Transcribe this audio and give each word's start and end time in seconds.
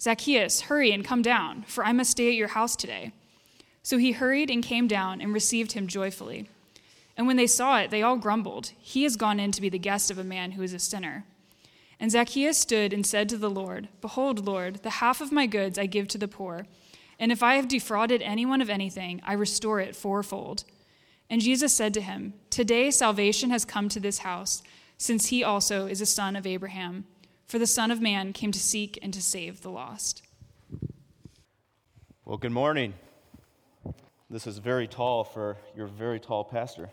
Zacchaeus, 0.00 0.62
hurry 0.62 0.92
and 0.92 1.04
come 1.04 1.22
down, 1.22 1.64
for 1.64 1.84
I 1.84 1.92
must 1.92 2.12
stay 2.12 2.28
at 2.28 2.34
your 2.34 2.48
house 2.48 2.74
today. 2.74 3.12
So 3.82 3.98
he 3.98 4.12
hurried 4.12 4.50
and 4.50 4.62
came 4.62 4.86
down 4.86 5.20
and 5.20 5.34
received 5.34 5.72
him 5.72 5.86
joyfully. 5.86 6.48
And 7.16 7.26
when 7.26 7.36
they 7.36 7.46
saw 7.46 7.78
it, 7.80 7.90
they 7.90 8.02
all 8.02 8.16
grumbled, 8.16 8.72
He 8.78 9.02
has 9.02 9.16
gone 9.16 9.38
in 9.38 9.52
to 9.52 9.60
be 9.60 9.68
the 9.68 9.78
guest 9.78 10.10
of 10.10 10.18
a 10.18 10.24
man 10.24 10.52
who 10.52 10.62
is 10.62 10.72
a 10.72 10.78
sinner. 10.78 11.24
And 11.98 12.10
Zacchaeus 12.10 12.56
stood 12.56 12.94
and 12.94 13.06
said 13.06 13.28
to 13.28 13.36
the 13.36 13.50
Lord, 13.50 13.88
Behold, 14.00 14.46
Lord, 14.46 14.76
the 14.82 14.90
half 14.90 15.20
of 15.20 15.32
my 15.32 15.46
goods 15.46 15.78
I 15.78 15.84
give 15.84 16.08
to 16.08 16.18
the 16.18 16.28
poor, 16.28 16.66
and 17.18 17.30
if 17.30 17.42
I 17.42 17.56
have 17.56 17.68
defrauded 17.68 18.22
anyone 18.22 18.62
of 18.62 18.70
anything, 18.70 19.20
I 19.22 19.34
restore 19.34 19.80
it 19.80 19.94
fourfold. 19.94 20.64
And 21.28 21.42
Jesus 21.42 21.74
said 21.74 21.92
to 21.94 22.00
him, 22.00 22.32
Today 22.48 22.90
salvation 22.90 23.50
has 23.50 23.66
come 23.66 23.90
to 23.90 24.00
this 24.00 24.20
house, 24.20 24.62
since 24.96 25.26
he 25.26 25.44
also 25.44 25.86
is 25.86 26.00
a 26.00 26.06
son 26.06 26.34
of 26.34 26.46
Abraham. 26.46 27.04
For 27.50 27.58
the 27.58 27.66
Son 27.66 27.90
of 27.90 28.00
Man 28.00 28.32
came 28.32 28.52
to 28.52 28.60
seek 28.60 28.96
and 29.02 29.12
to 29.12 29.20
save 29.20 29.62
the 29.62 29.70
lost. 29.70 30.22
Well, 32.24 32.36
good 32.36 32.52
morning. 32.52 32.94
This 34.30 34.46
is 34.46 34.58
very 34.58 34.86
tall 34.86 35.24
for 35.24 35.56
your 35.76 35.88
very 35.88 36.20
tall 36.20 36.44
pastor. 36.44 36.90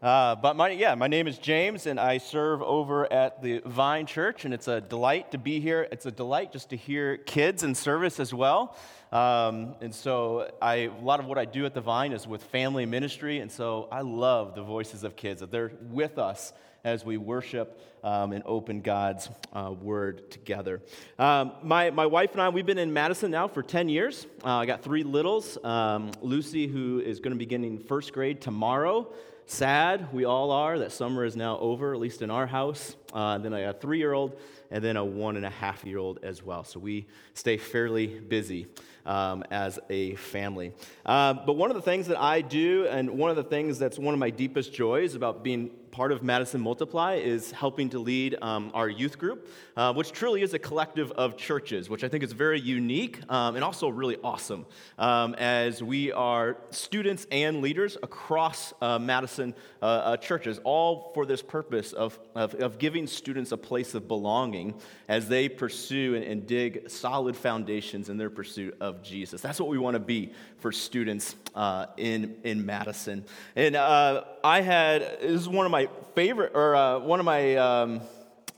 Uh, 0.00 0.36
but 0.36 0.56
my, 0.56 0.70
yeah, 0.70 0.94
my 0.94 1.06
name 1.06 1.28
is 1.28 1.36
James, 1.36 1.84
and 1.84 2.00
I 2.00 2.16
serve 2.16 2.62
over 2.62 3.12
at 3.12 3.42
the 3.42 3.60
Vine 3.66 4.06
Church, 4.06 4.46
and 4.46 4.54
it's 4.54 4.68
a 4.68 4.80
delight 4.80 5.32
to 5.32 5.38
be 5.38 5.60
here. 5.60 5.86
It's 5.92 6.06
a 6.06 6.10
delight 6.10 6.50
just 6.50 6.70
to 6.70 6.76
hear 6.78 7.18
kids 7.18 7.62
in 7.62 7.74
service 7.74 8.20
as 8.20 8.32
well. 8.32 8.74
Um, 9.12 9.74
and 9.82 9.94
so, 9.94 10.50
I, 10.62 10.74
a 10.74 10.90
lot 11.02 11.20
of 11.20 11.26
what 11.26 11.36
I 11.36 11.44
do 11.44 11.66
at 11.66 11.74
the 11.74 11.82
Vine 11.82 12.12
is 12.12 12.26
with 12.26 12.42
family 12.44 12.86
ministry, 12.86 13.40
and 13.40 13.52
so 13.52 13.86
I 13.92 14.00
love 14.00 14.54
the 14.54 14.62
voices 14.62 15.04
of 15.04 15.14
kids, 15.14 15.40
that 15.40 15.50
they're 15.50 15.72
with 15.90 16.16
us 16.16 16.54
as 16.84 17.04
we 17.04 17.16
worship 17.16 17.80
um, 18.02 18.32
and 18.32 18.42
open 18.46 18.80
God's 18.80 19.28
uh, 19.52 19.72
word 19.80 20.30
together. 20.30 20.80
Um, 21.18 21.52
my, 21.62 21.90
my 21.90 22.06
wife 22.06 22.32
and 22.32 22.40
I, 22.40 22.48
we've 22.48 22.66
been 22.66 22.78
in 22.78 22.92
Madison 22.92 23.30
now 23.30 23.48
for 23.48 23.62
10 23.62 23.88
years. 23.88 24.26
Uh, 24.44 24.56
I 24.56 24.66
got 24.66 24.82
three 24.82 25.02
littles 25.02 25.58
um, 25.64 26.10
Lucy, 26.22 26.66
who 26.66 27.00
is 27.00 27.20
going 27.20 27.32
to 27.32 27.38
be 27.38 27.46
getting 27.46 27.78
first 27.78 28.12
grade 28.12 28.40
tomorrow. 28.40 29.12
Sad, 29.46 30.12
we 30.12 30.24
all 30.24 30.52
are, 30.52 30.78
that 30.78 30.92
summer 30.92 31.24
is 31.24 31.34
now 31.34 31.58
over, 31.58 31.92
at 31.92 31.98
least 31.98 32.22
in 32.22 32.30
our 32.30 32.46
house. 32.46 32.94
Uh, 33.12 33.36
then 33.38 33.52
I 33.52 33.62
got 33.62 33.76
a 33.76 33.78
three 33.78 33.98
year 33.98 34.12
old 34.12 34.38
and 34.70 34.82
then 34.82 34.96
a 34.96 35.04
one 35.04 35.36
and 35.36 35.44
a 35.44 35.50
half 35.50 35.84
year 35.84 35.98
old 35.98 36.20
as 36.22 36.42
well. 36.42 36.62
So 36.62 36.78
we 36.78 37.08
stay 37.34 37.56
fairly 37.56 38.06
busy 38.06 38.68
um, 39.04 39.42
as 39.50 39.78
a 39.88 40.14
family. 40.14 40.72
Uh, 41.04 41.34
but 41.34 41.54
one 41.54 41.70
of 41.70 41.76
the 41.76 41.82
things 41.82 42.06
that 42.06 42.20
I 42.20 42.42
do, 42.42 42.86
and 42.88 43.10
one 43.10 43.30
of 43.30 43.36
the 43.36 43.42
things 43.42 43.78
that's 43.78 43.98
one 43.98 44.14
of 44.14 44.20
my 44.20 44.30
deepest 44.30 44.72
joys 44.72 45.16
about 45.16 45.42
being 45.42 45.70
part 45.90 46.12
of 46.12 46.22
Madison 46.22 46.60
Multiply 46.60 47.14
is 47.14 47.50
helping 47.50 47.90
to 47.90 47.98
lead 47.98 48.36
um, 48.42 48.70
our 48.74 48.88
youth 48.88 49.18
group, 49.18 49.48
uh, 49.76 49.92
which 49.92 50.12
truly 50.12 50.42
is 50.42 50.54
a 50.54 50.58
collective 50.58 51.10
of 51.12 51.36
churches, 51.36 51.90
which 51.90 52.04
I 52.04 52.08
think 52.08 52.22
is 52.22 52.32
very 52.32 52.60
unique 52.60 53.20
um, 53.28 53.56
and 53.56 53.64
also 53.64 53.88
really 53.88 54.16
awesome 54.22 54.66
um, 54.98 55.34
as 55.34 55.82
we 55.82 56.12
are 56.12 56.58
students 56.70 57.26
and 57.30 57.60
leaders 57.60 57.96
across 58.02 58.72
uh, 58.80 58.98
Madison 58.98 59.54
uh, 59.82 59.84
uh 59.84 60.16
churches, 60.16 60.60
all 60.64 61.10
for 61.14 61.26
this 61.26 61.42
purpose 61.42 61.92
of, 61.92 62.18
of, 62.34 62.54
of, 62.56 62.78
giving 62.78 63.06
students 63.06 63.52
a 63.52 63.56
place 63.56 63.94
of 63.94 64.06
belonging 64.06 64.74
as 65.08 65.28
they 65.28 65.48
pursue 65.48 66.14
and, 66.14 66.24
and 66.24 66.46
dig 66.46 66.88
solid 66.88 67.36
foundations 67.36 68.08
in 68.08 68.16
their 68.16 68.30
pursuit 68.30 68.76
of 68.80 69.02
Jesus. 69.02 69.40
That's 69.40 69.58
what 69.58 69.68
we 69.68 69.78
want 69.78 69.94
to 69.94 70.00
be 70.00 70.32
for 70.60 70.72
students 70.72 71.34
uh, 71.54 71.86
in, 71.96 72.36
in 72.44 72.64
Madison. 72.64 73.24
And 73.56 73.76
uh, 73.76 74.24
I 74.44 74.60
had, 74.60 75.02
this 75.20 75.40
is 75.40 75.48
one 75.48 75.66
of 75.66 75.72
my 75.72 75.88
favorite, 76.14 76.52
or 76.54 76.76
uh, 76.76 76.98
one 76.98 77.18
of 77.18 77.26
my, 77.26 77.56
um, 77.56 78.00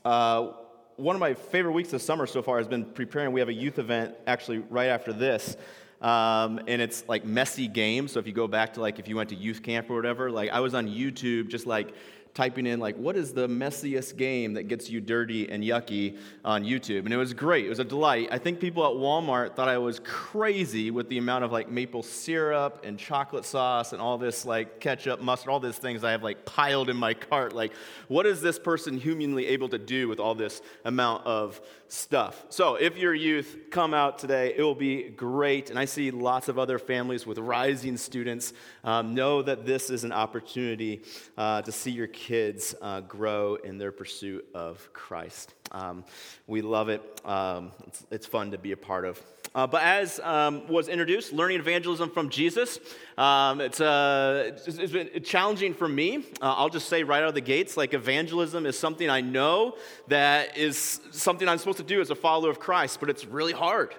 uh, 0.05 0.49
one 0.97 1.15
of 1.15 1.19
my 1.19 1.33
favorite 1.33 1.71
weeks 1.71 1.93
of 1.93 2.01
summer 2.01 2.27
so 2.27 2.41
far 2.41 2.57
has 2.57 2.67
been 2.67 2.85
preparing. 2.85 3.31
We 3.31 3.39
have 3.39 3.49
a 3.49 3.53
youth 3.53 3.79
event 3.79 4.15
actually 4.27 4.59
right 4.59 4.89
after 4.89 5.13
this. 5.13 5.57
Um, 6.01 6.59
and 6.67 6.81
it's 6.81 7.07
like 7.07 7.23
messy 7.23 7.67
games. 7.69 8.11
So 8.11 8.19
if 8.19 8.27
you 8.27 8.33
go 8.33 8.47
back 8.47 8.73
to 8.73 8.81
like 8.81 8.99
if 8.99 9.07
you 9.07 9.15
went 9.15 9.29
to 9.29 9.35
youth 9.35 9.63
camp 9.63 9.89
or 9.89 9.95
whatever, 9.95 10.29
like 10.29 10.49
I 10.49 10.59
was 10.59 10.73
on 10.73 10.87
YouTube 10.87 11.47
just 11.47 11.65
like 11.65 11.95
typing 12.33 12.65
in 12.65 12.79
like 12.79 12.95
what 12.95 13.15
is 13.15 13.33
the 13.33 13.47
messiest 13.47 14.17
game 14.17 14.53
that 14.53 14.63
gets 14.63 14.89
you 14.89 14.99
dirty 14.99 15.49
and 15.49 15.63
yucky 15.63 16.17
on 16.43 16.63
YouTube? 16.63 16.99
And 16.99 17.13
it 17.13 17.17
was 17.17 17.33
great. 17.33 17.65
It 17.65 17.69
was 17.69 17.79
a 17.79 17.83
delight. 17.83 18.29
I 18.31 18.37
think 18.39 18.59
people 18.59 18.83
at 18.85 18.93
Walmart 18.93 19.55
thought 19.55 19.69
I 19.69 19.77
was 19.77 19.99
crazy 20.03 20.89
with 20.89 21.09
the 21.09 21.17
amount 21.17 21.43
of 21.43 21.51
like 21.51 21.69
maple 21.69 22.01
syrup 22.01 22.83
and 22.83 22.97
chocolate 22.97 23.45
sauce 23.45 23.93
and 23.93 24.01
all 24.01 24.17
this 24.17 24.45
like 24.45 24.79
ketchup 24.79 25.21
mustard 25.21 25.49
all 25.49 25.59
these 25.59 25.77
things 25.77 26.03
I 26.03 26.11
have 26.11 26.23
like 26.23 26.45
piled 26.45 26.89
in 26.89 26.97
my 26.97 27.13
cart. 27.13 27.53
Like 27.53 27.73
what 28.07 28.25
is 28.25 28.41
this 28.41 28.57
person 28.57 28.97
humanly 28.97 29.47
able 29.47 29.69
to 29.69 29.77
do 29.77 30.07
with 30.07 30.19
all 30.19 30.33
this 30.33 30.61
amount 30.85 31.25
of 31.27 31.61
stuff? 31.87 32.45
So 32.49 32.75
if 32.75 32.97
your 32.97 33.13
youth 33.13 33.57
come 33.69 33.93
out 33.93 34.17
today 34.17 34.55
it 34.57 34.63
will 34.63 34.73
be 34.73 35.09
great. 35.09 35.69
And 35.69 35.77
I 35.77 35.85
see 35.85 36.09
lots 36.09 36.47
of 36.47 36.57
other 36.57 36.79
families 36.79 37.27
with 37.27 37.37
rising 37.37 37.97
students 37.97 38.53
um, 38.83 39.13
know 39.13 39.43
that 39.43 39.65
this 39.65 39.91
is 39.91 40.03
an 40.03 40.11
opportunity 40.11 41.03
uh, 41.37 41.61
to 41.61 41.71
see 41.71 41.91
your 41.91 42.07
kids 42.07 42.22
kids 42.23 42.73
uh, 42.81 43.01
grow 43.01 43.55
in 43.55 43.77
their 43.77 43.91
pursuit 43.91 44.47
of 44.53 44.93
Christ. 44.93 45.53
Um, 45.73 46.05
we 46.47 46.61
love 46.61 46.87
it. 46.87 47.01
Um, 47.25 47.73
it's, 47.85 48.05
it's, 48.11 48.25
fun 48.25 48.51
to 48.51 48.57
be 48.57 48.71
a 48.71 48.77
part 48.77 49.03
of. 49.03 49.21
Uh, 49.53 49.67
but 49.67 49.83
as 49.83 50.21
um, 50.21 50.65
was 50.69 50.87
introduced, 50.87 51.33
learning 51.33 51.59
evangelism 51.59 52.09
from 52.09 52.29
Jesus, 52.29 52.79
um, 53.17 53.59
it's, 53.59 53.81
uh, 53.81 54.51
it's, 54.55 54.67
it's 54.69 54.93
been 54.93 55.21
challenging 55.21 55.73
for 55.73 55.89
me. 55.89 56.23
Uh, 56.41 56.53
I'll 56.53 56.69
just 56.69 56.87
say 56.87 57.03
right 57.03 57.21
out 57.21 57.27
of 57.27 57.35
the 57.35 57.41
gates, 57.41 57.75
like 57.75 57.93
evangelism 57.93 58.65
is 58.65 58.79
something 58.79 59.09
I 59.09 59.19
know 59.19 59.75
that 60.07 60.57
is 60.57 61.01
something 61.11 61.49
I'm 61.49 61.57
supposed 61.57 61.79
to 61.79 61.83
do 61.83 61.99
as 61.99 62.09
a 62.09 62.15
follower 62.15 62.49
of 62.49 62.57
Christ, 62.57 63.01
but 63.01 63.09
it's 63.09 63.25
really 63.25 63.53
hard. 63.53 63.93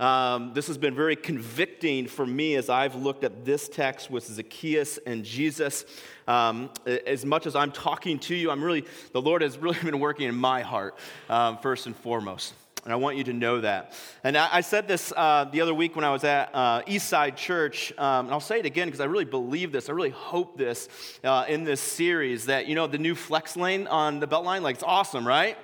Um, 0.00 0.52
this 0.54 0.68
has 0.68 0.78
been 0.78 0.94
very 0.94 1.16
convicting 1.16 2.06
for 2.06 2.24
me 2.24 2.54
as 2.54 2.68
I've 2.68 2.94
looked 2.94 3.24
at 3.24 3.44
this 3.44 3.68
text 3.68 4.10
with 4.10 4.24
Zacchaeus 4.26 4.98
and 4.98 5.24
Jesus. 5.24 5.84
Um, 6.28 6.70
as 6.86 7.24
much 7.24 7.46
as 7.46 7.56
I'm 7.56 7.72
talking 7.72 8.20
to 8.20 8.34
you, 8.34 8.50
I'm 8.50 8.62
really, 8.62 8.84
the 9.12 9.20
Lord 9.20 9.42
has 9.42 9.58
really 9.58 9.78
been 9.82 9.98
working 9.98 10.28
in 10.28 10.36
my 10.36 10.62
heart, 10.62 10.96
um, 11.28 11.58
first 11.58 11.86
and 11.86 11.96
foremost. 11.96 12.54
And 12.84 12.92
I 12.92 12.96
want 12.96 13.16
you 13.16 13.24
to 13.24 13.32
know 13.32 13.60
that. 13.60 13.92
And 14.22 14.36
I, 14.36 14.48
I 14.50 14.60
said 14.60 14.86
this 14.86 15.12
uh, 15.16 15.44
the 15.50 15.60
other 15.60 15.74
week 15.74 15.96
when 15.96 16.04
I 16.04 16.10
was 16.10 16.22
at 16.22 16.50
uh, 16.54 16.82
Eastside 16.82 17.36
Church, 17.36 17.92
um, 17.98 18.26
and 18.26 18.32
I'll 18.32 18.40
say 18.40 18.60
it 18.60 18.66
again 18.66 18.86
because 18.86 19.00
I 19.00 19.06
really 19.06 19.24
believe 19.24 19.72
this. 19.72 19.88
I 19.88 19.92
really 19.92 20.10
hope 20.10 20.56
this 20.56 20.88
uh, 21.24 21.44
in 21.48 21.64
this 21.64 21.80
series 21.80 22.46
that, 22.46 22.66
you 22.66 22.76
know, 22.76 22.86
the 22.86 22.98
new 22.98 23.16
flex 23.16 23.56
lane 23.56 23.88
on 23.88 24.20
the 24.20 24.28
Beltline, 24.28 24.62
like 24.62 24.76
it's 24.76 24.84
awesome, 24.84 25.26
right? 25.26 25.58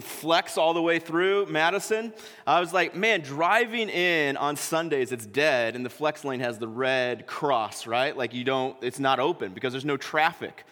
Flex 0.00 0.58
all 0.58 0.74
the 0.74 0.82
way 0.82 0.98
through 0.98 1.46
Madison. 1.46 2.12
I 2.46 2.60
was 2.60 2.72
like, 2.72 2.94
man, 2.94 3.20
driving 3.20 3.88
in 3.88 4.36
on 4.36 4.56
Sundays, 4.56 5.12
it's 5.12 5.26
dead, 5.26 5.76
and 5.76 5.84
the 5.84 5.90
flex 5.90 6.24
lane 6.24 6.40
has 6.40 6.58
the 6.58 6.68
red 6.68 7.26
cross, 7.26 7.86
right? 7.86 8.16
Like 8.16 8.34
you 8.34 8.44
don't, 8.44 8.76
it's 8.82 8.98
not 8.98 9.20
open 9.20 9.52
because 9.52 9.72
there's 9.72 9.84
no 9.84 9.96
traffic. 9.96 10.64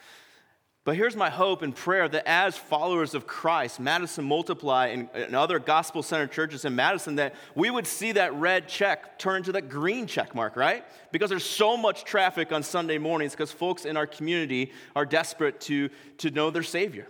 But 0.84 0.96
here's 0.96 1.14
my 1.14 1.30
hope 1.30 1.62
and 1.62 1.74
prayer 1.74 2.08
that 2.08 2.26
as 2.26 2.56
followers 2.56 3.14
of 3.14 3.24
Christ, 3.24 3.78
Madison 3.78 4.24
Multiply 4.24 4.88
and, 4.88 5.08
and 5.14 5.36
other 5.36 5.60
gospel 5.60 6.02
centered 6.02 6.32
churches 6.32 6.64
in 6.64 6.74
Madison, 6.74 7.14
that 7.16 7.36
we 7.54 7.70
would 7.70 7.86
see 7.86 8.10
that 8.12 8.34
red 8.34 8.66
check 8.66 9.16
turn 9.16 9.44
to 9.44 9.52
that 9.52 9.68
green 9.68 10.08
check 10.08 10.34
mark, 10.34 10.56
right? 10.56 10.84
Because 11.12 11.30
there's 11.30 11.44
so 11.44 11.76
much 11.76 12.02
traffic 12.02 12.50
on 12.50 12.64
Sunday 12.64 12.98
mornings 12.98 13.30
because 13.30 13.52
folks 13.52 13.84
in 13.84 13.96
our 13.96 14.08
community 14.08 14.72
are 14.96 15.06
desperate 15.06 15.60
to, 15.60 15.88
to 16.18 16.32
know 16.32 16.50
their 16.50 16.64
Savior. 16.64 17.06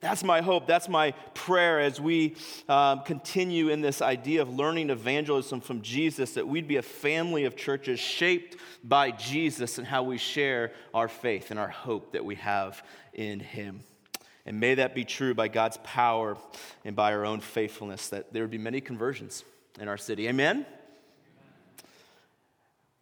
That's 0.00 0.24
my 0.24 0.40
hope. 0.40 0.66
That's 0.66 0.88
my 0.88 1.12
prayer 1.34 1.78
as 1.78 2.00
we 2.00 2.36
um, 2.68 3.02
continue 3.02 3.68
in 3.68 3.82
this 3.82 4.00
idea 4.00 4.40
of 4.40 4.48
learning 4.48 4.88
evangelism 4.88 5.60
from 5.60 5.82
Jesus, 5.82 6.32
that 6.32 6.48
we'd 6.48 6.66
be 6.66 6.76
a 6.76 6.82
family 6.82 7.44
of 7.44 7.54
churches 7.54 8.00
shaped 8.00 8.56
by 8.82 9.10
Jesus 9.10 9.76
and 9.76 9.86
how 9.86 10.02
we 10.02 10.16
share 10.16 10.72
our 10.94 11.06
faith 11.08 11.50
and 11.50 11.60
our 11.60 11.68
hope 11.68 12.12
that 12.12 12.24
we 12.24 12.36
have 12.36 12.82
in 13.12 13.40
Him. 13.40 13.80
And 14.46 14.58
may 14.58 14.74
that 14.76 14.94
be 14.94 15.04
true 15.04 15.34
by 15.34 15.48
God's 15.48 15.78
power 15.84 16.38
and 16.84 16.96
by 16.96 17.12
our 17.12 17.26
own 17.26 17.40
faithfulness, 17.40 18.08
that 18.08 18.32
there 18.32 18.42
would 18.42 18.50
be 18.50 18.58
many 18.58 18.80
conversions 18.80 19.44
in 19.78 19.86
our 19.86 19.98
city. 19.98 20.28
Amen? 20.28 20.64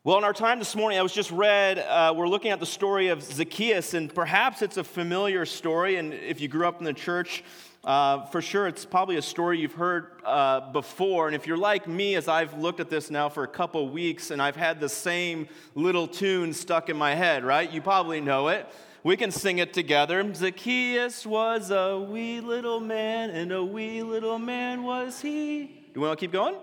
Well, 0.09 0.17
in 0.17 0.25
our 0.25 0.33
time 0.33 0.59
this 0.59 0.75
morning, 0.75 0.99
I 0.99 1.03
was 1.03 1.13
just 1.13 1.31
read, 1.31 1.79
uh, 1.79 2.15
we're 2.17 2.29
looking 2.29 2.51
at 2.51 2.61
the 2.61 2.65
story 2.65 3.09
of 3.09 3.23
Zacchaeus, 3.23 3.93
and 3.93 4.15
perhaps 4.15 4.63
it's 4.63 4.79
a 4.79 4.83
familiar 4.83 5.45
story. 5.45 5.97
And 5.97 6.15
if 6.15 6.41
you 6.41 6.49
grew 6.49 6.67
up 6.67 6.79
in 6.79 6.87
the 6.87 6.95
church, 6.95 7.45
Uh, 7.85 8.25
for 8.25 8.41
sure, 8.41 8.67
it's 8.67 8.87
probably 8.87 9.17
a 9.17 9.23
story 9.23 9.61
you've 9.61 9.75
heard 9.75 10.13
uh, 10.25 10.73
before. 10.73 11.27
And 11.27 11.37
if 11.37 11.47
you're 11.47 11.59
like 11.59 11.87
me, 11.87 12.17
as 12.17 12.27
I've 12.27 12.55
looked 12.55 12.81
at 12.81 12.89
this 12.89 13.11
now 13.11 13.29
for 13.29 13.45
a 13.45 13.49
couple 13.49 13.87
weeks 13.91 14.31
and 14.31 14.41
I've 14.41 14.57
had 14.57 14.81
the 14.81 14.89
same 14.89 15.47
little 15.75 16.09
tune 16.09 16.55
stuck 16.55 16.89
in 16.89 16.97
my 16.97 17.15
head, 17.15 17.45
right? 17.45 17.71
You 17.71 17.83
probably 17.83 18.23
know 18.23 18.49
it. 18.49 18.67
We 19.05 19.15
can 19.17 19.31
sing 19.31 19.59
it 19.59 19.75
together. 19.75 20.25
Zacchaeus 20.35 21.27
was 21.27 21.71
a 21.71 21.99
wee 21.99 22.41
little 22.41 22.81
man, 22.81 23.29
and 23.29 23.53
a 23.53 23.63
wee 23.63 24.03
little 24.03 24.39
man 24.39 24.85
was 24.85 25.21
he. 25.21 25.67
Do 25.93 26.01
we 26.01 26.07
want 26.07 26.19
to 26.19 26.25
keep 26.25 26.33
going? 26.33 26.57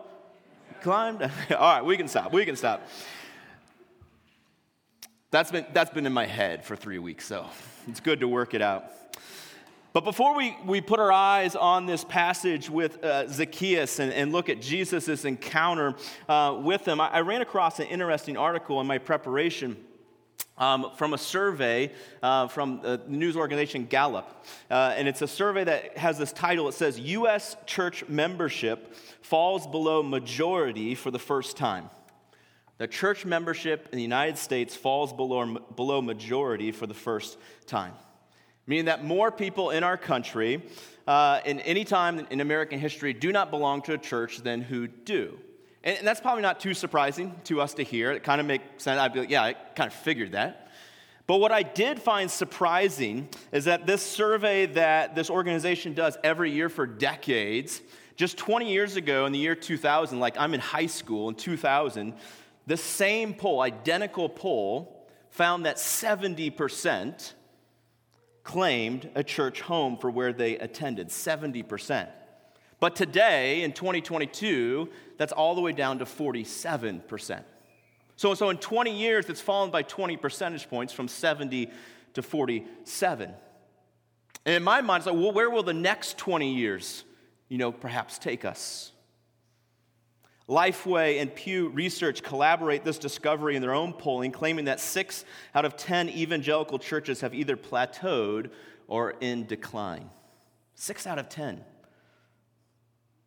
Climbed. 0.81 1.21
All 1.51 1.75
right, 1.75 1.85
we 1.85 1.95
can 1.95 2.07
stop. 2.07 2.33
We 2.33 2.43
can 2.43 2.55
stop. 2.55 2.81
That's 5.35 5.51
been, 5.51 5.65
that's 5.73 5.89
been 5.89 6.05
in 6.05 6.13
my 6.13 6.25
head 6.25 6.63
for 6.63 6.77
three 6.77 6.97
weeks, 6.97 7.25
so 7.25 7.45
it's 7.89 7.99
good 7.99 8.21
to 8.21 8.27
work 8.29 8.53
it 8.53 8.61
out. 8.61 8.85
But 9.91 10.05
before 10.05 10.33
we, 10.33 10.55
we 10.65 10.79
put 10.79 10.97
our 10.97 11.11
eyes 11.11 11.57
on 11.57 11.87
this 11.87 12.05
passage 12.05 12.69
with 12.69 13.03
uh, 13.03 13.27
Zacchaeus 13.27 13.99
and, 13.99 14.13
and 14.13 14.31
look 14.31 14.47
at 14.47 14.61
Jesus' 14.61 15.25
encounter 15.25 15.95
uh, 16.29 16.57
with 16.61 16.87
him, 16.87 17.01
I, 17.01 17.09
I, 17.09 17.19
ran 17.19 17.41
across 17.41 17.81
an 17.81 17.87
interesting 17.87 18.37
article 18.37 18.79
in 18.79 18.87
my 18.87 18.97
preparation. 18.97 19.75
Um, 20.57 20.91
from 20.95 21.13
a 21.13 21.17
survey 21.17 21.91
uh, 22.23 22.47
from 22.47 22.79
the 22.81 23.01
news 23.05 23.35
organization 23.35 23.87
Gallup. 23.87 24.45
Uh, 24.71 24.93
and 24.95 25.05
it's 25.05 25.21
a 25.21 25.27
survey 25.27 25.65
that 25.65 25.97
has 25.97 26.17
this 26.17 26.31
title. 26.31 26.69
It 26.69 26.75
says, 26.75 26.97
U.S. 26.97 27.57
church 27.65 28.07
membership 28.07 28.95
falls 29.21 29.67
below 29.67 30.01
majority 30.01 30.95
for 30.95 31.11
the 31.11 31.19
first 31.19 31.57
time. 31.57 31.89
The 32.77 32.87
church 32.87 33.25
membership 33.25 33.87
in 33.91 33.97
the 33.97 34.03
United 34.03 34.37
States 34.37 34.75
falls 34.75 35.13
below, 35.13 35.59
below 35.75 36.01
majority 36.01 36.71
for 36.71 36.87
the 36.87 36.93
first 36.93 37.37
time 37.65 37.93
meaning 38.67 38.85
that 38.85 39.03
more 39.03 39.31
people 39.31 39.69
in 39.69 39.83
our 39.83 39.97
country, 39.97 40.63
uh, 41.07 41.39
in 41.45 41.59
any 41.61 41.83
time 41.83 42.25
in 42.29 42.41
American 42.41 42.79
history, 42.79 43.13
do 43.13 43.31
not 43.31 43.51
belong 43.51 43.81
to 43.83 43.93
a 43.93 43.97
church 43.97 44.39
than 44.39 44.61
who 44.61 44.87
do. 44.87 45.37
And, 45.83 45.97
and 45.99 46.07
that's 46.07 46.21
probably 46.21 46.41
not 46.41 46.59
too 46.59 46.73
surprising 46.73 47.35
to 47.45 47.61
us 47.61 47.73
to 47.75 47.83
hear. 47.83 48.11
It 48.11 48.23
kind 48.23 48.41
of 48.41 48.47
makes 48.47 48.83
sense. 48.83 48.99
I'd 48.99 49.13
be 49.13 49.21
like, 49.21 49.29
yeah, 49.29 49.43
I 49.43 49.53
kind 49.53 49.87
of 49.87 49.93
figured 49.93 50.31
that. 50.31 50.71
But 51.27 51.37
what 51.37 51.51
I 51.51 51.63
did 51.63 51.99
find 51.99 52.29
surprising 52.29 53.29
is 53.51 53.65
that 53.65 53.87
this 53.87 54.03
survey 54.03 54.67
that 54.67 55.15
this 55.15 55.29
organization 55.29 55.93
does 55.93 56.17
every 56.23 56.51
year 56.51 56.69
for 56.69 56.85
decades, 56.85 57.81
just 58.15 58.37
20 58.37 58.71
years 58.71 58.95
ago 58.95 59.25
in 59.25 59.33
the 59.33 59.39
year 59.39 59.55
2000, 59.55 60.19
like 60.19 60.37
I'm 60.37 60.53
in 60.53 60.59
high 60.59 60.85
school 60.85 61.29
in 61.29 61.35
2000, 61.35 62.13
the 62.67 62.77
same 62.77 63.33
poll, 63.33 63.61
identical 63.61 64.29
poll, 64.29 65.07
found 65.29 65.65
that 65.65 65.77
70% 65.77 67.33
claimed 68.43 69.09
a 69.15 69.23
church 69.23 69.61
home 69.61 69.97
for 69.97 70.09
where 70.09 70.31
they 70.31 70.57
attended 70.57 71.09
70%. 71.09 72.07
But 72.79 72.95
today, 72.95 73.63
in 73.63 73.73
2022, 73.73 74.89
that's 75.17 75.33
all 75.33 75.55
the 75.55 75.61
way 75.61 75.71
down 75.71 75.99
to 75.99 76.05
47%. 76.05 77.43
So, 78.17 78.33
so 78.33 78.49
in 78.49 78.57
20 78.57 78.97
years, 78.97 79.29
it's 79.29 79.41
fallen 79.41 79.71
by 79.71 79.81
20 79.81 80.17
percentage 80.17 80.69
points 80.69 80.93
from 80.93 81.07
70 81.07 81.69
to 82.13 82.21
47. 82.21 83.33
And 84.45 84.55
in 84.55 84.63
my 84.63 84.81
mind, 84.81 85.01
it's 85.01 85.07
like, 85.07 85.15
well, 85.15 85.31
where 85.31 85.49
will 85.49 85.63
the 85.63 85.73
next 85.73 86.17
20 86.17 86.53
years, 86.53 87.03
you 87.49 87.57
know, 87.57 87.71
perhaps 87.71 88.17
take 88.17 88.45
us? 88.45 88.91
Lifeway 90.47 91.21
and 91.21 91.33
Pew 91.33 91.69
Research 91.69 92.21
collaborate 92.21 92.83
this 92.83 92.99
discovery 92.99 93.55
in 93.55 93.61
their 93.61 93.73
own 93.73 93.93
polling, 93.93 94.31
claiming 94.31 94.65
that 94.65 94.79
six 94.79 95.25
out 95.55 95.65
of 95.65 95.75
10 95.75 96.09
evangelical 96.09 96.77
churches 96.77 97.21
have 97.21 97.33
either 97.33 97.57
plateaued 97.57 98.51
or 98.87 99.15
in 99.21 99.47
decline. 99.47 100.09
Six 100.75 101.07
out 101.07 101.17
of 101.17 101.29
10. 101.29 101.61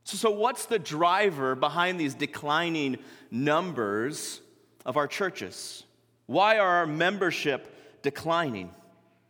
So, 0.04 0.16
so 0.16 0.30
what's 0.30 0.66
the 0.66 0.78
driver 0.78 1.56
behind 1.56 1.98
these 1.98 2.14
declining 2.14 2.98
numbers 3.32 4.40
of 4.86 4.96
our 4.96 5.08
churches? 5.08 5.82
Why 6.26 6.58
are 6.58 6.68
our 6.68 6.86
membership 6.86 8.02
declining? 8.02 8.70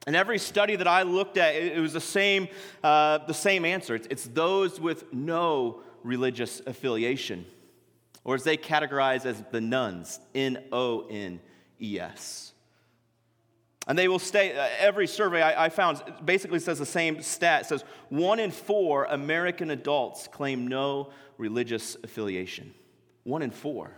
And 0.07 0.15
every 0.15 0.39
study 0.39 0.77
that 0.77 0.87
I 0.87 1.03
looked 1.05 1.39
at, 1.39 1.55
it 1.55 1.81
was 1.81 1.95
the 1.95 2.01
same, 2.01 2.49
uh, 2.85 3.19
the 3.27 3.35
same 3.35 3.65
answer. 3.65 3.95
It's, 3.95 4.07
it's 4.11 4.27
those 4.27 4.79
with 4.79 5.11
no 5.13 5.81
religious 6.03 6.61
affiliation 6.67 7.47
or 8.29 8.35
as 8.35 8.45
they 8.45 8.59
categorize 8.59 9.25
as 9.25 9.43
the 9.53 9.61
nones, 9.61 10.21
N 10.35 10.63
O 10.71 11.07
N 11.09 11.41
E 11.81 11.99
S. 11.99 12.53
And 13.87 13.99
they 13.99 14.07
will 14.07 14.19
stay, 14.19 14.55
uh, 14.55 14.69
every 14.79 15.07
survey 15.07 15.41
I, 15.41 15.65
I, 15.65 15.69
found 15.71 16.03
basically 16.23 16.59
says 16.59 16.79
the 16.79 16.85
same 16.85 17.23
stat. 17.23 17.65
Says 17.65 17.85
one 18.11 18.39
in 18.39 18.51
four 18.51 19.05
American 19.05 19.71
adults 19.71 20.29
claim 20.29 20.67
no 20.67 21.09
religious 21.39 21.97
affiliation. 22.05 22.75
One 23.25 23.41
in 23.41 23.51
four. 23.51 23.93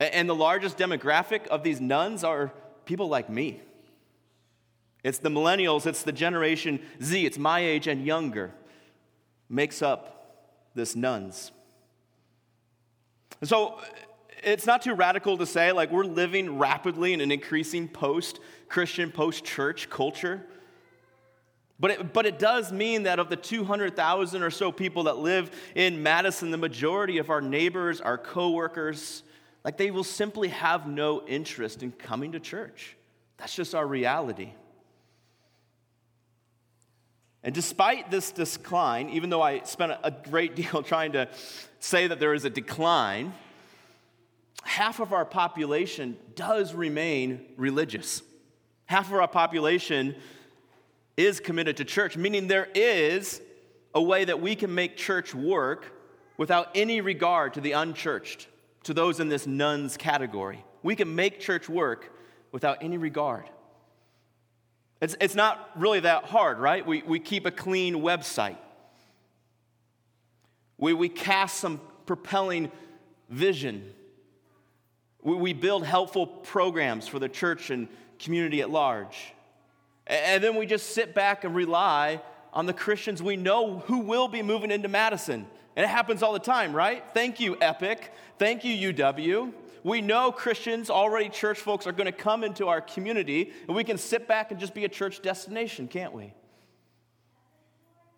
And 0.00 0.28
the 0.28 0.34
largest 0.34 0.78
demographic 0.78 1.46
of 1.46 1.62
these 1.62 1.80
nones 1.80 2.24
are 2.24 2.52
people 2.84 3.06
like 3.06 3.30
me. 3.30 3.60
It's 5.04 5.18
the 5.18 5.28
millennials, 5.28 5.86
it's 5.86 6.02
the 6.02 6.10
generation 6.10 6.80
Z, 7.00 7.24
it's 7.26 7.38
my 7.38 7.60
age 7.60 7.86
and 7.86 8.04
younger, 8.04 8.52
makes 9.48 9.82
up 9.82 10.72
this 10.74 10.96
nones. 10.96 11.52
And 13.42 13.48
so 13.48 13.80
it's 14.44 14.66
not 14.66 14.82
too 14.82 14.94
radical 14.94 15.36
to 15.36 15.46
say, 15.46 15.72
like, 15.72 15.90
we're 15.90 16.04
living 16.04 16.60
rapidly 16.60 17.12
in 17.12 17.20
an 17.20 17.32
increasing 17.32 17.88
post 17.88 18.38
Christian, 18.68 19.10
post 19.10 19.44
church 19.44 19.90
culture. 19.90 20.46
But 21.80 21.90
it, 21.90 22.12
but 22.12 22.24
it 22.24 22.38
does 22.38 22.70
mean 22.70 23.02
that 23.02 23.18
of 23.18 23.30
the 23.30 23.34
200,000 23.34 24.42
or 24.44 24.50
so 24.50 24.70
people 24.70 25.02
that 25.04 25.18
live 25.18 25.50
in 25.74 26.04
Madison, 26.04 26.52
the 26.52 26.56
majority 26.56 27.18
of 27.18 27.30
our 27.30 27.40
neighbors, 27.40 28.00
our 28.00 28.16
coworkers, 28.16 29.24
like 29.64 29.76
they 29.76 29.90
will 29.90 30.04
simply 30.04 30.46
have 30.48 30.86
no 30.86 31.26
interest 31.26 31.82
in 31.82 31.90
coming 31.90 32.30
to 32.32 32.38
church. 32.38 32.96
That's 33.38 33.56
just 33.56 33.74
our 33.74 33.84
reality. 33.84 34.52
And 37.42 37.52
despite 37.52 38.08
this 38.08 38.30
decline, 38.30 39.08
even 39.08 39.30
though 39.30 39.42
I 39.42 39.64
spent 39.64 39.94
a 40.04 40.12
great 40.12 40.54
deal 40.54 40.84
trying 40.84 41.10
to 41.12 41.28
say 41.84 42.06
that 42.06 42.20
there 42.20 42.34
is 42.34 42.44
a 42.44 42.50
decline, 42.50 43.34
half 44.62 45.00
of 45.00 45.12
our 45.12 45.24
population 45.24 46.16
does 46.34 46.74
remain 46.74 47.44
religious. 47.56 48.22
Half 48.86 49.08
of 49.08 49.14
our 49.14 49.28
population 49.28 50.14
is 51.16 51.40
committed 51.40 51.76
to 51.78 51.84
church, 51.84 52.16
meaning 52.16 52.46
there 52.46 52.68
is 52.74 53.40
a 53.94 54.02
way 54.02 54.24
that 54.24 54.40
we 54.40 54.54
can 54.54 54.74
make 54.74 54.96
church 54.96 55.34
work 55.34 55.92
without 56.36 56.68
any 56.74 57.00
regard 57.00 57.54
to 57.54 57.60
the 57.60 57.72
unchurched, 57.72 58.48
to 58.84 58.94
those 58.94 59.20
in 59.20 59.28
this 59.28 59.46
nones 59.46 59.96
category. 59.96 60.64
We 60.82 60.96
can 60.96 61.14
make 61.14 61.40
church 61.40 61.68
work 61.68 62.12
without 62.52 62.78
any 62.80 62.96
regard. 62.96 63.44
It's, 65.00 65.16
it's 65.20 65.34
not 65.34 65.70
really 65.74 66.00
that 66.00 66.24
hard, 66.24 66.58
right? 66.58 66.86
We, 66.86 67.02
we 67.02 67.18
keep 67.18 67.44
a 67.44 67.50
clean 67.50 67.96
website. 67.96 68.56
We, 70.82 70.94
we 70.94 71.08
cast 71.08 71.60
some 71.60 71.80
propelling 72.06 72.72
vision. 73.28 73.88
We, 75.22 75.36
we 75.36 75.52
build 75.52 75.86
helpful 75.86 76.26
programs 76.26 77.06
for 77.06 77.20
the 77.20 77.28
church 77.28 77.70
and 77.70 77.86
community 78.18 78.62
at 78.62 78.68
large. 78.68 79.32
And 80.08 80.42
then 80.42 80.56
we 80.56 80.66
just 80.66 80.90
sit 80.90 81.14
back 81.14 81.44
and 81.44 81.54
rely 81.54 82.20
on 82.52 82.66
the 82.66 82.72
Christians 82.72 83.22
we 83.22 83.36
know 83.36 83.78
who 83.86 83.98
will 83.98 84.26
be 84.26 84.42
moving 84.42 84.72
into 84.72 84.88
Madison. 84.88 85.46
And 85.76 85.84
it 85.84 85.88
happens 85.88 86.20
all 86.20 86.32
the 86.32 86.40
time, 86.40 86.74
right? 86.74 87.04
Thank 87.14 87.38
you, 87.38 87.56
Epic. 87.60 88.12
Thank 88.40 88.64
you, 88.64 88.92
UW 88.92 89.52
we 89.84 90.00
know 90.00 90.30
Christians, 90.30 90.90
already 90.90 91.28
church 91.28 91.58
folks, 91.58 91.88
are 91.88 91.92
going 91.92 92.06
to 92.06 92.12
come 92.12 92.44
into 92.44 92.68
our 92.68 92.80
community, 92.80 93.52
and 93.66 93.76
we 93.76 93.82
can 93.82 93.98
sit 93.98 94.28
back 94.28 94.52
and 94.52 94.60
just 94.60 94.74
be 94.74 94.84
a 94.84 94.88
church 94.88 95.22
destination, 95.22 95.88
can't 95.88 96.12
we? 96.12 96.32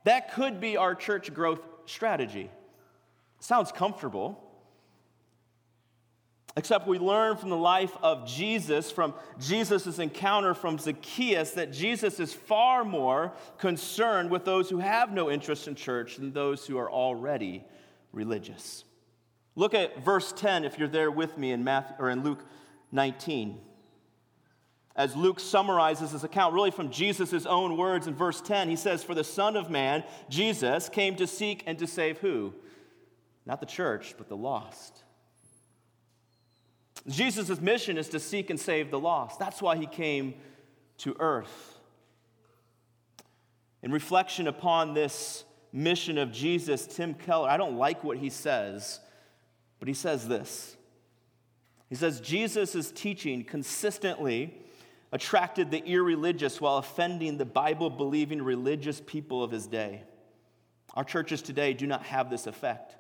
That 0.05 0.35
could 0.35 0.61
be 0.61 0.77
our 0.77 0.95
church 0.95 1.33
growth 1.33 1.61
strategy. 1.87 2.51
Sounds 3.41 3.73
comfortable. 3.73 4.41
Except 6.57 6.87
we 6.87 6.99
learn 7.01 7.37
from 7.37 7.51
the 7.51 7.57
life 7.57 7.97
of 8.01 8.29
Jesus, 8.29 8.91
from 8.91 9.13
Jesus' 9.41 9.99
encounter 9.99 10.55
from 10.55 10.79
Zacchaeus, 10.79 11.51
that 11.53 11.73
Jesus 11.73 12.21
is 12.21 12.33
far 12.33 12.85
more 12.85 13.33
concerned 13.59 14.31
with 14.31 14.45
those 14.45 14.71
who 14.71 14.79
have 14.79 15.13
no 15.13 15.31
interest 15.31 15.67
in 15.67 15.75
church 15.75 16.17
than 16.17 16.33
those 16.33 16.65
who 16.65 16.79
are 16.79 16.91
already 16.91 17.65
religious. 18.13 18.85
Look 19.57 19.75
at 19.75 20.05
verse 20.05 20.33
10 20.33 20.65
if 20.65 20.79
you're 20.79 20.87
there 20.87 21.11
with 21.11 21.37
me 21.37 21.51
in 21.51 21.65
Matthew 21.65 21.97
or 21.99 22.11
in 22.11 22.23
Luke 22.23 22.45
19. 22.93 23.61
As 24.97 25.17
Luke 25.17 25.41
summarizes 25.41 26.13
this 26.13 26.23
account, 26.23 26.55
really 26.55 26.71
from 26.71 26.91
Jesus' 26.91 27.47
own 27.47 27.77
words 27.77 28.07
in 28.07 28.15
verse 28.15 28.41
10, 28.41 28.69
he 28.69 28.77
says, 28.77 29.03
For 29.03 29.15
the 29.15 29.25
Son 29.25 29.57
of 29.57 29.69
Man, 29.69 30.05
Jesus, 30.29 30.89
came 30.89 31.17
to 31.17 31.27
seek 31.27 31.65
and 31.67 31.79
to 31.81 31.87
save 31.87 32.19
who? 32.19 32.55
Not 33.45 33.61
the 33.61 33.67
church, 33.67 34.15
but 34.17 34.29
the 34.29 34.37
lost. 34.37 35.03
Jesus' 37.09 37.61
mission 37.61 37.99
is 37.99 38.09
to 38.11 38.21
seek 38.21 38.51
and 38.51 38.59
save 38.59 38.91
the 38.91 38.99
lost. 38.99 39.39
That's 39.39 39.61
why 39.61 39.77
he 39.77 39.87
came 39.87 40.35
to 40.99 41.17
earth. 41.19 41.79
In 43.83 43.91
reflection 43.91 44.47
upon 44.47 44.95
this 44.95 45.45
mission 45.73 46.19
of 46.19 46.33
Jesus, 46.33 46.87
Tim 46.87 47.15
Keller, 47.15 47.49
I 47.49 47.57
don't 47.57 47.77
like 47.77 48.05
what 48.05 48.17
he 48.17 48.31
says, 48.31 49.01
but 49.81 49.89
he 49.89 49.95
says 49.95 50.29
this. 50.29 50.77
He 51.91 51.97
says, 51.97 52.21
Jesus' 52.21 52.75
is 52.75 52.91
teaching 52.93 53.45
consistently 53.45 54.64
attracted 55.15 55.71
the 55.71 55.79
irreligious 55.79 56.61
while 56.61 56.79
offending 56.79 57.39
the 57.39 57.45
Bible 57.45 57.89
believing 57.89 58.43
religious 58.43 59.01
people 59.07 59.45
of 59.45 59.53
his 59.53 59.69
day. 59.69 60.03
Our 60.95 61.05
churches 61.05 61.41
today 61.41 61.73
do 61.73 61.87
not 61.87 62.03
have 62.03 62.31
this 62.31 62.49
effect. 62.49 62.97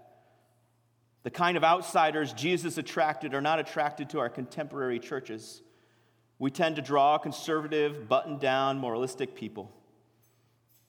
The 1.25 1.31
kind 1.31 1.57
of 1.57 1.65
outsiders 1.65 2.33
Jesus 2.33 2.79
attracted 2.79 3.35
are 3.35 3.41
not 3.41 3.59
attracted 3.59 4.11
to 4.11 4.21
our 4.21 4.29
contemporary 4.29 5.01
churches. 5.01 5.61
We 6.39 6.53
tend 6.53 6.77
to 6.77 6.83
draw 6.83 7.19
conservative, 7.19 8.09
buttoned 8.09 8.39
down, 8.39 8.79
moralistic 8.79 9.35
people. 9.35 9.73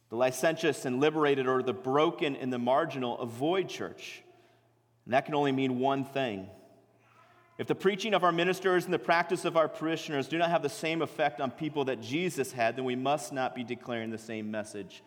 The 0.09 0.17
licentious 0.17 0.85
and 0.85 0.99
liberated 0.99 1.47
or 1.47 1.63
the 1.63 1.73
broken 1.73 2.35
and 2.35 2.53
the 2.53 2.59
marginal 2.59 3.17
avoid 3.17 3.67
church. 3.67 4.21
And 5.05 5.15
that 5.15 5.25
can 5.25 5.33
only 5.33 5.51
mean 5.51 5.79
one 5.79 6.05
thing 6.05 6.49
if 7.57 7.67
the 7.67 7.75
preaching 7.75 8.13
of 8.13 8.23
our 8.23 8.33
ministers 8.33 8.85
and 8.85 8.93
the 8.93 8.99
practice 8.99 9.45
of 9.45 9.55
our 9.55 9.69
parishioners 9.69 10.27
do 10.27 10.37
not 10.37 10.49
have 10.49 10.61
the 10.61 10.69
same 10.69 11.01
effect 11.01 11.39
on 11.39 11.51
people 11.51 11.85
that 11.85 12.01
Jesus 12.01 12.51
had, 12.51 12.75
then 12.75 12.83
we 12.83 12.95
must 12.95 13.31
not 13.31 13.55
be 13.55 13.63
declaring 13.63 14.09
the 14.09 14.17
same 14.17 14.51
message 14.51 15.03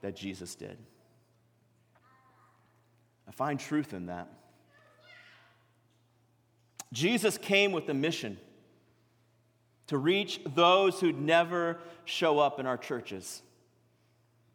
that 0.00 0.16
Jesus 0.16 0.54
did. 0.54 0.78
I 3.28 3.32
find 3.32 3.60
truth 3.60 3.92
in 3.92 4.06
that. 4.06 4.28
Jesus 6.92 7.36
came 7.36 7.72
with 7.72 7.88
a 7.88 7.94
mission 7.94 8.38
to 9.88 9.98
reach 9.98 10.40
those 10.54 11.00
who'd 11.00 11.20
never 11.20 11.78
show 12.04 12.38
up 12.38 12.58
in 12.58 12.66
our 12.66 12.78
churches. 12.78 13.42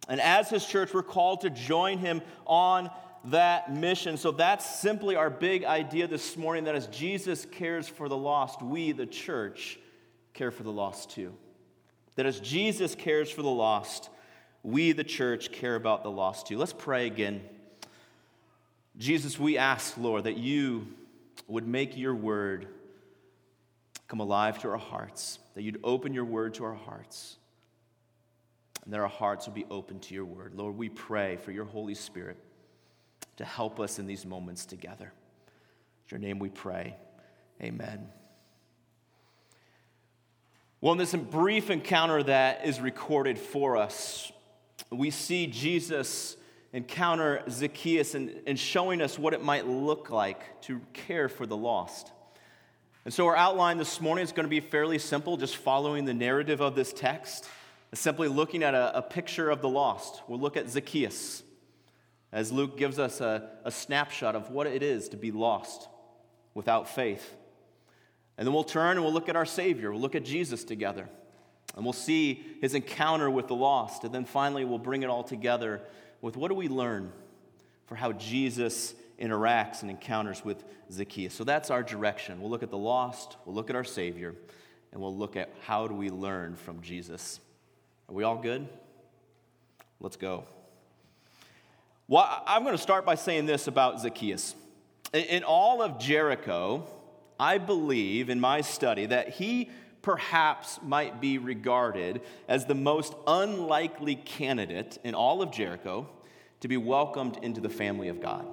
And 0.10 0.20
as 0.20 0.50
his 0.50 0.66
church, 0.66 0.94
we're 0.94 1.04
called 1.04 1.42
to 1.42 1.50
join 1.50 2.00
him 2.00 2.22
on 2.46 2.90
that 3.26 3.74
mission. 3.74 4.18
So 4.18 4.32
that's 4.32 4.80
simply 4.80 5.16
our 5.16 5.30
big 5.30 5.64
idea 5.64 6.08
this 6.08 6.36
morning 6.36 6.64
that 6.66 6.76
as 6.76 6.88
Jesus 6.88 7.46
cares 7.46 7.88
for 7.88 8.10
the 8.10 8.18
lost, 8.18 8.62
we, 8.62 8.92
the 8.92 9.06
church, 9.06 9.80
care 10.34 10.52
for 10.52 10.64
the 10.64 10.72
lost 10.72 11.12
too. 11.12 11.34
That 12.16 12.26
as 12.26 12.40
Jesus 12.40 12.96
cares 12.96 13.30
for 13.30 13.42
the 13.42 13.50
lost, 13.50 14.10
we, 14.64 14.92
the 14.92 15.04
church, 15.04 15.52
care 15.52 15.76
about 15.76 16.04
the 16.04 16.12
lost 16.12 16.48
too. 16.48 16.58
Let's 16.58 16.74
pray 16.74 17.08
again. 17.08 17.42
Jesus, 18.98 19.40
we 19.40 19.58
ask, 19.58 19.98
Lord, 19.98 20.26
that 20.26 20.38
you 20.38 20.88
would 21.48 21.68
make 21.68 21.98
your 21.98 22.16
word 22.16 22.68
come 24.08 24.20
alive 24.20 24.60
to 24.60 24.70
our 24.70 24.78
hearts, 24.78 25.40
that 25.56 25.62
you'd 25.62 25.80
open 25.84 26.14
your 26.14 26.26
word 26.26 26.56
to 26.56 26.66
our 26.66 26.76
hearts, 26.76 27.38
and 28.84 28.94
that 28.94 29.00
our 29.00 29.08
hearts 29.08 29.46
would 29.46 29.56
be 29.56 29.66
open 29.72 30.00
to 30.00 30.14
your 30.14 30.26
word. 30.26 30.54
Lord, 30.56 30.76
we 30.76 30.90
pray 30.90 31.38
for 31.38 31.52
your 31.52 31.66
Holy 31.66 31.96
Spirit 31.96 32.38
to 33.38 33.46
help 33.46 33.80
us 33.80 34.00
in 34.00 34.08
these 34.08 34.26
moments 34.26 34.66
together. 34.66 35.12
Your 36.10 36.20
name 36.20 36.40
we 36.40 36.50
pray. 36.50 36.96
Amen. 37.62 38.10
Well, 40.82 40.94
in 40.94 40.98
this 40.98 41.14
brief 41.14 41.70
encounter 41.70 42.24
that 42.24 42.66
is 42.66 42.82
recorded 42.82 43.38
for 43.38 43.78
us, 43.78 44.32
we 44.90 45.12
see 45.12 45.48
Jesus 45.48 46.36
encounter 46.74 47.44
Zacchaeus 47.50 48.16
and, 48.16 48.42
and 48.48 48.58
showing 48.58 49.02
us 49.02 49.20
what 49.20 49.34
it 49.34 49.44
might 49.44 49.68
look 49.68 50.10
like 50.10 50.62
to 50.64 50.82
care 50.94 51.30
for 51.30 51.46
the 51.46 51.56
lost. 51.56 52.12
And 53.06 53.14
so, 53.14 53.28
our 53.28 53.36
outline 53.36 53.78
this 53.78 54.02
morning 54.02 54.24
is 54.24 54.32
going 54.32 54.46
to 54.46 54.50
be 54.50 54.60
fairly 54.60 55.00
simple, 55.00 55.38
just 55.38 55.58
following 55.58 56.06
the 56.06 56.14
narrative 56.14 56.62
of 56.62 56.76
this 56.76 56.94
text, 56.94 57.48
simply 57.94 58.28
looking 58.28 58.64
at 58.64 58.74
a, 58.74 58.98
a 58.98 59.02
picture 59.02 59.50
of 59.50 59.62
the 59.62 59.70
lost. 59.70 60.22
We'll 60.28 60.40
look 60.40 60.58
at 60.58 60.70
Zacchaeus 60.70 61.44
as 62.32 62.52
Luke 62.52 62.78
gives 62.78 63.00
us 63.00 63.22
a, 63.22 63.50
a 63.64 63.72
snapshot 63.72 64.36
of 64.36 64.50
what 64.50 64.68
it 64.68 64.84
is 64.84 65.10
to 65.10 65.18
be 65.18 65.32
lost 65.32 65.88
without 66.54 66.90
faith. 66.90 67.36
And 68.38 68.48
then 68.48 68.54
we'll 68.54 68.64
turn 68.64 68.98
and 68.98 69.04
we'll 69.04 69.14
look 69.14 69.30
at 69.30 69.36
our 69.36 69.46
Savior. 69.46 69.92
We'll 69.92 70.02
look 70.02 70.16
at 70.16 70.26
Jesus 70.26 70.64
together. 70.64 71.08
And 71.76 71.86
we'll 71.86 71.94
see 71.94 72.44
his 72.62 72.74
encounter 72.74 73.30
with 73.30 73.48
the 73.48 73.56
lost. 73.56 74.04
And 74.04 74.14
then 74.14 74.26
finally, 74.26 74.66
we'll 74.66 74.78
bring 74.78 75.04
it 75.04 75.10
all 75.10 75.24
together 75.24 75.82
with 76.22 76.38
what 76.38 76.50
do 76.50 76.56
we 76.56 76.68
learn 76.68 77.12
for 77.86 77.96
how 77.96 78.14
Jesus 78.14 78.94
interacts 79.20 79.82
and 79.82 79.92
encounters 79.92 80.44
with 80.44 80.64
Zacchaeus. 80.92 81.34
So 81.34 81.44
that's 81.44 81.70
our 81.70 81.84
direction. 81.84 82.42
We'll 82.42 82.50
look 82.50 82.64
at 82.64 82.72
the 82.72 82.78
lost, 82.78 83.38
we'll 83.46 83.56
look 83.56 83.70
at 83.70 83.76
our 83.76 83.84
Savior, 83.84 84.34
and 84.92 85.02
we'll 85.02 85.16
look 85.16 85.36
at 85.36 85.54
how 85.66 85.88
do 85.88 85.94
we 85.94 86.10
learn 86.10 86.56
from 86.56 86.82
Jesus. 86.82 87.40
Are 88.10 88.16
we 88.16 88.24
all 88.24 88.38
good? 88.38 88.68
Let's 90.00 90.18
go. 90.18 90.46
Well, 92.12 92.44
I'm 92.46 92.64
going 92.64 92.76
to 92.76 92.82
start 92.82 93.06
by 93.06 93.16
saying 93.16 93.46
this 93.46 93.68
about 93.68 94.02
Zacchaeus. 94.02 94.54
In 95.14 95.46
all 95.46 95.82
of 95.82 95.98
Jericho, 95.98 96.86
I 97.40 97.58
believe 97.58 98.30
in 98.30 98.38
my 98.38 98.60
study 98.60 99.06
that 99.06 99.30
he 99.30 99.70
perhaps 100.02 100.78
might 100.84 101.22
be 101.22 101.38
regarded 101.38 102.20
as 102.50 102.66
the 102.66 102.76
most 102.76 103.14
unlikely 103.28 104.16
candidate 104.16 104.98
in 105.06 105.16
all 105.16 105.42
of 105.42 105.52
Jericho 105.52 106.10
to 106.60 106.68
be 106.68 106.76
welcomed 106.76 107.38
into 107.44 107.62
the 107.62 107.70
family 107.70 108.10
of 108.10 108.20
God. 108.20 108.46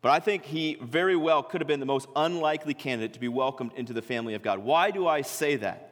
But 0.00 0.12
I 0.12 0.20
think 0.20 0.46
he 0.46 0.78
very 0.80 1.14
well 1.14 1.42
could 1.42 1.60
have 1.60 1.68
been 1.68 1.80
the 1.80 1.84
most 1.84 2.08
unlikely 2.16 2.72
candidate 2.72 3.12
to 3.12 3.20
be 3.20 3.28
welcomed 3.28 3.72
into 3.76 3.92
the 3.92 4.00
family 4.00 4.32
of 4.32 4.40
God. 4.42 4.60
Why 4.60 4.90
do 4.90 5.06
I 5.06 5.20
say 5.20 5.56
that? 5.56 5.85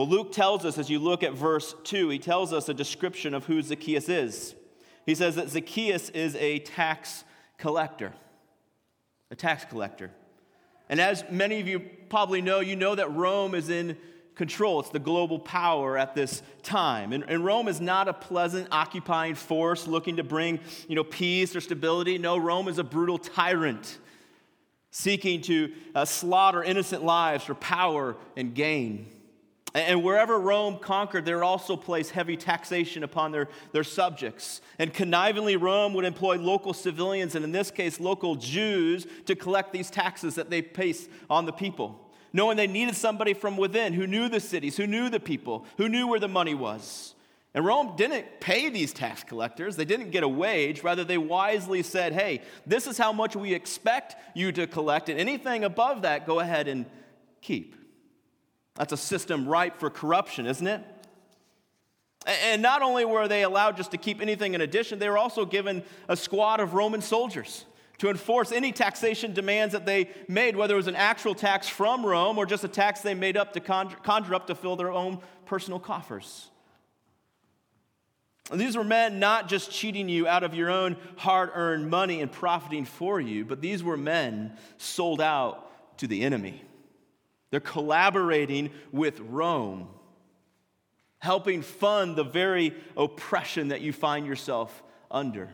Well, 0.00 0.08
Luke 0.08 0.32
tells 0.32 0.64
us, 0.64 0.78
as 0.78 0.88
you 0.88 0.98
look 0.98 1.22
at 1.22 1.34
verse 1.34 1.74
2, 1.84 2.08
he 2.08 2.18
tells 2.18 2.54
us 2.54 2.70
a 2.70 2.72
description 2.72 3.34
of 3.34 3.44
who 3.44 3.60
Zacchaeus 3.60 4.08
is. 4.08 4.54
He 5.04 5.14
says 5.14 5.36
that 5.36 5.50
Zacchaeus 5.50 6.08
is 6.08 6.34
a 6.36 6.60
tax 6.60 7.22
collector. 7.58 8.14
A 9.30 9.36
tax 9.36 9.66
collector. 9.66 10.10
And 10.88 11.02
as 11.02 11.22
many 11.30 11.60
of 11.60 11.68
you 11.68 11.80
probably 12.08 12.40
know, 12.40 12.60
you 12.60 12.76
know 12.76 12.94
that 12.94 13.12
Rome 13.12 13.54
is 13.54 13.68
in 13.68 13.98
control. 14.36 14.80
It's 14.80 14.88
the 14.88 14.98
global 14.98 15.38
power 15.38 15.98
at 15.98 16.14
this 16.14 16.42
time. 16.62 17.12
And, 17.12 17.22
and, 17.28 17.44
Rome 17.44 17.68
is 17.68 17.78
not 17.78 18.08
a 18.08 18.14
pleasant, 18.14 18.68
occupying 18.72 19.34
force 19.34 19.86
looking 19.86 20.16
to 20.16 20.24
bring 20.24 20.60
you 20.88 20.94
know, 20.94 21.04
peace 21.04 21.54
or 21.54 21.60
stability. 21.60 22.16
No, 22.16 22.38
Rome 22.38 22.68
is 22.68 22.78
a 22.78 22.84
brutal 22.84 23.18
tyrant 23.18 23.98
seeking 24.92 25.42
to 25.42 25.74
uh, 25.94 26.06
slaughter 26.06 26.62
innocent 26.64 27.04
lives 27.04 27.44
for 27.44 27.54
power 27.54 28.16
and 28.34 28.54
gain. 28.54 29.06
And 29.72 30.02
wherever 30.02 30.38
Rome 30.38 30.78
conquered, 30.78 31.24
they 31.24 31.32
would 31.32 31.44
also 31.44 31.76
place 31.76 32.10
heavy 32.10 32.36
taxation 32.36 33.04
upon 33.04 33.30
their, 33.30 33.48
their 33.70 33.84
subjects. 33.84 34.60
And 34.80 34.92
connivingly, 34.92 35.60
Rome 35.60 35.94
would 35.94 36.04
employ 36.04 36.38
local 36.38 36.74
civilians, 36.74 37.36
and 37.36 37.44
in 37.44 37.52
this 37.52 37.70
case, 37.70 38.00
local 38.00 38.34
Jews, 38.34 39.06
to 39.26 39.36
collect 39.36 39.72
these 39.72 39.88
taxes 39.88 40.34
that 40.34 40.50
they 40.50 40.60
placed 40.60 41.08
on 41.28 41.46
the 41.46 41.52
people, 41.52 42.10
knowing 42.32 42.56
they 42.56 42.66
needed 42.66 42.96
somebody 42.96 43.32
from 43.32 43.56
within 43.56 43.92
who 43.92 44.08
knew 44.08 44.28
the 44.28 44.40
cities, 44.40 44.76
who 44.76 44.88
knew 44.88 45.08
the 45.08 45.20
people, 45.20 45.64
who 45.76 45.88
knew 45.88 46.08
where 46.08 46.20
the 46.20 46.28
money 46.28 46.54
was. 46.54 47.14
And 47.54 47.64
Rome 47.64 47.94
didn't 47.96 48.40
pay 48.40 48.70
these 48.70 48.92
tax 48.92 49.22
collectors, 49.22 49.76
they 49.76 49.84
didn't 49.84 50.10
get 50.10 50.24
a 50.24 50.28
wage. 50.28 50.82
Rather, 50.82 51.04
they 51.04 51.18
wisely 51.18 51.84
said, 51.84 52.12
hey, 52.12 52.42
this 52.66 52.88
is 52.88 52.98
how 52.98 53.12
much 53.12 53.36
we 53.36 53.54
expect 53.54 54.16
you 54.36 54.50
to 54.50 54.66
collect, 54.66 55.08
and 55.08 55.20
anything 55.20 55.62
above 55.62 56.02
that, 56.02 56.26
go 56.26 56.40
ahead 56.40 56.66
and 56.66 56.86
keep. 57.40 57.76
That's 58.76 58.92
a 58.92 58.96
system 58.96 59.46
ripe 59.46 59.78
for 59.78 59.90
corruption, 59.90 60.46
isn't 60.46 60.66
it? 60.66 60.82
And 62.26 62.60
not 62.60 62.82
only 62.82 63.04
were 63.04 63.28
they 63.28 63.42
allowed 63.42 63.76
just 63.76 63.92
to 63.92 63.96
keep 63.96 64.20
anything 64.20 64.54
in 64.54 64.60
addition, 64.60 64.98
they 64.98 65.08
were 65.08 65.18
also 65.18 65.44
given 65.44 65.82
a 66.08 66.16
squad 66.16 66.60
of 66.60 66.74
Roman 66.74 67.00
soldiers 67.00 67.64
to 67.98 68.08
enforce 68.08 68.52
any 68.52 68.72
taxation 68.72 69.32
demands 69.32 69.72
that 69.72 69.86
they 69.86 70.10
made, 70.28 70.56
whether 70.56 70.74
it 70.74 70.78
was 70.78 70.86
an 70.86 70.96
actual 70.96 71.34
tax 71.34 71.68
from 71.68 72.04
Rome 72.04 72.38
or 72.38 72.46
just 72.46 72.64
a 72.64 72.68
tax 72.68 73.00
they 73.00 73.14
made 73.14 73.36
up 73.36 73.52
to 73.54 73.60
conjure, 73.60 73.96
conjure 73.96 74.34
up 74.34 74.46
to 74.46 74.54
fill 74.54 74.76
their 74.76 74.90
own 74.90 75.18
personal 75.44 75.78
coffers. 75.78 76.48
And 78.50 78.60
these 78.60 78.76
were 78.76 78.84
men 78.84 79.18
not 79.18 79.48
just 79.48 79.70
cheating 79.70 80.08
you 80.08 80.26
out 80.26 80.42
of 80.42 80.54
your 80.54 80.70
own 80.70 80.96
hard 81.16 81.50
earned 81.54 81.88
money 81.88 82.20
and 82.20 82.32
profiting 82.32 82.84
for 82.84 83.20
you, 83.20 83.44
but 83.44 83.60
these 83.60 83.84
were 83.84 83.96
men 83.96 84.56
sold 84.76 85.20
out 85.20 85.98
to 85.98 86.06
the 86.06 86.22
enemy. 86.22 86.64
They're 87.50 87.60
collaborating 87.60 88.70
with 88.92 89.20
Rome, 89.20 89.88
helping 91.18 91.62
fund 91.62 92.16
the 92.16 92.24
very 92.24 92.74
oppression 92.96 93.68
that 93.68 93.80
you 93.80 93.92
find 93.92 94.26
yourself 94.26 94.82
under. 95.10 95.50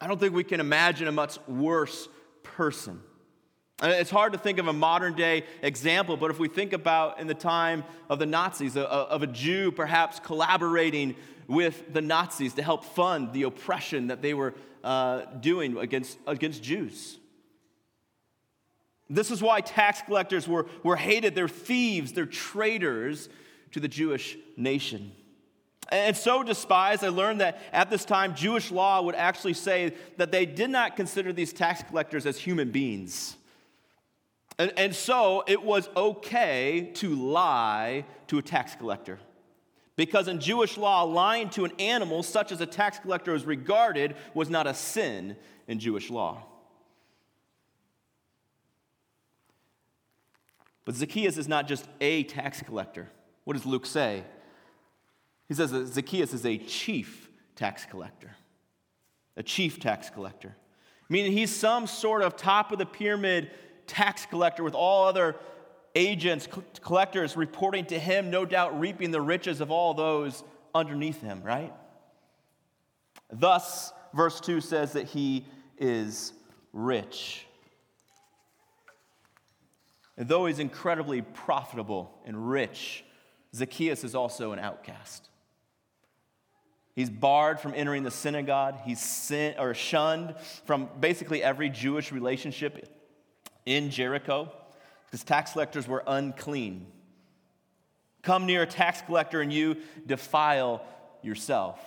I 0.00 0.08
don't 0.08 0.18
think 0.18 0.34
we 0.34 0.42
can 0.42 0.58
imagine 0.58 1.06
a 1.06 1.12
much 1.12 1.38
worse 1.46 2.08
person. 2.42 3.00
It's 3.84 4.10
hard 4.10 4.32
to 4.32 4.38
think 4.38 4.58
of 4.58 4.68
a 4.68 4.72
modern 4.72 5.14
day 5.14 5.44
example, 5.62 6.16
but 6.16 6.30
if 6.30 6.38
we 6.38 6.48
think 6.48 6.72
about 6.72 7.20
in 7.20 7.26
the 7.26 7.34
time 7.34 7.84
of 8.08 8.18
the 8.18 8.26
Nazis, 8.26 8.76
of 8.76 9.22
a 9.22 9.26
Jew 9.26 9.72
perhaps 9.72 10.20
collaborating 10.20 11.16
with 11.48 11.92
the 11.92 12.00
Nazis 12.00 12.54
to 12.54 12.62
help 12.62 12.84
fund 12.84 13.32
the 13.32 13.42
oppression 13.44 14.08
that 14.08 14.22
they 14.22 14.34
were 14.34 14.54
uh, 14.84 15.22
doing 15.40 15.76
against, 15.76 16.18
against 16.26 16.62
Jews. 16.62 17.18
This 19.10 19.30
is 19.30 19.42
why 19.42 19.60
tax 19.60 20.02
collectors 20.02 20.48
were, 20.48 20.66
were 20.82 20.96
hated. 20.96 21.34
They're 21.34 21.48
thieves, 21.48 22.12
they're 22.12 22.26
traitors 22.26 23.28
to 23.72 23.80
the 23.80 23.88
Jewish 23.88 24.36
nation. 24.56 25.12
And 25.90 26.16
so 26.16 26.42
despised, 26.42 27.04
I 27.04 27.08
learned 27.08 27.40
that 27.42 27.60
at 27.72 27.90
this 27.90 28.04
time, 28.04 28.34
Jewish 28.34 28.70
law 28.70 29.02
would 29.02 29.14
actually 29.14 29.52
say 29.52 29.94
that 30.16 30.32
they 30.32 30.46
did 30.46 30.70
not 30.70 30.96
consider 30.96 31.32
these 31.32 31.52
tax 31.52 31.82
collectors 31.82 32.24
as 32.24 32.38
human 32.38 32.70
beings. 32.70 33.36
And, 34.58 34.72
and 34.78 34.94
so 34.94 35.44
it 35.46 35.62
was 35.62 35.90
okay 35.94 36.90
to 36.94 37.14
lie 37.14 38.06
to 38.28 38.38
a 38.38 38.42
tax 38.42 38.74
collector. 38.74 39.18
Because 39.96 40.28
in 40.28 40.40
Jewish 40.40 40.78
law, 40.78 41.02
lying 41.02 41.50
to 41.50 41.64
an 41.66 41.72
animal, 41.78 42.22
such 42.22 42.52
as 42.52 42.60
a 42.62 42.66
tax 42.66 42.98
collector 42.98 43.32
was 43.32 43.44
regarded, 43.44 44.16
was 44.32 44.48
not 44.48 44.66
a 44.66 44.72
sin 44.72 45.36
in 45.68 45.78
Jewish 45.78 46.08
law. 46.08 46.42
But 50.84 50.94
Zacchaeus 50.94 51.36
is 51.36 51.48
not 51.48 51.68
just 51.68 51.86
a 52.00 52.24
tax 52.24 52.62
collector. 52.62 53.08
What 53.44 53.54
does 53.54 53.66
Luke 53.66 53.86
say? 53.86 54.24
He 55.48 55.54
says 55.54 55.70
that 55.70 55.86
Zacchaeus 55.86 56.32
is 56.32 56.46
a 56.46 56.58
chief 56.58 57.28
tax 57.56 57.84
collector. 57.84 58.36
A 59.36 59.42
chief 59.42 59.80
tax 59.80 60.10
collector. 60.10 60.56
Meaning 61.08 61.32
he's 61.32 61.54
some 61.54 61.86
sort 61.86 62.22
of 62.22 62.36
top 62.36 62.72
of 62.72 62.78
the 62.78 62.86
pyramid 62.86 63.50
tax 63.86 64.26
collector 64.26 64.62
with 64.62 64.74
all 64.74 65.04
other 65.06 65.36
agents, 65.94 66.48
collectors 66.80 67.36
reporting 67.36 67.84
to 67.86 67.98
him, 67.98 68.30
no 68.30 68.44
doubt 68.46 68.78
reaping 68.80 69.10
the 69.10 69.20
riches 69.20 69.60
of 69.60 69.70
all 69.70 69.94
those 69.94 70.42
underneath 70.74 71.20
him, 71.20 71.42
right? 71.42 71.72
Thus, 73.30 73.92
verse 74.14 74.40
2 74.40 74.60
says 74.60 74.92
that 74.92 75.06
he 75.06 75.44
is 75.78 76.32
rich. 76.72 77.46
And 80.16 80.28
though 80.28 80.46
he's 80.46 80.58
incredibly 80.58 81.22
profitable 81.22 82.12
and 82.24 82.50
rich, 82.50 83.04
Zacchaeus 83.54 84.04
is 84.04 84.14
also 84.14 84.52
an 84.52 84.58
outcast. 84.58 85.28
He's 86.94 87.08
barred 87.08 87.58
from 87.58 87.72
entering 87.74 88.02
the 88.02 88.10
synagogue. 88.10 88.80
He's 88.84 89.00
sin, 89.00 89.54
or 89.58 89.72
shunned 89.72 90.34
from 90.66 90.88
basically 91.00 91.42
every 91.42 91.70
Jewish 91.70 92.12
relationship 92.12 92.88
in 93.64 93.90
Jericho 93.90 94.52
because 95.06 95.24
tax 95.24 95.52
collectors 95.52 95.88
were 95.88 96.02
unclean. 96.06 96.86
Come 98.22 98.46
near 98.46 98.62
a 98.62 98.66
tax 98.66 99.02
collector 99.02 99.40
and 99.40 99.52
you 99.52 99.76
defile 100.06 100.82
yourself. 101.22 101.80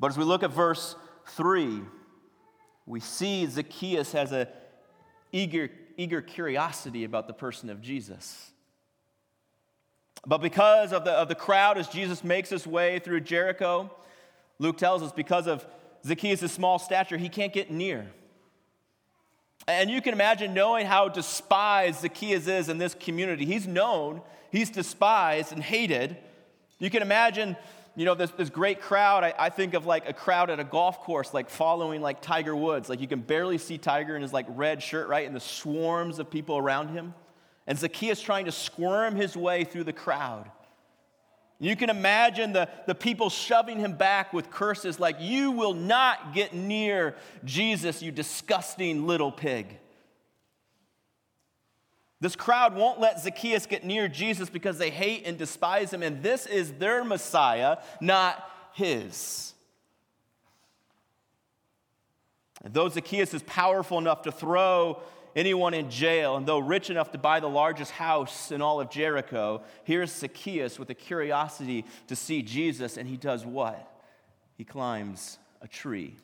But 0.00 0.10
as 0.10 0.18
we 0.18 0.24
look 0.24 0.42
at 0.42 0.50
verse 0.50 0.96
3, 1.30 1.80
we 2.86 3.00
see 3.00 3.46
Zacchaeus 3.46 4.12
has 4.12 4.32
an 4.32 4.46
eager, 5.30 5.70
eager 5.96 6.20
curiosity 6.20 7.04
about 7.04 7.26
the 7.26 7.32
person 7.32 7.70
of 7.70 7.80
Jesus. 7.80 8.50
But 10.26 10.38
because 10.38 10.92
of 10.92 11.04
the, 11.04 11.12
of 11.12 11.28
the 11.28 11.34
crowd, 11.34 11.78
as 11.78 11.88
Jesus 11.88 12.22
makes 12.22 12.50
his 12.50 12.66
way 12.66 12.98
through 13.00 13.20
Jericho, 13.20 13.90
Luke 14.58 14.78
tells 14.78 15.02
us 15.02 15.12
because 15.12 15.46
of 15.46 15.66
Zacchaeus' 16.04 16.52
small 16.52 16.78
stature, 16.78 17.16
he 17.16 17.28
can't 17.28 17.52
get 17.52 17.70
near. 17.70 18.06
And 19.68 19.90
you 19.90 20.00
can 20.00 20.12
imagine 20.12 20.54
knowing 20.54 20.86
how 20.86 21.08
despised 21.08 22.00
Zacchaeus 22.00 22.46
is 22.46 22.68
in 22.68 22.78
this 22.78 22.94
community. 22.94 23.44
He's 23.44 23.66
known, 23.66 24.22
he's 24.50 24.70
despised 24.70 25.52
and 25.52 25.62
hated. 25.62 26.16
You 26.78 26.90
can 26.90 27.02
imagine, 27.02 27.56
you 27.94 28.04
know, 28.04 28.14
this, 28.14 28.30
this 28.30 28.48
great 28.48 28.80
crowd. 28.80 29.22
I, 29.22 29.34
I 29.38 29.48
think 29.50 29.74
of 29.74 29.84
like 29.84 30.08
a 30.08 30.12
crowd 30.12 30.50
at 30.50 30.58
a 30.58 30.64
golf 30.64 31.00
course, 31.00 31.34
like 31.34 31.50
following 31.50 32.00
like 32.00 32.22
Tiger 32.22 32.56
Woods. 32.56 32.88
Like 32.88 33.00
you 33.00 33.08
can 33.08 33.20
barely 33.20 33.58
see 33.58 33.78
Tiger 33.78 34.16
in 34.16 34.22
his 34.22 34.32
like 34.32 34.46
red 34.48 34.82
shirt, 34.82 35.08
right? 35.08 35.26
And 35.26 35.36
the 35.36 35.40
swarms 35.40 36.18
of 36.18 36.30
people 36.30 36.56
around 36.56 36.88
him. 36.88 37.14
And 37.66 37.78
Zacchaeus 37.78 38.20
trying 38.20 38.46
to 38.46 38.52
squirm 38.52 39.14
his 39.14 39.36
way 39.36 39.64
through 39.64 39.84
the 39.84 39.92
crowd. 39.92 40.50
You 41.60 41.76
can 41.76 41.90
imagine 41.90 42.52
the, 42.52 42.68
the 42.88 42.94
people 42.94 43.30
shoving 43.30 43.78
him 43.78 43.92
back 43.92 44.32
with 44.32 44.50
curses 44.50 44.98
like, 44.98 45.16
You 45.20 45.52
will 45.52 45.74
not 45.74 46.34
get 46.34 46.54
near 46.54 47.14
Jesus, 47.44 48.02
you 48.02 48.10
disgusting 48.10 49.06
little 49.06 49.30
pig. 49.30 49.78
This 52.22 52.36
crowd 52.36 52.76
won't 52.76 53.00
let 53.00 53.20
Zacchaeus 53.20 53.66
get 53.66 53.82
near 53.82 54.06
Jesus 54.06 54.48
because 54.48 54.78
they 54.78 54.90
hate 54.90 55.26
and 55.26 55.36
despise 55.36 55.92
him, 55.92 56.04
and 56.04 56.22
this 56.22 56.46
is 56.46 56.70
their 56.74 57.02
Messiah, 57.02 57.78
not 58.00 58.48
his. 58.74 59.54
And 62.62 62.72
though 62.72 62.88
Zacchaeus 62.88 63.34
is 63.34 63.42
powerful 63.42 63.98
enough 63.98 64.22
to 64.22 64.30
throw 64.30 65.02
anyone 65.34 65.74
in 65.74 65.90
jail, 65.90 66.36
and 66.36 66.46
though 66.46 66.60
rich 66.60 66.90
enough 66.90 67.10
to 67.10 67.18
buy 67.18 67.40
the 67.40 67.48
largest 67.48 67.90
house 67.90 68.52
in 68.52 68.62
all 68.62 68.80
of 68.80 68.88
Jericho, 68.88 69.62
here's 69.82 70.12
Zacchaeus 70.12 70.78
with 70.78 70.90
a 70.90 70.94
curiosity 70.94 71.84
to 72.06 72.14
see 72.14 72.40
Jesus, 72.40 72.98
and 72.98 73.08
he 73.08 73.16
does 73.16 73.44
what? 73.44 74.00
He 74.56 74.62
climbs 74.62 75.40
a 75.60 75.66
tree. 75.66 76.14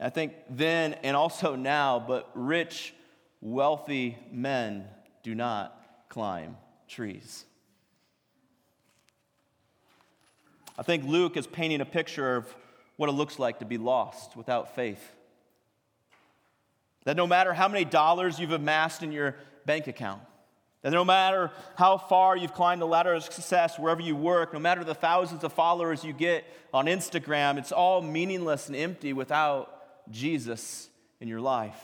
I 0.00 0.10
think 0.10 0.34
then 0.48 0.94
and 1.02 1.16
also 1.16 1.56
now, 1.56 1.98
but 1.98 2.30
rich, 2.34 2.94
wealthy 3.40 4.16
men 4.30 4.84
do 5.22 5.34
not 5.34 6.06
climb 6.08 6.56
trees. 6.86 7.44
I 10.78 10.82
think 10.82 11.04
Luke 11.04 11.36
is 11.36 11.46
painting 11.46 11.80
a 11.80 11.84
picture 11.84 12.36
of 12.36 12.54
what 12.96 13.08
it 13.08 13.12
looks 13.12 13.38
like 13.38 13.58
to 13.58 13.64
be 13.64 13.78
lost 13.78 14.36
without 14.36 14.76
faith. 14.76 15.16
That 17.04 17.16
no 17.16 17.26
matter 17.26 17.52
how 17.52 17.68
many 17.68 17.84
dollars 17.84 18.38
you've 18.38 18.52
amassed 18.52 19.02
in 19.02 19.10
your 19.10 19.36
bank 19.66 19.88
account, 19.88 20.22
that 20.82 20.92
no 20.92 21.04
matter 21.04 21.50
how 21.76 21.98
far 21.98 22.36
you've 22.36 22.54
climbed 22.54 22.80
the 22.80 22.86
ladder 22.86 23.14
of 23.14 23.24
success 23.24 23.78
wherever 23.78 24.00
you 24.00 24.14
work, 24.14 24.52
no 24.52 24.60
matter 24.60 24.84
the 24.84 24.94
thousands 24.94 25.42
of 25.42 25.52
followers 25.52 26.04
you 26.04 26.12
get 26.12 26.44
on 26.72 26.86
Instagram, 26.86 27.58
it's 27.58 27.72
all 27.72 28.00
meaningless 28.00 28.68
and 28.68 28.76
empty 28.76 29.12
without 29.12 29.77
Jesus 30.10 30.88
in 31.20 31.28
your 31.28 31.40
life. 31.40 31.80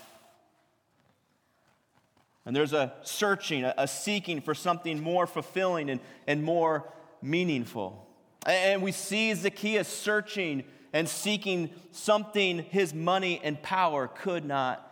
And 2.47 2.55
there's 2.55 2.73
a 2.73 2.93
searching, 3.03 3.65
a, 3.65 3.89
seeking 3.89 4.41
for 4.41 4.55
something 4.55 5.03
more 5.03 5.27
fulfilling 5.27 5.89
and, 5.89 6.01
and 6.27 6.43
more 6.43 6.91
meaningful. 7.23 8.07
And 8.47 8.83
we 8.83 8.93
see 8.93 9.33
Zacchaeus 9.33 9.89
searching 9.89 10.65
and 10.93 11.09
seeking 11.09 11.71
something 11.91 12.59
his 12.59 12.93
money 12.93 13.41
and 13.43 13.61
power 13.63 14.09
could 14.09 14.45
not 14.45 14.87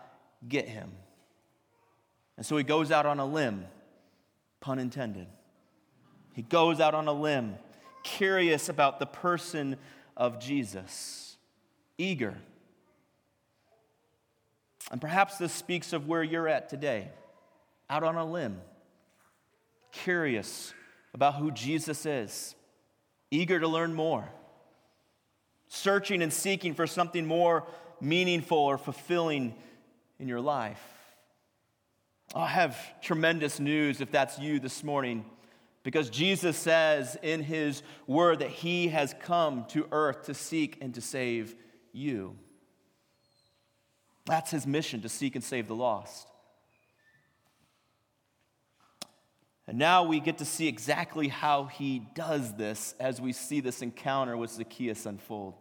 get 0.48 0.66
him. 0.66 0.90
And 2.36 2.46
so 2.46 2.56
he 2.56 2.64
goes 2.64 2.90
out 2.90 3.04
on 3.04 3.20
a 3.20 3.26
limb, 3.26 3.66
pun 4.60 4.78
intended. 4.78 5.26
He 6.32 6.42
goes 6.42 6.80
out 6.80 6.94
on 6.94 7.06
a 7.06 7.12
limb, 7.12 7.56
curious 8.02 8.70
about 8.70 8.98
the 8.98 9.06
person 9.06 9.76
of 10.16 10.40
Jesus, 10.40 11.36
eager. 11.98 12.38
And 14.92 15.00
perhaps 15.00 15.38
this 15.38 15.52
speaks 15.52 15.92
of 15.94 16.06
where 16.06 16.22
you're 16.22 16.46
at 16.46 16.68
today, 16.68 17.10
out 17.88 18.04
on 18.04 18.14
a 18.14 18.24
limb, 18.24 18.60
curious 19.90 20.74
about 21.14 21.36
who 21.36 21.50
Jesus 21.50 22.06
is, 22.06 22.54
eager 23.30 23.58
to 23.58 23.66
learn 23.66 23.94
more, 23.94 24.28
searching 25.68 26.22
and 26.22 26.30
seeking 26.30 26.74
for 26.74 26.86
something 26.86 27.26
more 27.26 27.66
meaningful 28.02 28.58
or 28.58 28.76
fulfilling 28.76 29.54
in 30.18 30.28
your 30.28 30.40
life. 30.40 30.82
Oh, 32.34 32.40
I 32.40 32.48
have 32.48 32.78
tremendous 33.00 33.58
news 33.58 34.02
if 34.02 34.10
that's 34.10 34.38
you 34.38 34.60
this 34.60 34.84
morning, 34.84 35.24
because 35.84 36.10
Jesus 36.10 36.56
says 36.56 37.16
in 37.22 37.42
his 37.42 37.82
word 38.06 38.40
that 38.40 38.50
he 38.50 38.88
has 38.88 39.14
come 39.22 39.64
to 39.70 39.88
earth 39.90 40.24
to 40.24 40.34
seek 40.34 40.76
and 40.82 40.94
to 40.94 41.00
save 41.00 41.54
you. 41.92 42.36
That's 44.24 44.50
his 44.50 44.66
mission 44.66 45.02
to 45.02 45.08
seek 45.08 45.34
and 45.34 45.44
save 45.44 45.68
the 45.68 45.74
lost. 45.74 46.28
And 49.66 49.78
now 49.78 50.04
we 50.04 50.20
get 50.20 50.38
to 50.38 50.44
see 50.44 50.66
exactly 50.66 51.28
how 51.28 51.64
he 51.64 52.02
does 52.14 52.54
this 52.54 52.94
as 52.98 53.20
we 53.20 53.32
see 53.32 53.60
this 53.60 53.80
encounter 53.80 54.36
with 54.36 54.50
Zacchaeus 54.50 55.06
unfold. 55.06 55.54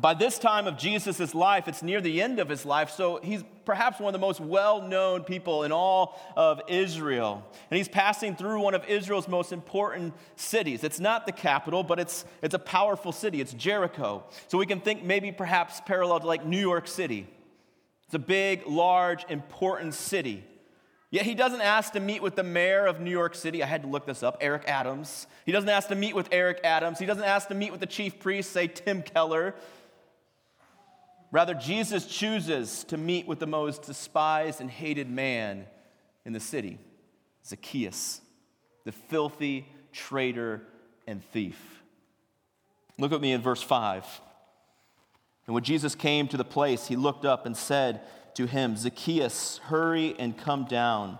By 0.00 0.14
this 0.14 0.38
time 0.38 0.66
of 0.66 0.78
Jesus' 0.78 1.34
life, 1.34 1.68
it's 1.68 1.82
near 1.82 2.00
the 2.00 2.22
end 2.22 2.38
of 2.38 2.48
his 2.48 2.64
life, 2.64 2.88
so 2.88 3.20
he's 3.22 3.44
perhaps 3.66 4.00
one 4.00 4.14
of 4.14 4.18
the 4.18 4.26
most 4.26 4.40
well 4.40 4.80
known 4.80 5.22
people 5.22 5.64
in 5.64 5.72
all 5.72 6.18
of 6.34 6.62
Israel. 6.66 7.46
And 7.70 7.76
he's 7.76 7.88
passing 7.88 8.34
through 8.34 8.60
one 8.60 8.74
of 8.74 8.86
Israel's 8.86 9.28
most 9.28 9.52
important 9.52 10.14
cities. 10.34 10.82
It's 10.82 10.98
not 10.98 11.26
the 11.26 11.32
capital, 11.32 11.82
but 11.82 12.00
it's, 12.00 12.24
it's 12.40 12.54
a 12.54 12.58
powerful 12.58 13.12
city. 13.12 13.42
It's 13.42 13.52
Jericho. 13.52 14.24
So 14.48 14.56
we 14.56 14.64
can 14.64 14.80
think 14.80 15.04
maybe 15.04 15.30
perhaps 15.30 15.82
parallel 15.84 16.20
to 16.20 16.26
like 16.26 16.46
New 16.46 16.60
York 16.60 16.88
City. 16.88 17.26
It's 18.06 18.14
a 18.14 18.18
big, 18.18 18.66
large, 18.66 19.26
important 19.28 19.92
city. 19.92 20.42
Yet 21.10 21.26
he 21.26 21.34
doesn't 21.34 21.60
ask 21.60 21.92
to 21.92 22.00
meet 22.00 22.22
with 22.22 22.36
the 22.36 22.42
mayor 22.42 22.86
of 22.86 22.98
New 22.98 23.10
York 23.10 23.34
City. 23.34 23.62
I 23.62 23.66
had 23.66 23.82
to 23.82 23.88
look 23.88 24.06
this 24.06 24.22
up, 24.22 24.38
Eric 24.40 24.64
Adams. 24.66 25.26
He 25.44 25.52
doesn't 25.52 25.68
ask 25.68 25.88
to 25.88 25.94
meet 25.94 26.16
with 26.16 26.30
Eric 26.32 26.60
Adams. 26.64 26.98
He 26.98 27.04
doesn't 27.04 27.24
ask 27.24 27.48
to 27.48 27.54
meet 27.54 27.70
with 27.70 27.80
the 27.80 27.86
chief 27.86 28.18
priest, 28.18 28.52
say 28.52 28.66
Tim 28.66 29.02
Keller. 29.02 29.54
Rather, 31.32 31.54
Jesus 31.54 32.06
chooses 32.06 32.84
to 32.84 32.98
meet 32.98 33.26
with 33.26 33.38
the 33.38 33.46
most 33.46 33.82
despised 33.82 34.60
and 34.60 34.70
hated 34.70 35.10
man 35.10 35.66
in 36.26 36.34
the 36.34 36.40
city, 36.40 36.78
Zacchaeus, 37.44 38.20
the 38.84 38.92
filthy 38.92 39.66
traitor 39.92 40.62
and 41.06 41.24
thief. 41.32 41.82
Look 42.98 43.12
at 43.12 43.20
me 43.22 43.32
in 43.32 43.40
verse 43.40 43.62
5. 43.62 44.04
And 45.46 45.54
when 45.54 45.64
Jesus 45.64 45.94
came 45.94 46.28
to 46.28 46.36
the 46.36 46.44
place, 46.44 46.86
he 46.86 46.96
looked 46.96 47.24
up 47.24 47.46
and 47.46 47.56
said 47.56 48.02
to 48.34 48.46
him, 48.46 48.76
Zacchaeus, 48.76 49.58
hurry 49.64 50.14
and 50.18 50.36
come 50.36 50.66
down, 50.66 51.18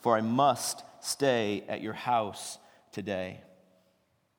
for 0.00 0.14
I 0.14 0.20
must 0.20 0.82
stay 1.00 1.64
at 1.68 1.80
your 1.80 1.94
house 1.94 2.58
today. 2.92 3.40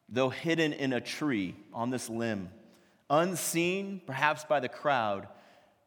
Though 0.08 0.30
hidden 0.30 0.72
in 0.72 0.94
a 0.94 1.02
tree 1.02 1.56
on 1.74 1.90
this 1.90 2.10
limb, 2.12 2.50
unseen 3.10 4.02
perhaps 4.06 4.44
by 4.44 4.60
the 4.60 4.70
crowd, 4.70 5.28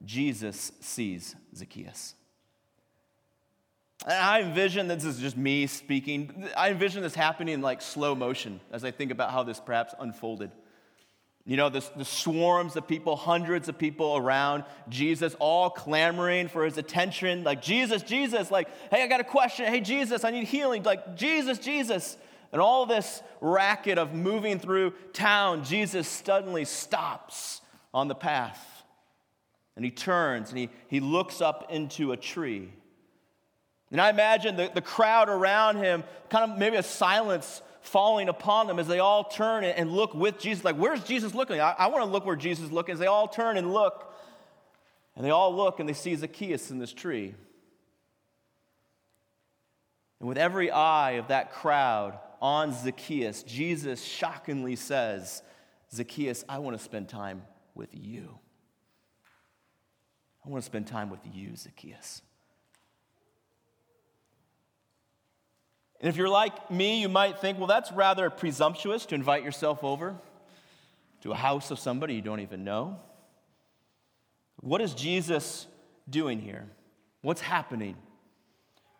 Jesus 0.04 0.72
sees 0.80 1.34
Zacchaeus. 1.54 2.14
And 4.04 4.14
I 4.14 4.40
envision, 4.42 4.86
this 4.86 5.04
is 5.04 5.18
just 5.18 5.36
me 5.36 5.66
speaking, 5.66 6.48
I 6.56 6.70
envision 6.70 7.02
this 7.02 7.14
happening 7.14 7.54
in 7.54 7.62
like 7.62 7.82
slow 7.82 8.14
motion 8.14 8.60
as 8.70 8.84
I 8.84 8.90
think 8.90 9.10
about 9.10 9.32
how 9.32 9.42
this 9.42 9.58
perhaps 9.58 9.94
unfolded. 9.98 10.52
You 11.44 11.56
know, 11.56 11.70
the, 11.70 11.82
the 11.96 12.04
swarms 12.04 12.76
of 12.76 12.86
people, 12.86 13.16
hundreds 13.16 13.70
of 13.70 13.78
people 13.78 14.18
around 14.18 14.64
Jesus, 14.90 15.34
all 15.38 15.70
clamoring 15.70 16.48
for 16.48 16.62
his 16.62 16.76
attention. 16.76 17.42
Like, 17.42 17.62
Jesus, 17.62 18.02
Jesus, 18.02 18.50
like, 18.50 18.68
hey, 18.90 19.02
I 19.02 19.06
got 19.06 19.20
a 19.20 19.24
question. 19.24 19.64
Hey, 19.64 19.80
Jesus, 19.80 20.24
I 20.24 20.30
need 20.30 20.44
healing. 20.44 20.82
Like, 20.82 21.16
Jesus, 21.16 21.58
Jesus. 21.58 22.18
And 22.52 22.62
all 22.62 22.86
this 22.86 23.22
racket 23.40 23.98
of 23.98 24.14
moving 24.14 24.58
through 24.58 24.92
town, 25.12 25.64
Jesus 25.64 26.08
suddenly 26.08 26.64
stops 26.64 27.60
on 27.92 28.08
the 28.08 28.14
path. 28.14 28.64
And 29.76 29.84
he 29.84 29.90
turns 29.90 30.50
and 30.50 30.58
he, 30.58 30.70
he 30.88 31.00
looks 31.00 31.40
up 31.40 31.70
into 31.70 32.12
a 32.12 32.16
tree. 32.16 32.72
And 33.90 34.00
I 34.00 34.10
imagine 34.10 34.56
the, 34.56 34.70
the 34.74 34.82
crowd 34.82 35.28
around 35.28 35.76
him, 35.76 36.04
kind 36.30 36.50
of 36.50 36.58
maybe 36.58 36.76
a 36.76 36.82
silence 36.82 37.62
falling 37.80 38.28
upon 38.28 38.66
them 38.66 38.78
as 38.78 38.86
they 38.86 38.98
all 38.98 39.24
turn 39.24 39.64
and 39.64 39.92
look 39.92 40.14
with 40.14 40.38
Jesus. 40.38 40.64
Like, 40.64 40.76
where's 40.76 41.04
Jesus 41.04 41.34
looking? 41.34 41.60
I, 41.60 41.74
I 41.78 41.86
want 41.88 42.04
to 42.04 42.10
look 42.10 42.26
where 42.26 42.36
Jesus 42.36 42.66
is 42.66 42.72
looking. 42.72 42.94
As 42.94 42.98
they 42.98 43.06
all 43.06 43.28
turn 43.28 43.56
and 43.56 43.72
look, 43.72 44.12
and 45.16 45.24
they 45.24 45.30
all 45.30 45.54
look 45.54 45.80
and 45.80 45.88
they 45.88 45.94
see 45.94 46.14
Zacchaeus 46.14 46.70
in 46.70 46.78
this 46.78 46.92
tree. 46.92 47.34
And 50.20 50.28
with 50.28 50.38
every 50.38 50.70
eye 50.70 51.12
of 51.12 51.28
that 51.28 51.52
crowd 51.52 52.18
on 52.40 52.72
Zacchaeus, 52.72 53.42
Jesus 53.42 54.02
shockingly 54.02 54.76
says, 54.76 55.42
Zacchaeus, 55.92 56.44
I 56.48 56.58
want 56.58 56.76
to 56.76 56.82
spend 56.82 57.08
time 57.08 57.42
with 57.74 57.90
you. 57.92 58.38
I 60.44 60.48
want 60.48 60.62
to 60.62 60.66
spend 60.66 60.86
time 60.86 61.10
with 61.10 61.20
you, 61.32 61.56
Zacchaeus. 61.56 62.22
And 66.00 66.08
if 66.08 66.16
you're 66.16 66.28
like 66.28 66.70
me, 66.70 67.00
you 67.00 67.08
might 67.08 67.40
think, 67.40 67.58
well, 67.58 67.66
that's 67.66 67.90
rather 67.90 68.30
presumptuous 68.30 69.04
to 69.06 69.14
invite 69.14 69.42
yourself 69.42 69.82
over 69.82 70.14
to 71.22 71.32
a 71.32 71.34
house 71.34 71.70
of 71.70 71.78
somebody 71.78 72.14
you 72.14 72.22
don't 72.22 72.40
even 72.40 72.62
know. 72.62 73.00
What 74.60 74.80
is 74.80 74.94
Jesus 74.94 75.66
doing 76.08 76.40
here? 76.40 76.68
What's 77.22 77.40
happening? 77.40 77.96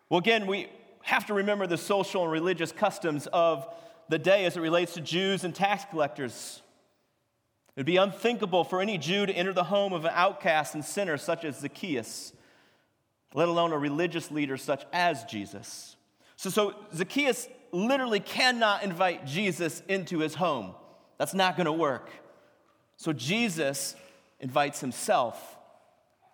Well, 0.09 0.19
again, 0.19 0.45
we 0.45 0.67
have 1.09 1.25
to 1.25 1.33
remember 1.33 1.65
the 1.65 1.77
social 1.77 2.23
and 2.23 2.31
religious 2.31 2.71
customs 2.71 3.27
of 3.33 3.67
the 4.09 4.19
day 4.19 4.45
as 4.45 4.55
it 4.55 4.61
relates 4.61 4.93
to 4.93 5.01
Jews 5.01 5.43
and 5.43 5.55
tax 5.55 5.83
collectors. 5.89 6.61
It 7.75 7.79
would 7.79 7.85
be 7.87 7.97
unthinkable 7.97 8.63
for 8.63 8.79
any 8.79 8.99
Jew 8.99 9.25
to 9.25 9.33
enter 9.33 9.51
the 9.51 9.63
home 9.63 9.91
of 9.91 10.05
an 10.05 10.11
outcast 10.13 10.75
and 10.75 10.85
sinner 10.85 11.17
such 11.17 11.45
as 11.45 11.59
Zacchaeus, 11.59 12.31
let 13.33 13.47
alone 13.47 13.71
a 13.71 13.77
religious 13.77 14.29
leader 14.29 14.55
such 14.55 14.85
as 14.93 15.23
Jesus. 15.23 15.95
So, 16.35 16.51
so 16.51 16.75
Zacchaeus 16.93 17.47
literally 17.71 18.19
cannot 18.19 18.83
invite 18.83 19.25
Jesus 19.25 19.81
into 19.87 20.19
his 20.19 20.35
home. 20.35 20.75
That's 21.17 21.33
not 21.33 21.57
going 21.57 21.65
to 21.65 21.71
work. 21.71 22.11
So 22.97 23.13
Jesus 23.13 23.95
invites 24.39 24.79
himself 24.79 25.57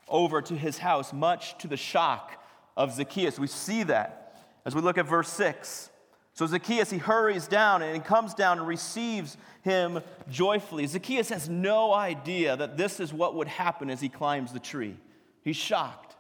over 0.10 0.42
to 0.42 0.56
his 0.56 0.80
house, 0.80 1.14
much 1.14 1.58
to 1.60 1.70
the 1.70 1.78
shock 1.78 2.44
of 2.76 2.94
Zacchaeus. 2.94 3.40
We 3.40 3.48
see 3.48 3.84
that 3.84 4.25
as 4.66 4.76
we 4.76 4.82
look 4.82 4.98
at 4.98 5.06
verse 5.06 5.30
6. 5.30 5.90
So 6.34 6.46
Zacchaeus, 6.46 6.90
he 6.90 6.98
hurries 6.98 7.48
down 7.48 7.82
and 7.82 7.96
he 7.96 8.02
comes 8.02 8.34
down 8.34 8.60
and 8.60 8.68
receives 8.68 9.38
him 9.62 10.02
joyfully. 10.30 10.86
Zacchaeus 10.86 11.30
has 11.30 11.48
no 11.48 11.94
idea 11.94 12.58
that 12.58 12.76
this 12.76 13.00
is 13.00 13.14
what 13.14 13.36
would 13.36 13.48
happen 13.48 13.90
as 13.90 14.02
he 14.02 14.10
climbs 14.10 14.52
the 14.52 14.60
tree. 14.60 14.98
He's 15.44 15.56
shocked. 15.56 16.16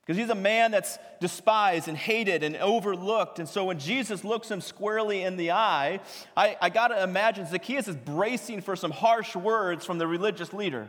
Because 0.00 0.18
he's 0.18 0.30
a 0.30 0.34
man 0.34 0.72
that's 0.72 0.98
despised 1.20 1.86
and 1.86 1.96
hated 1.96 2.42
and 2.42 2.56
overlooked. 2.56 3.38
And 3.38 3.48
so 3.48 3.66
when 3.66 3.78
Jesus 3.78 4.24
looks 4.24 4.50
him 4.50 4.60
squarely 4.60 5.22
in 5.22 5.36
the 5.36 5.52
eye, 5.52 6.00
I, 6.36 6.56
I 6.60 6.68
got 6.68 6.88
to 6.88 7.00
imagine 7.00 7.46
Zacchaeus 7.46 7.86
is 7.86 7.94
bracing 7.94 8.62
for 8.62 8.74
some 8.74 8.90
harsh 8.90 9.36
words 9.36 9.86
from 9.86 9.98
the 9.98 10.08
religious 10.08 10.52
leader. 10.52 10.88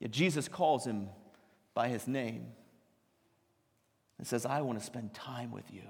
Yet 0.00 0.10
Jesus 0.10 0.48
calls 0.48 0.84
him 0.84 1.08
by 1.74 1.88
his 1.88 2.08
name 2.08 2.46
and 4.18 4.26
says, 4.26 4.46
I 4.46 4.60
want 4.62 4.78
to 4.78 4.84
spend 4.84 5.12
time 5.14 5.50
with 5.50 5.64
you. 5.72 5.82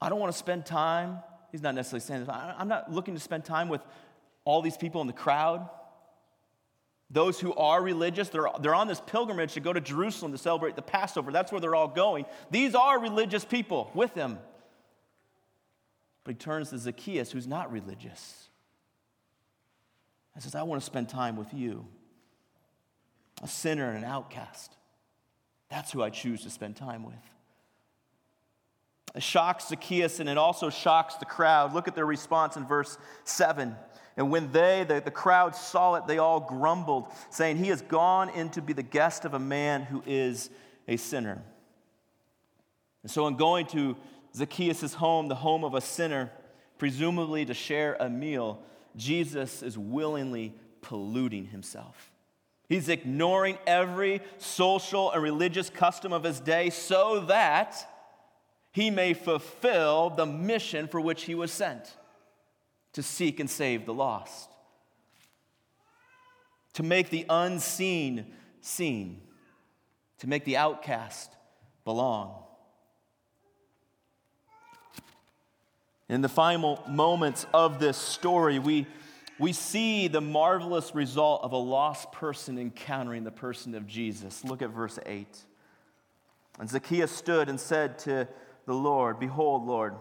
I 0.00 0.08
don't 0.08 0.20
want 0.20 0.32
to 0.32 0.38
spend 0.38 0.66
time. 0.66 1.18
He's 1.50 1.62
not 1.62 1.74
necessarily 1.74 2.00
saying. 2.00 2.26
I'm 2.28 2.68
not 2.68 2.92
looking 2.92 3.14
to 3.14 3.20
spend 3.20 3.44
time 3.44 3.68
with 3.68 3.80
all 4.44 4.60
these 4.60 4.76
people 4.76 5.00
in 5.00 5.06
the 5.06 5.12
crowd. 5.12 5.68
Those 7.10 7.38
who 7.38 7.54
are 7.54 7.82
religious, 7.82 8.28
they're, 8.28 8.48
they're 8.60 8.74
on 8.74 8.88
this 8.88 9.00
pilgrimage 9.00 9.54
to 9.54 9.60
go 9.60 9.72
to 9.72 9.80
Jerusalem 9.80 10.32
to 10.32 10.38
celebrate 10.38 10.76
the 10.76 10.82
Passover. 10.82 11.32
That's 11.32 11.52
where 11.52 11.60
they're 11.60 11.74
all 11.74 11.88
going. 11.88 12.26
These 12.50 12.74
are 12.74 12.98
religious 12.98 13.44
people 13.44 13.90
with 13.94 14.14
him. 14.14 14.38
But 16.24 16.34
he 16.34 16.38
turns 16.38 16.70
to 16.70 16.78
Zacchaeus, 16.78 17.30
who's 17.30 17.46
not 17.46 17.70
religious, 17.70 18.48
and 20.34 20.42
says, 20.42 20.54
I 20.54 20.62
want 20.62 20.80
to 20.80 20.84
spend 20.84 21.08
time 21.08 21.36
with 21.36 21.52
you, 21.54 21.86
a 23.42 23.48
sinner 23.48 23.88
and 23.88 23.98
an 23.98 24.04
outcast. 24.04 24.72
That's 25.70 25.90
who 25.92 26.02
I 26.02 26.10
choose 26.10 26.42
to 26.42 26.50
spend 26.50 26.76
time 26.76 27.04
with. 27.04 27.14
It 29.14 29.22
shocks 29.22 29.68
Zacchaeus 29.68 30.20
and 30.20 30.28
it 30.28 30.38
also 30.38 30.70
shocks 30.70 31.14
the 31.16 31.24
crowd. 31.24 31.72
Look 31.72 31.88
at 31.88 31.94
their 31.94 32.06
response 32.06 32.56
in 32.56 32.66
verse 32.66 32.98
7. 33.24 33.76
And 34.16 34.30
when 34.30 34.52
they, 34.52 34.84
the, 34.86 35.00
the 35.00 35.10
crowd, 35.10 35.56
saw 35.56 35.94
it, 35.94 36.06
they 36.06 36.18
all 36.18 36.40
grumbled, 36.40 37.08
saying, 37.30 37.56
He 37.56 37.68
has 37.68 37.82
gone 37.82 38.30
in 38.30 38.50
to 38.50 38.62
be 38.62 38.72
the 38.72 38.82
guest 38.82 39.24
of 39.24 39.34
a 39.34 39.38
man 39.38 39.82
who 39.82 40.02
is 40.06 40.50
a 40.86 40.96
sinner. 40.96 41.42
And 43.02 43.10
so, 43.10 43.26
in 43.26 43.36
going 43.36 43.66
to 43.66 43.96
Zacchaeus' 44.34 44.94
home, 44.94 45.28
the 45.28 45.34
home 45.34 45.64
of 45.64 45.74
a 45.74 45.80
sinner, 45.80 46.30
presumably 46.78 47.44
to 47.44 47.54
share 47.54 47.96
a 47.98 48.08
meal, 48.08 48.62
Jesus 48.96 49.62
is 49.62 49.76
willingly 49.76 50.54
polluting 50.80 51.46
himself. 51.46 52.12
He's 52.68 52.88
ignoring 52.88 53.58
every 53.66 54.22
social 54.38 55.10
and 55.12 55.22
religious 55.22 55.68
custom 55.68 56.12
of 56.12 56.24
his 56.24 56.40
day 56.40 56.70
so 56.70 57.20
that 57.26 57.76
he 58.72 58.90
may 58.90 59.14
fulfill 59.14 60.10
the 60.10 60.26
mission 60.26 60.88
for 60.88 61.00
which 61.00 61.24
he 61.24 61.34
was 61.34 61.52
sent 61.52 61.96
to 62.94 63.02
seek 63.02 63.38
and 63.40 63.50
save 63.50 63.86
the 63.86 63.94
lost, 63.94 64.50
to 66.72 66.82
make 66.82 67.10
the 67.10 67.26
unseen 67.28 68.26
seen, 68.60 69.20
to 70.18 70.26
make 70.26 70.44
the 70.44 70.56
outcast 70.56 71.30
belong. 71.84 72.42
In 76.08 76.20
the 76.20 76.28
final 76.28 76.82
moments 76.88 77.46
of 77.52 77.78
this 77.80 77.96
story, 77.96 78.58
we, 78.58 78.86
we 79.38 79.52
see 79.52 80.08
the 80.08 80.20
marvelous 80.20 80.94
result 80.94 81.42
of 81.42 81.52
a 81.52 81.56
lost 81.56 82.12
person 82.12 82.58
encountering 82.58 83.24
the 83.24 83.30
person 83.30 83.74
of 83.74 83.86
Jesus. 83.86 84.44
Look 84.44 84.62
at 84.62 84.70
verse 84.70 84.98
8. 85.04 85.26
And 86.60 86.70
Zacchaeus 86.70 87.10
stood 87.10 87.48
and 87.48 87.58
said 87.58 87.98
to 88.00 88.28
the 88.66 88.74
Lord, 88.74 89.18
Behold, 89.18 89.66
Lord, 89.66 89.94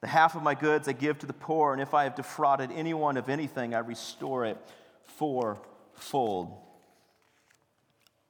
the 0.00 0.06
half 0.06 0.34
of 0.34 0.42
my 0.42 0.54
goods 0.54 0.88
I 0.88 0.92
give 0.92 1.18
to 1.20 1.26
the 1.26 1.32
poor, 1.32 1.72
and 1.72 1.82
if 1.82 1.94
I 1.94 2.04
have 2.04 2.14
defrauded 2.14 2.70
anyone 2.72 3.16
of 3.16 3.28
anything, 3.28 3.74
I 3.74 3.78
restore 3.78 4.44
it 4.44 4.58
fourfold. 5.04 6.56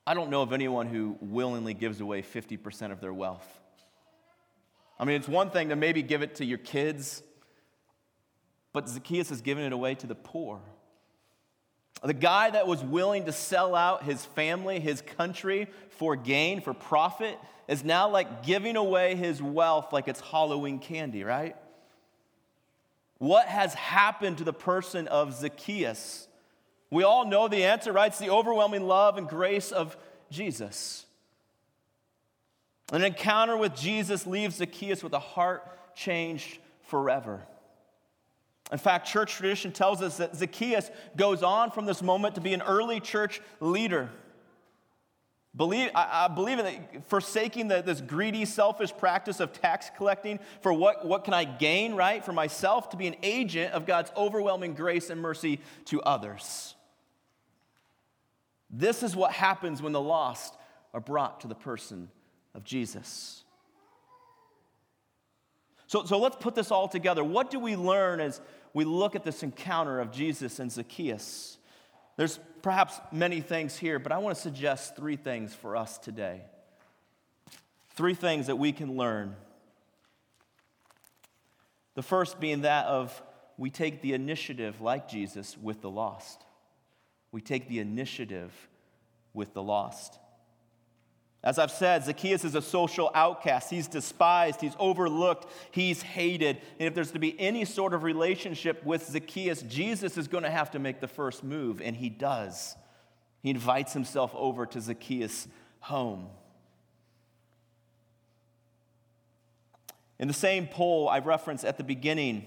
I 0.07 0.15
don't 0.15 0.31
know 0.31 0.43
of 0.43 0.53
anyone 0.53 0.89
who 0.89 1.17
willingly 1.21 1.75
gives 1.75 2.01
away 2.01 2.23
50% 2.23 2.91
of 2.91 3.01
their 3.01 3.13
wealth. 3.13 3.47
I 4.99 5.05
mean, 5.05 5.17
it's 5.17 5.29
one 5.29 5.51
thing 5.51 5.69
to 5.69 5.77
maybe 5.77 6.03
give 6.03 6.23
it 6.23 6.37
to 6.37 6.45
your 6.45 6.59
kids, 6.59 7.23
but 8.73 8.89
Zacchaeus 8.89 9.29
has 9.29 9.41
given 9.41 9.65
it 9.65 9.73
away 9.73 9.95
to 9.97 10.07
the 10.07 10.15
poor. 10.15 10.61
The 12.03 12.15
guy 12.15 12.51
that 12.51 12.67
was 12.67 12.83
willing 12.83 13.27
to 13.27 13.33
sell 13.33 13.75
out 13.75 14.03
his 14.03 14.25
family, 14.25 14.81
his 14.81 15.03
country 15.03 15.69
for 15.91 16.17
gain, 16.17 16.61
for 16.61 16.75
profit, 16.75 17.39
is 17.69 17.85
now 17.85 18.09
like 18.09 18.45
giving 18.45 18.77
away 18.77 19.15
his 19.15 19.41
wealth 19.41 19.93
like 19.93 20.09
it's 20.09 20.21
Halloween 20.21 20.79
candy, 20.79 21.23
right? 21.23 21.57
What 23.19 23.47
has 23.47 23.73
happened 23.75 24.39
to 24.39 24.45
the 24.45 24.53
person 24.53 25.07
of 25.07 25.33
Zacchaeus? 25.35 26.27
We 26.91 27.05
all 27.05 27.25
know 27.27 27.47
the 27.47 27.65
answer, 27.65 27.93
right? 27.93 28.09
It's 28.09 28.19
the 28.19 28.31
overwhelming 28.31 28.83
love 28.83 29.17
and 29.17 29.29
grace 29.29 29.71
of 29.71 29.97
Jesus. 30.29 31.07
An 32.93 33.03
encounter 33.05 33.57
with 33.57 33.77
Jesus 33.77 34.27
leaves 34.27 34.57
Zacchaeus 34.57 35.05
with 35.05 35.13
a 35.13 35.21
heart 35.21 35.95
changed 35.95 36.59
forever. 36.83 37.43
In 38.73 38.79
fact, 38.79 39.07
church 39.07 39.35
tradition 39.35 39.71
tells 39.71 40.01
us 40.01 40.17
that 40.17 40.35
Zacchaeus 40.35 40.91
goes 41.15 41.43
on 41.43 41.71
from 41.71 41.85
this 41.85 42.03
moment 42.03 42.37
to 42.37 42.41
be 42.41 42.55
an 42.55 42.63
early 42.63 43.01
church 43.01 43.43
leader. 43.61 44.09
Believe, 45.55 45.91
I, 45.95 46.25
I 46.25 46.29
believe 46.29 46.59
in 46.59 47.03
forsaking 47.09 47.69
the, 47.69 47.83
this 47.83 48.01
greedy, 48.01 48.47
selfish 48.47 48.91
practice 48.97 49.41
of 49.41 49.53
tax 49.53 49.91
collecting 49.95 50.41
for 50.63 50.73
what, 50.73 51.05
what 51.05 51.25
can 51.25 51.35
I 51.35 51.45
gain, 51.45 51.95
right? 51.95 52.25
For 52.25 52.33
myself 52.33 52.89
to 52.91 52.97
be 52.97 53.07
an 53.07 53.17
agent 53.23 53.75
of 53.75 53.85
God's 53.85 54.11
overwhelming 54.17 54.73
grace 54.73 55.11
and 55.11 55.21
mercy 55.21 55.61
to 55.87 56.01
others. 56.01 56.75
This 58.71 59.03
is 59.03 59.15
what 59.15 59.33
happens 59.33 59.83
when 59.83 59.93
the 59.93 60.01
lost 60.01 60.57
are 60.95 61.01
brought 61.01 61.43
to 61.43 61.49
the 61.49 61.55
person 61.55 62.09
of 62.55 62.65
Jesus. 62.65 63.45
So, 65.89 66.07
so 66.07 66.19
let's 66.19 66.37
put 66.37 66.55
this 66.55 66.71
all 66.71 66.89
together. 66.89 67.23
What 67.23 67.51
do 67.51 67.59
we 67.59 67.77
learn 67.77 68.19
as 68.19 68.41
we 68.75 68.85
look 68.85 69.15
at 69.17 69.25
this 69.25 69.43
encounter 69.43 70.01
of 70.01 70.13
Jesus 70.13 70.59
and 70.59 70.71
Zacchaeus? 70.71 71.59
There's 72.17 72.39
perhaps 72.63 73.01
many 73.11 73.41
things 73.41 73.77
here, 73.77 73.99
but 73.99 74.13
I 74.13 74.19
want 74.19 74.37
to 74.37 74.43
suggest 74.43 74.97
three 74.97 75.17
things 75.17 75.55
for 75.55 75.77
us 75.77 75.99
today. 75.99 76.43
Three 77.95 78.15
things 78.15 78.47
that 78.47 78.57
we 78.57 78.73
can 78.73 78.97
learn. 78.97 79.37
The 81.95 82.03
first 82.03 82.41
being 82.41 82.63
that 82.63 82.87
of 82.87 83.23
we 83.59 83.71
take 83.71 84.01
the 84.01 84.15
initiative, 84.15 84.81
like 84.81 85.09
Jesus, 85.09 85.57
with 85.59 85.83
the 85.83 85.91
lost. 85.91 86.45
We 87.33 87.41
take 87.41 87.69
the 87.69 87.81
initiative 87.81 88.53
with 89.35 89.55
the 89.55 89.63
lost. 89.63 90.19
As 91.45 91.59
I've 91.59 91.73
said, 91.73 92.05
Zacchaeus 92.05 92.45
is 92.45 92.55
a 92.55 92.63
social 92.63 93.11
outcast. 93.15 93.69
He's 93.69 93.89
despised, 93.89 94.61
he's 94.61 94.77
overlooked, 94.79 95.51
he's 95.73 96.01
hated. 96.01 96.59
And 96.79 96.87
if 96.87 96.95
there's 96.95 97.11
to 97.13 97.19
be 97.19 97.39
any 97.41 97.65
sort 97.65 97.95
of 97.95 98.05
relationship 98.05 98.85
with 98.85 99.05
Zacchaeus, 99.09 99.63
Jesus 99.63 100.17
is 100.17 100.29
going 100.29 100.45
to 100.45 100.51
have 100.51 100.71
to 100.71 100.79
make 100.79 101.01
the 101.01 101.09
first 101.09 101.43
move, 101.43 101.81
and 101.81 101.97
he 101.97 102.09
does. 102.09 102.77
He 103.43 103.51
invites 103.51 103.93
himself 103.93 104.33
over 104.37 104.67
to 104.67 104.81
Zacchaeus' 104.81 105.49
home. 105.81 106.29
In 110.21 110.29
the 110.29 110.35
same 110.35 110.69
poll 110.69 111.09
I 111.09 111.19
referenced 111.19 111.65
at 111.65 111.77
the 111.77 111.83
beginning, 111.83 112.45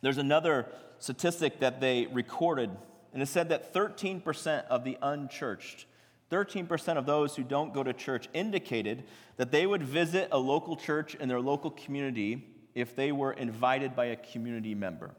there's 0.00 0.16
another 0.16 0.66
statistic 0.98 1.60
that 1.60 1.82
they 1.82 2.06
recorded, 2.06 2.70
and 3.12 3.22
it 3.22 3.26
said 3.26 3.50
that 3.50 3.74
13% 3.74 4.64
of 4.68 4.84
the 4.84 4.96
unchurched 5.02 5.84
13% 6.30 6.96
of 6.96 7.06
those 7.06 7.36
who 7.36 7.42
don't 7.42 7.74
go 7.74 7.82
to 7.82 7.92
church 7.92 8.28
indicated 8.32 9.04
that 9.36 9.50
they 9.50 9.66
would 9.66 9.82
visit 9.82 10.28
a 10.32 10.38
local 10.38 10.76
church 10.76 11.14
in 11.14 11.28
their 11.28 11.40
local 11.40 11.70
community 11.70 12.46
if 12.74 12.96
they 12.96 13.12
were 13.12 13.32
invited 13.32 13.94
by 13.94 14.06
a 14.06 14.16
community 14.16 14.74
member. 14.74 15.14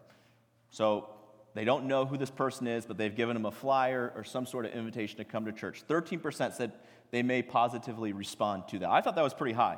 So 0.71 1.09
they 1.53 1.63
don't 1.63 1.85
know 1.85 2.05
who 2.05 2.17
this 2.17 2.29
person 2.29 2.67
is, 2.67 2.85
but 2.85 2.97
they've 2.97 3.15
given 3.15 3.35
them 3.35 3.45
a 3.45 3.51
flyer 3.51 4.11
or 4.15 4.23
some 4.23 4.45
sort 4.45 4.65
of 4.65 4.73
invitation 4.73 5.17
to 5.17 5.23
come 5.23 5.45
to 5.45 5.53
church. 5.53 5.83
13% 5.87 6.53
said 6.53 6.73
they 7.11 7.23
may 7.23 7.41
positively 7.41 8.11
respond 8.11 8.67
to 8.69 8.79
that. 8.79 8.89
I 8.89 9.01
thought 9.01 9.15
that 9.15 9.23
was 9.23 9.33
pretty 9.33 9.53
high, 9.53 9.77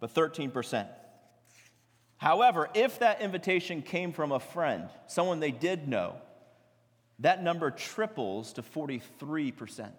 but 0.00 0.14
13%. 0.14 0.86
However, 2.18 2.68
if 2.74 2.98
that 3.00 3.20
invitation 3.20 3.82
came 3.82 4.12
from 4.12 4.32
a 4.32 4.40
friend, 4.40 4.88
someone 5.06 5.40
they 5.40 5.50
did 5.50 5.88
know, 5.88 6.16
that 7.20 7.42
number 7.42 7.70
triples 7.70 8.52
to 8.52 8.62
43% 8.62 9.90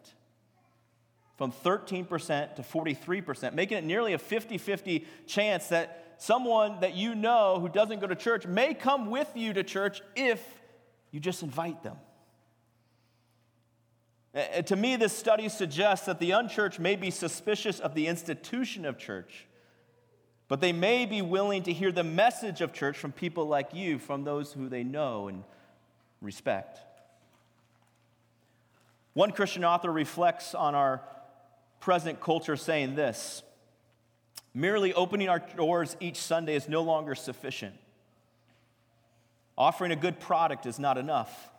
from 1.40 1.54
13% 1.54 2.56
to 2.56 2.62
43%, 2.62 3.54
making 3.54 3.78
it 3.78 3.86
nearly 3.86 4.12
a 4.12 4.18
50 4.18 4.58
50 4.58 5.08
chance 5.26 5.70
that 5.70 6.16
someone 6.18 6.82
that 6.82 6.96
you 6.96 7.16
know 7.16 7.62
who 7.62 7.70
doesn't 7.70 8.02
go 8.02 8.08
to 8.08 8.16
church 8.16 8.46
may 8.46 8.74
come 8.74 9.10
with 9.10 9.32
you 9.36 9.54
to 9.54 9.64
church 9.64 10.02
if 10.18 10.46
you 11.12 11.22
just 11.22 11.42
invite 11.42 11.82
them. 11.82 11.96
To 14.66 14.76
me, 14.76 14.98
this 14.98 15.14
study 15.14 15.48
suggests 15.48 16.08
that 16.08 16.20
the 16.20 16.32
unchurched 16.32 16.78
may 16.78 16.98
be 16.98 17.10
suspicious 17.10 17.80
of 17.80 17.96
the 17.96 18.08
institution 18.08 18.84
of 18.84 18.98
church, 18.98 19.48
but 20.50 20.60
they 20.60 20.74
may 20.74 21.06
be 21.06 21.22
willing 21.22 21.64
to 21.64 21.72
hear 21.72 21.94
the 21.94 22.04
message 22.04 22.60
of 22.60 22.74
church 22.74 22.98
from 22.98 23.14
people 23.14 23.48
like 23.48 23.74
you, 23.74 23.98
from 23.98 24.26
those 24.26 24.52
who 24.52 24.68
they 24.68 24.84
know 24.84 25.30
and 25.30 25.46
respect. 26.22 26.80
One 29.14 29.32
Christian 29.32 29.64
author 29.64 29.90
reflects 29.90 30.54
on 30.54 30.76
our 30.76 31.02
present 31.80 32.20
culture 32.20 32.56
saying 32.56 32.96
this 32.96 33.44
merely 34.54 34.94
opening 34.94 35.30
our 35.30 35.40
doors 35.40 35.96
each 36.00 36.18
Sunday 36.18 36.56
is 36.56 36.68
no 36.68 36.82
longer 36.82 37.16
sufficient. 37.16 37.76
Offering 39.58 39.92
a 39.92 39.96
good 39.96 40.20
product 40.20 40.66
is 40.66 40.80
not 40.80 40.98
enough. 40.98 41.50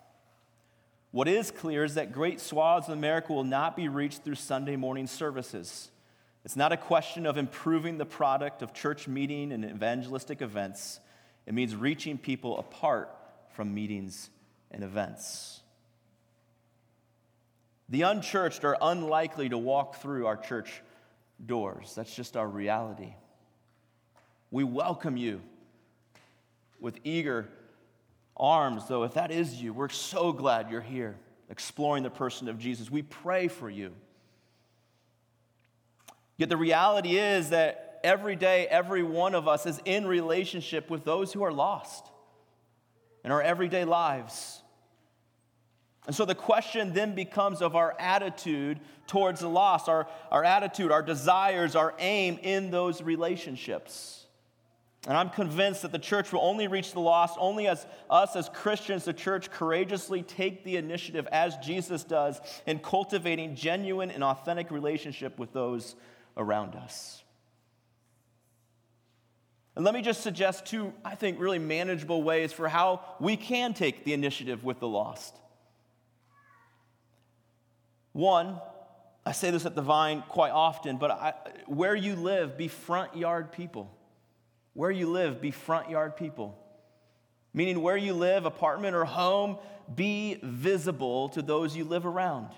What 1.13 1.29
is 1.29 1.51
clear 1.51 1.85
is 1.85 1.95
that 1.95 2.13
great 2.13 2.41
swaths 2.41 2.89
of 2.89 2.95
America 2.95 3.33
will 3.33 3.45
not 3.45 3.77
be 3.77 3.89
reached 3.89 4.23
through 4.23 4.37
Sunday 4.37 4.77
morning 4.77 5.07
services. 5.07 5.91
It's 6.45 6.57
not 6.57 6.73
a 6.73 6.77
question 6.77 7.27
of 7.27 7.37
improving 7.37 7.99
the 7.99 8.07
product 8.07 8.63
of 8.63 8.73
church 8.73 9.07
meeting 9.07 9.53
and 9.53 9.65
evangelistic 9.65 10.41
events. 10.41 11.01
It 11.47 11.55
means 11.55 11.75
reaching 11.75 12.17
people 12.17 12.59
apart 12.59 13.11
from 13.53 13.75
meetings 13.75 14.31
and 14.71 14.85
events. 14.85 15.61
The 17.91 18.03
unchurched 18.03 18.65
are 18.65 18.77
unlikely 18.81 19.49
to 19.49 19.59
walk 19.59 19.97
through 19.97 20.27
our 20.27 20.37
church 20.37 20.83
doors. 21.45 21.93
That's 21.97 22.15
just 22.15 22.37
our 22.37 22.47
reality. 22.47 23.15
We 24.51 24.65
welcome 24.65 25.17
you 25.17 25.43
with 26.79 26.99
eager 27.05 27.49
arms, 28.37 28.87
though, 28.89 29.03
if 29.03 29.15
that 29.15 29.31
is 29.31 29.61
you, 29.61 29.73
we're 29.73 29.89
so 29.89 30.33
glad 30.33 30.71
you're 30.71 30.81
here 30.81 31.17
exploring 31.49 32.05
the 32.05 32.11
person 32.11 32.49
of 32.49 32.59
Jesus. 32.59 32.91
We 32.91 33.03
pray 33.03 33.49
for 33.49 33.69
you. 33.69 33.93
Yet 36.37 36.49
the 36.49 36.57
reality 36.57 37.19
is 37.19 37.51
that 37.51 38.01
every 38.03 38.37
day, 38.37 38.67
every 38.69 39.03
one 39.03 39.35
of 39.35 39.49
us 39.49 39.67
is 39.67 39.81
in 39.85 40.07
relationship 40.07 40.89
with 40.89 41.05
those 41.05 41.33
who 41.33 41.43
are 41.43 41.53
lost 41.53 42.07
in 43.25 43.33
our 43.33 43.43
everyday 43.43 43.85
lives. 43.85 44.63
And 46.07 46.17
so 46.17 46.25
the 46.25 46.35
question 46.35 46.93
then 46.93 47.15
becomes 47.15 47.61
of 47.61 47.77
our 47.77 47.95
attitude 47.99 48.81
towards 49.07 49.41
the 49.41 49.49
lost, 49.49 49.89
our, 49.89 50.09
our 50.31 50.45
attitude, 50.45 50.91
our 50.91 51.03
desires, 51.03 51.77
our 51.77 51.95
aim 51.99 52.39
in 52.43 52.71
those 52.71 53.03
relationships. 53.03 54.27
And 55.07 55.17
I'm 55.17 55.31
convinced 55.31 55.83
that 55.83 55.93
the 55.93 55.99
church 55.99 56.33
will 56.33 56.43
only 56.43 56.69
reach 56.69 56.93
the 56.93 57.01
lost 57.01 57.37
only 57.39 57.67
as 57.67 57.87
us 58.11 58.37
as 58.37 58.51
Christians, 58.51 59.05
the 59.05 59.15
church, 59.15 59.51
courageously 59.51 60.23
take 60.23 60.63
the 60.63 60.77
initiative 60.77 61.27
as 61.33 61.57
Jesus 61.59 62.05
does 62.05 62.39
in 62.67 62.81
cultivating 62.81 63.55
genuine 63.55 64.11
and 64.11 64.23
authentic 64.23 64.71
relationship 64.71 65.39
with 65.39 65.53
those 65.55 65.97
around 66.37 66.75
us. 66.75 67.23
And 69.75 69.85
let 69.85 69.95
me 69.95 70.03
just 70.03 70.21
suggest 70.21 70.67
two, 70.67 70.93
I 71.03 71.15
think, 71.15 71.41
really 71.41 71.59
manageable 71.59 72.23
ways 72.23 72.53
for 72.53 72.69
how 72.69 73.01
we 73.21 73.37
can 73.37 73.73
take 73.73 74.05
the 74.05 74.13
initiative 74.13 74.65
with 74.65 74.81
the 74.81 74.89
lost. 74.89 75.40
One, 78.13 78.61
I 79.25 79.33
say 79.33 79.51
this 79.51 79.67
at 79.67 79.75
the 79.75 79.83
Vine 79.83 80.25
quite 80.29 80.51
often, 80.51 80.97
but 80.97 81.11
I, 81.11 81.35
where 81.67 81.95
you 81.95 82.17
live, 82.17 82.57
be 82.57 82.69
front 82.69 83.17
yard 83.17 83.53
people. 83.53 83.97
Where 84.73 84.91
you 84.91 85.09
live, 85.09 85.41
be 85.41 85.51
front 85.51 85.91
yard 85.91 86.17
people. 86.17 86.57
Meaning, 87.53 87.83
where 87.83 87.97
you 87.97 88.15
live, 88.15 88.47
apartment 88.47 88.95
or 88.95 89.05
home, 89.05 89.59
be 89.93 90.39
visible 90.43 91.29
to 91.31 91.43
those 91.43 91.77
you 91.77 91.85
live 91.85 92.07
around. 92.07 92.49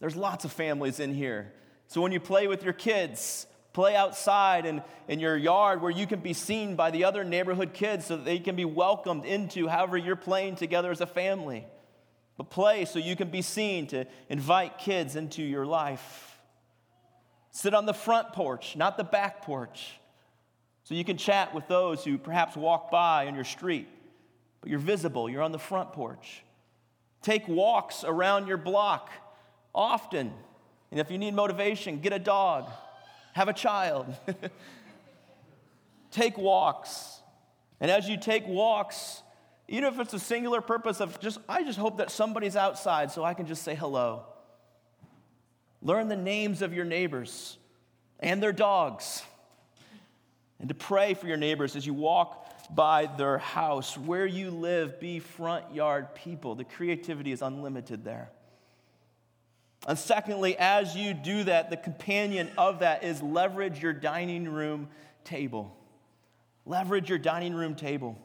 There's 0.00 0.16
lots 0.16 0.44
of 0.44 0.52
families 0.52 1.00
in 1.00 1.14
here. 1.14 1.52
So 1.88 2.00
when 2.00 2.12
you 2.12 2.20
play 2.20 2.46
with 2.46 2.62
your 2.62 2.72
kids, 2.72 3.46
play 3.72 3.96
outside 3.96 4.66
in, 4.66 4.82
in 5.08 5.20
your 5.20 5.36
yard 5.36 5.82
where 5.82 5.90
you 5.90 6.06
can 6.06 6.20
be 6.20 6.32
seen 6.32 6.76
by 6.76 6.90
the 6.90 7.04
other 7.04 7.24
neighborhood 7.24 7.72
kids 7.72 8.06
so 8.06 8.16
that 8.16 8.24
they 8.24 8.38
can 8.38 8.56
be 8.56 8.64
welcomed 8.64 9.24
into 9.24 9.66
however 9.66 9.96
you're 9.96 10.16
playing 10.16 10.56
together 10.56 10.90
as 10.90 11.00
a 11.00 11.06
family 11.06 11.66
but 12.40 12.48
play 12.48 12.86
so 12.86 12.98
you 12.98 13.16
can 13.16 13.28
be 13.28 13.42
seen 13.42 13.86
to 13.86 14.06
invite 14.30 14.78
kids 14.78 15.14
into 15.14 15.42
your 15.42 15.66
life. 15.66 16.40
Sit 17.50 17.74
on 17.74 17.84
the 17.84 17.92
front 17.92 18.32
porch, 18.32 18.76
not 18.76 18.96
the 18.96 19.04
back 19.04 19.42
porch, 19.42 20.00
so 20.84 20.94
you 20.94 21.04
can 21.04 21.18
chat 21.18 21.54
with 21.54 21.68
those 21.68 22.02
who 22.02 22.16
perhaps 22.16 22.56
walk 22.56 22.90
by 22.90 23.26
on 23.26 23.34
your 23.34 23.44
street, 23.44 23.88
but 24.62 24.70
you're 24.70 24.78
visible, 24.78 25.28
you're 25.28 25.42
on 25.42 25.52
the 25.52 25.58
front 25.58 25.92
porch. 25.92 26.42
Take 27.20 27.46
walks 27.46 28.04
around 28.04 28.46
your 28.46 28.56
block 28.56 29.10
often. 29.74 30.32
And 30.90 30.98
if 30.98 31.10
you 31.10 31.18
need 31.18 31.34
motivation, 31.34 32.00
get 32.00 32.14
a 32.14 32.18
dog, 32.18 32.70
have 33.34 33.48
a 33.48 33.52
child. 33.52 34.06
Take 36.10 36.38
walks. 36.38 37.20
And 37.82 37.90
as 37.90 38.08
you 38.08 38.16
take 38.16 38.46
walks, 38.46 39.22
even 39.70 39.84
if 39.84 40.00
it's 40.00 40.12
a 40.12 40.18
singular 40.18 40.60
purpose 40.60 41.00
of 41.00 41.20
just, 41.20 41.38
I 41.48 41.62
just 41.62 41.78
hope 41.78 41.98
that 41.98 42.10
somebody's 42.10 42.56
outside 42.56 43.12
so 43.12 43.22
I 43.22 43.34
can 43.34 43.46
just 43.46 43.62
say 43.62 43.76
hello. 43.76 44.24
Learn 45.80 46.08
the 46.08 46.16
names 46.16 46.60
of 46.60 46.74
your 46.74 46.84
neighbors 46.84 47.56
and 48.18 48.42
their 48.42 48.52
dogs. 48.52 49.22
And 50.58 50.68
to 50.68 50.74
pray 50.74 51.14
for 51.14 51.28
your 51.28 51.36
neighbors 51.36 51.76
as 51.76 51.86
you 51.86 51.94
walk 51.94 52.74
by 52.74 53.06
their 53.16 53.38
house. 53.38 53.96
Where 53.96 54.26
you 54.26 54.50
live, 54.50 54.98
be 54.98 55.20
front 55.20 55.72
yard 55.72 56.16
people. 56.16 56.56
The 56.56 56.64
creativity 56.64 57.30
is 57.30 57.40
unlimited 57.40 58.04
there. 58.04 58.32
And 59.86 59.96
secondly, 59.96 60.58
as 60.58 60.96
you 60.96 61.14
do 61.14 61.44
that, 61.44 61.70
the 61.70 61.76
companion 61.76 62.50
of 62.58 62.80
that 62.80 63.04
is 63.04 63.22
leverage 63.22 63.80
your 63.80 63.92
dining 63.92 64.48
room 64.48 64.88
table. 65.22 65.76
Leverage 66.66 67.08
your 67.08 67.18
dining 67.18 67.54
room 67.54 67.76
table. 67.76 68.18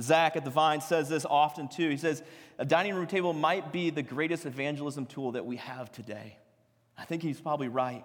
Zach 0.00 0.36
at 0.36 0.44
the 0.44 0.50
Vine 0.50 0.80
says 0.80 1.08
this 1.08 1.24
often 1.24 1.68
too. 1.68 1.88
He 1.88 1.96
says, 1.96 2.22
a 2.58 2.64
dining 2.64 2.94
room 2.94 3.06
table 3.06 3.32
might 3.32 3.72
be 3.72 3.90
the 3.90 4.02
greatest 4.02 4.46
evangelism 4.46 5.06
tool 5.06 5.32
that 5.32 5.46
we 5.46 5.56
have 5.56 5.90
today. 5.92 6.36
I 6.96 7.04
think 7.04 7.22
he's 7.22 7.40
probably 7.40 7.68
right. 7.68 8.04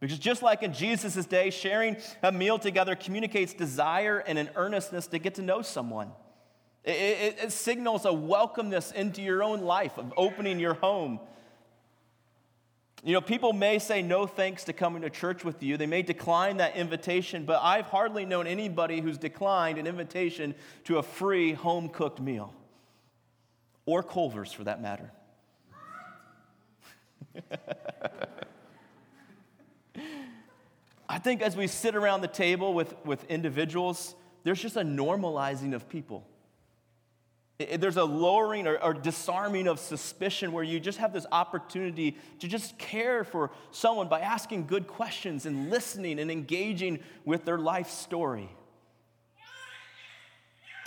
Because 0.00 0.18
just 0.18 0.42
like 0.42 0.62
in 0.62 0.72
Jesus' 0.72 1.26
day, 1.26 1.50
sharing 1.50 1.96
a 2.22 2.32
meal 2.32 2.58
together 2.58 2.94
communicates 2.94 3.52
desire 3.52 4.18
and 4.18 4.38
an 4.38 4.48
earnestness 4.56 5.06
to 5.08 5.18
get 5.18 5.34
to 5.34 5.42
know 5.42 5.62
someone. 5.62 6.10
It, 6.84 6.92
it, 6.92 7.38
it, 7.44 7.52
signals 7.52 8.06
a 8.06 8.08
welcomeness 8.08 8.92
into 8.94 9.20
your 9.20 9.42
own 9.42 9.60
life 9.60 9.98
of 9.98 10.14
opening 10.16 10.58
your 10.58 10.72
home. 10.74 11.20
You 13.02 13.14
know, 13.14 13.22
people 13.22 13.54
may 13.54 13.78
say 13.78 14.02
no 14.02 14.26
thanks 14.26 14.64
to 14.64 14.74
coming 14.74 15.02
to 15.02 15.10
church 15.10 15.42
with 15.42 15.62
you. 15.62 15.76
They 15.78 15.86
may 15.86 16.02
decline 16.02 16.58
that 16.58 16.76
invitation, 16.76 17.46
but 17.46 17.60
I've 17.62 17.86
hardly 17.86 18.26
known 18.26 18.46
anybody 18.46 19.00
who's 19.00 19.16
declined 19.16 19.78
an 19.78 19.86
invitation 19.86 20.54
to 20.84 20.98
a 20.98 21.02
free 21.02 21.54
home 21.54 21.88
cooked 21.88 22.20
meal 22.20 22.52
or 23.86 24.02
Culver's 24.02 24.52
for 24.52 24.64
that 24.64 24.82
matter. 24.82 25.10
I 31.08 31.18
think 31.18 31.40
as 31.42 31.56
we 31.56 31.66
sit 31.66 31.96
around 31.96 32.20
the 32.20 32.28
table 32.28 32.74
with, 32.74 32.94
with 33.04 33.24
individuals, 33.24 34.14
there's 34.44 34.60
just 34.60 34.76
a 34.76 34.82
normalizing 34.82 35.74
of 35.74 35.88
people. 35.88 36.26
There's 37.78 37.98
a 37.98 38.04
lowering 38.04 38.66
or, 38.66 38.82
or, 38.82 38.94
disarming 38.94 39.66
of 39.66 39.78
suspicion 39.78 40.52
where 40.52 40.64
you 40.64 40.80
just 40.80 40.98
have 40.98 41.12
this 41.12 41.26
opportunity 41.30 42.16
to 42.38 42.48
just 42.48 42.78
care 42.78 43.22
for 43.22 43.50
someone 43.70 44.08
by 44.08 44.20
asking 44.20 44.66
good 44.66 44.86
questions 44.86 45.44
and 45.44 45.68
listening 45.68 46.18
and 46.18 46.30
engaging 46.30 47.00
with 47.26 47.44
their 47.44 47.58
life 47.58 47.90
story. 47.90 48.48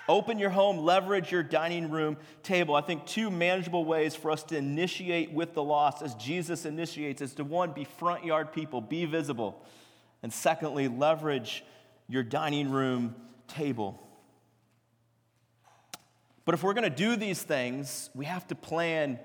Open 0.09 0.37
your 0.37 0.49
home, 0.49 0.79
leverage 0.79 1.31
your 1.31 1.43
dining 1.43 1.89
room 1.89 2.17
table. 2.41 2.75
I 2.75 2.81
think 2.81 3.05
two 3.05 3.29
manageable 3.29 3.85
ways 3.85 4.15
for 4.15 4.31
us 4.31 4.43
to 4.43 4.57
initiate 4.57 5.31
with 5.31 5.53
the 5.53 5.63
lost 5.63 6.01
as 6.01 6.15
Jesus 6.15 6.65
initiates 6.65 7.21
is 7.21 7.35
to 7.35 7.43
one, 7.43 7.71
be 7.71 7.85
front 7.85 8.25
yard 8.25 8.51
people, 8.51 8.81
be 8.81 9.05
visible. 9.05 9.63
And 10.21 10.33
secondly, 10.33 10.87
leverage 10.87 11.63
your 12.09 12.23
dining 12.23 12.69
room 12.71 13.15
table. 13.47 13.99
But 16.45 16.55
if 16.55 16.63
we're 16.63 16.73
going 16.73 16.83
to 16.83 16.89
do 16.89 17.15
these 17.15 17.41
things, 17.41 18.09
we 18.13 18.25
have 18.25 18.47
to 18.47 18.55
plan 18.55 19.19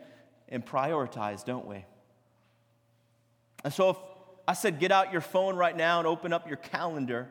and 0.49 0.65
prioritize, 0.65 1.45
don't 1.45 1.67
we? 1.67 1.85
And 3.65 3.73
so 3.73 3.91
if 3.91 3.97
I 4.47 4.55
said, 4.55 4.79
get 4.79 4.93
out 4.93 5.13
your 5.13 5.21
phone 5.21 5.57
right 5.57 5.77
now 5.77 5.99
and 5.99 6.07
open 6.07 6.33
up 6.33 6.47
your 6.47 6.57
calendar, 6.57 7.29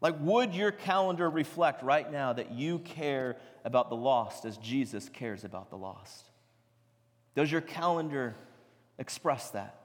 like, 0.00 0.16
would 0.20 0.54
your 0.54 0.70
calendar 0.70 1.30
reflect 1.30 1.82
right 1.82 2.10
now 2.10 2.34
that 2.34 2.52
you 2.52 2.78
care 2.78 3.38
about 3.64 3.88
the 3.88 3.96
lost 3.96 4.44
as 4.44 4.58
Jesus 4.58 5.08
cares 5.08 5.44
about 5.44 5.70
the 5.70 5.78
lost? 5.78 6.26
Does 7.34 7.50
your 7.50 7.62
calendar 7.62 8.34
express 8.98 9.50
that? 9.50 9.80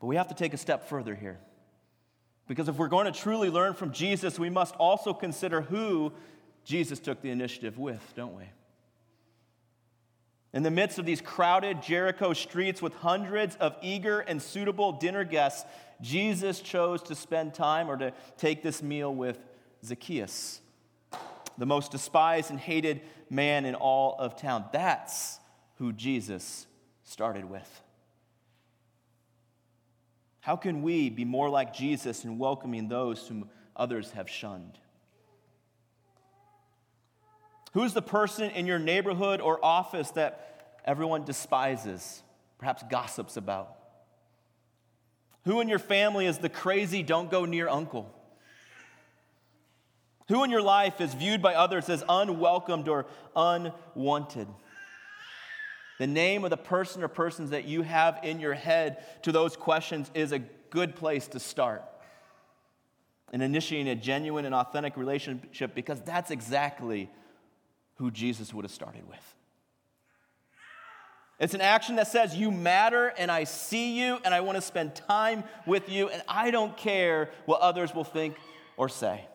But 0.00 0.06
we 0.06 0.16
have 0.16 0.28
to 0.28 0.34
take 0.34 0.52
a 0.52 0.58
step 0.58 0.88
further 0.88 1.14
here. 1.14 1.38
Because 2.50 2.68
if 2.68 2.78
we're 2.78 2.88
going 2.88 3.06
to 3.06 3.16
truly 3.16 3.48
learn 3.48 3.74
from 3.74 3.92
Jesus, 3.92 4.36
we 4.36 4.50
must 4.50 4.74
also 4.74 5.14
consider 5.14 5.60
who 5.60 6.12
Jesus 6.64 6.98
took 6.98 7.22
the 7.22 7.30
initiative 7.30 7.78
with, 7.78 8.02
don't 8.16 8.36
we? 8.36 8.42
In 10.52 10.64
the 10.64 10.70
midst 10.72 10.98
of 10.98 11.06
these 11.06 11.20
crowded 11.20 11.80
Jericho 11.80 12.32
streets 12.32 12.82
with 12.82 12.92
hundreds 12.94 13.54
of 13.60 13.76
eager 13.82 14.18
and 14.18 14.42
suitable 14.42 14.90
dinner 14.90 15.22
guests, 15.22 15.64
Jesus 16.00 16.58
chose 16.58 17.04
to 17.04 17.14
spend 17.14 17.54
time 17.54 17.88
or 17.88 17.96
to 17.96 18.12
take 18.36 18.64
this 18.64 18.82
meal 18.82 19.14
with 19.14 19.38
Zacchaeus, 19.84 20.60
the 21.56 21.66
most 21.66 21.92
despised 21.92 22.50
and 22.50 22.58
hated 22.58 23.00
man 23.30 23.64
in 23.64 23.76
all 23.76 24.16
of 24.18 24.34
town. 24.34 24.64
That's 24.72 25.38
who 25.76 25.92
Jesus 25.92 26.66
started 27.04 27.44
with. 27.44 27.80
How 30.40 30.56
can 30.56 30.82
we 30.82 31.10
be 31.10 31.24
more 31.24 31.50
like 31.50 31.74
Jesus 31.74 32.24
in 32.24 32.38
welcoming 32.38 32.88
those 32.88 33.26
whom 33.26 33.48
others 33.76 34.10
have 34.12 34.28
shunned? 34.28 34.78
Who's 37.72 37.92
the 37.92 38.02
person 38.02 38.50
in 38.50 38.66
your 38.66 38.78
neighborhood 38.78 39.40
or 39.40 39.64
office 39.64 40.10
that 40.12 40.80
everyone 40.84 41.24
despises, 41.24 42.22
perhaps 42.58 42.82
gossips 42.90 43.36
about? 43.36 43.76
Who 45.44 45.60
in 45.60 45.68
your 45.68 45.78
family 45.78 46.26
is 46.26 46.38
the 46.38 46.48
crazy, 46.48 47.02
don't 47.02 47.30
go 47.30 47.44
near 47.44 47.68
uncle? 47.68 48.14
Who 50.28 50.44
in 50.44 50.50
your 50.50 50.62
life 50.62 51.00
is 51.00 51.12
viewed 51.14 51.42
by 51.42 51.54
others 51.54 51.88
as 51.88 52.04
unwelcomed 52.08 52.88
or 52.88 53.06
unwanted? 53.34 54.48
The 56.00 56.06
name 56.06 56.44
of 56.44 56.50
the 56.50 56.56
person 56.56 57.02
or 57.02 57.08
persons 57.08 57.50
that 57.50 57.66
you 57.66 57.82
have 57.82 58.20
in 58.22 58.40
your 58.40 58.54
head 58.54 59.04
to 59.20 59.32
those 59.32 59.54
questions 59.54 60.10
is 60.14 60.32
a 60.32 60.38
good 60.38 60.96
place 60.96 61.26
to 61.28 61.38
start 61.38 61.84
in 63.34 63.42
initiating 63.42 63.86
a 63.86 63.94
genuine 63.94 64.46
and 64.46 64.54
authentic 64.54 64.96
relationship 64.96 65.74
because 65.74 66.00
that's 66.00 66.30
exactly 66.30 67.10
who 67.96 68.10
Jesus 68.10 68.54
would 68.54 68.64
have 68.64 68.72
started 68.72 69.06
with. 69.06 69.34
It's 71.38 71.52
an 71.52 71.60
action 71.60 71.96
that 71.96 72.08
says, 72.08 72.34
You 72.34 72.50
matter, 72.50 73.08
and 73.18 73.30
I 73.30 73.44
see 73.44 74.00
you, 74.00 74.20
and 74.24 74.32
I 74.32 74.40
want 74.40 74.56
to 74.56 74.62
spend 74.62 74.94
time 74.94 75.44
with 75.66 75.90
you, 75.90 76.08
and 76.08 76.22
I 76.26 76.50
don't 76.50 76.74
care 76.78 77.28
what 77.44 77.60
others 77.60 77.94
will 77.94 78.04
think 78.04 78.36
or 78.78 78.88
say. 78.88 79.26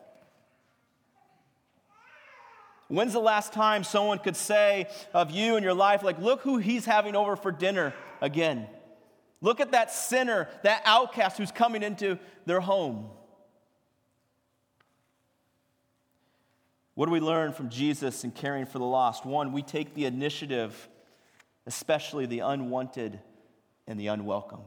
When's 2.87 3.13
the 3.13 3.19
last 3.19 3.51
time 3.51 3.83
someone 3.83 4.19
could 4.19 4.35
say 4.35 4.87
of 5.13 5.31
you 5.31 5.55
and 5.55 5.63
your 5.63 5.73
life, 5.73 6.03
like, 6.03 6.19
look 6.19 6.41
who 6.41 6.57
he's 6.57 6.85
having 6.85 7.15
over 7.15 7.35
for 7.35 7.51
dinner 7.51 7.93
again? 8.21 8.67
Look 9.41 9.59
at 9.59 9.71
that 9.71 9.91
sinner, 9.91 10.47
that 10.63 10.83
outcast 10.85 11.37
who's 11.37 11.51
coming 11.51 11.81
into 11.81 12.19
their 12.45 12.59
home. 12.59 13.09
What 16.93 17.07
do 17.07 17.11
we 17.11 17.19
learn 17.19 17.53
from 17.53 17.69
Jesus 17.69 18.23
in 18.23 18.31
caring 18.31 18.65
for 18.65 18.77
the 18.77 18.85
lost? 18.85 19.25
One, 19.25 19.51
we 19.51 19.63
take 19.63 19.95
the 19.95 20.05
initiative, 20.05 20.87
especially 21.65 22.27
the 22.27 22.39
unwanted 22.39 23.19
and 23.87 23.99
the 23.99 24.07
unwelcome. 24.07 24.61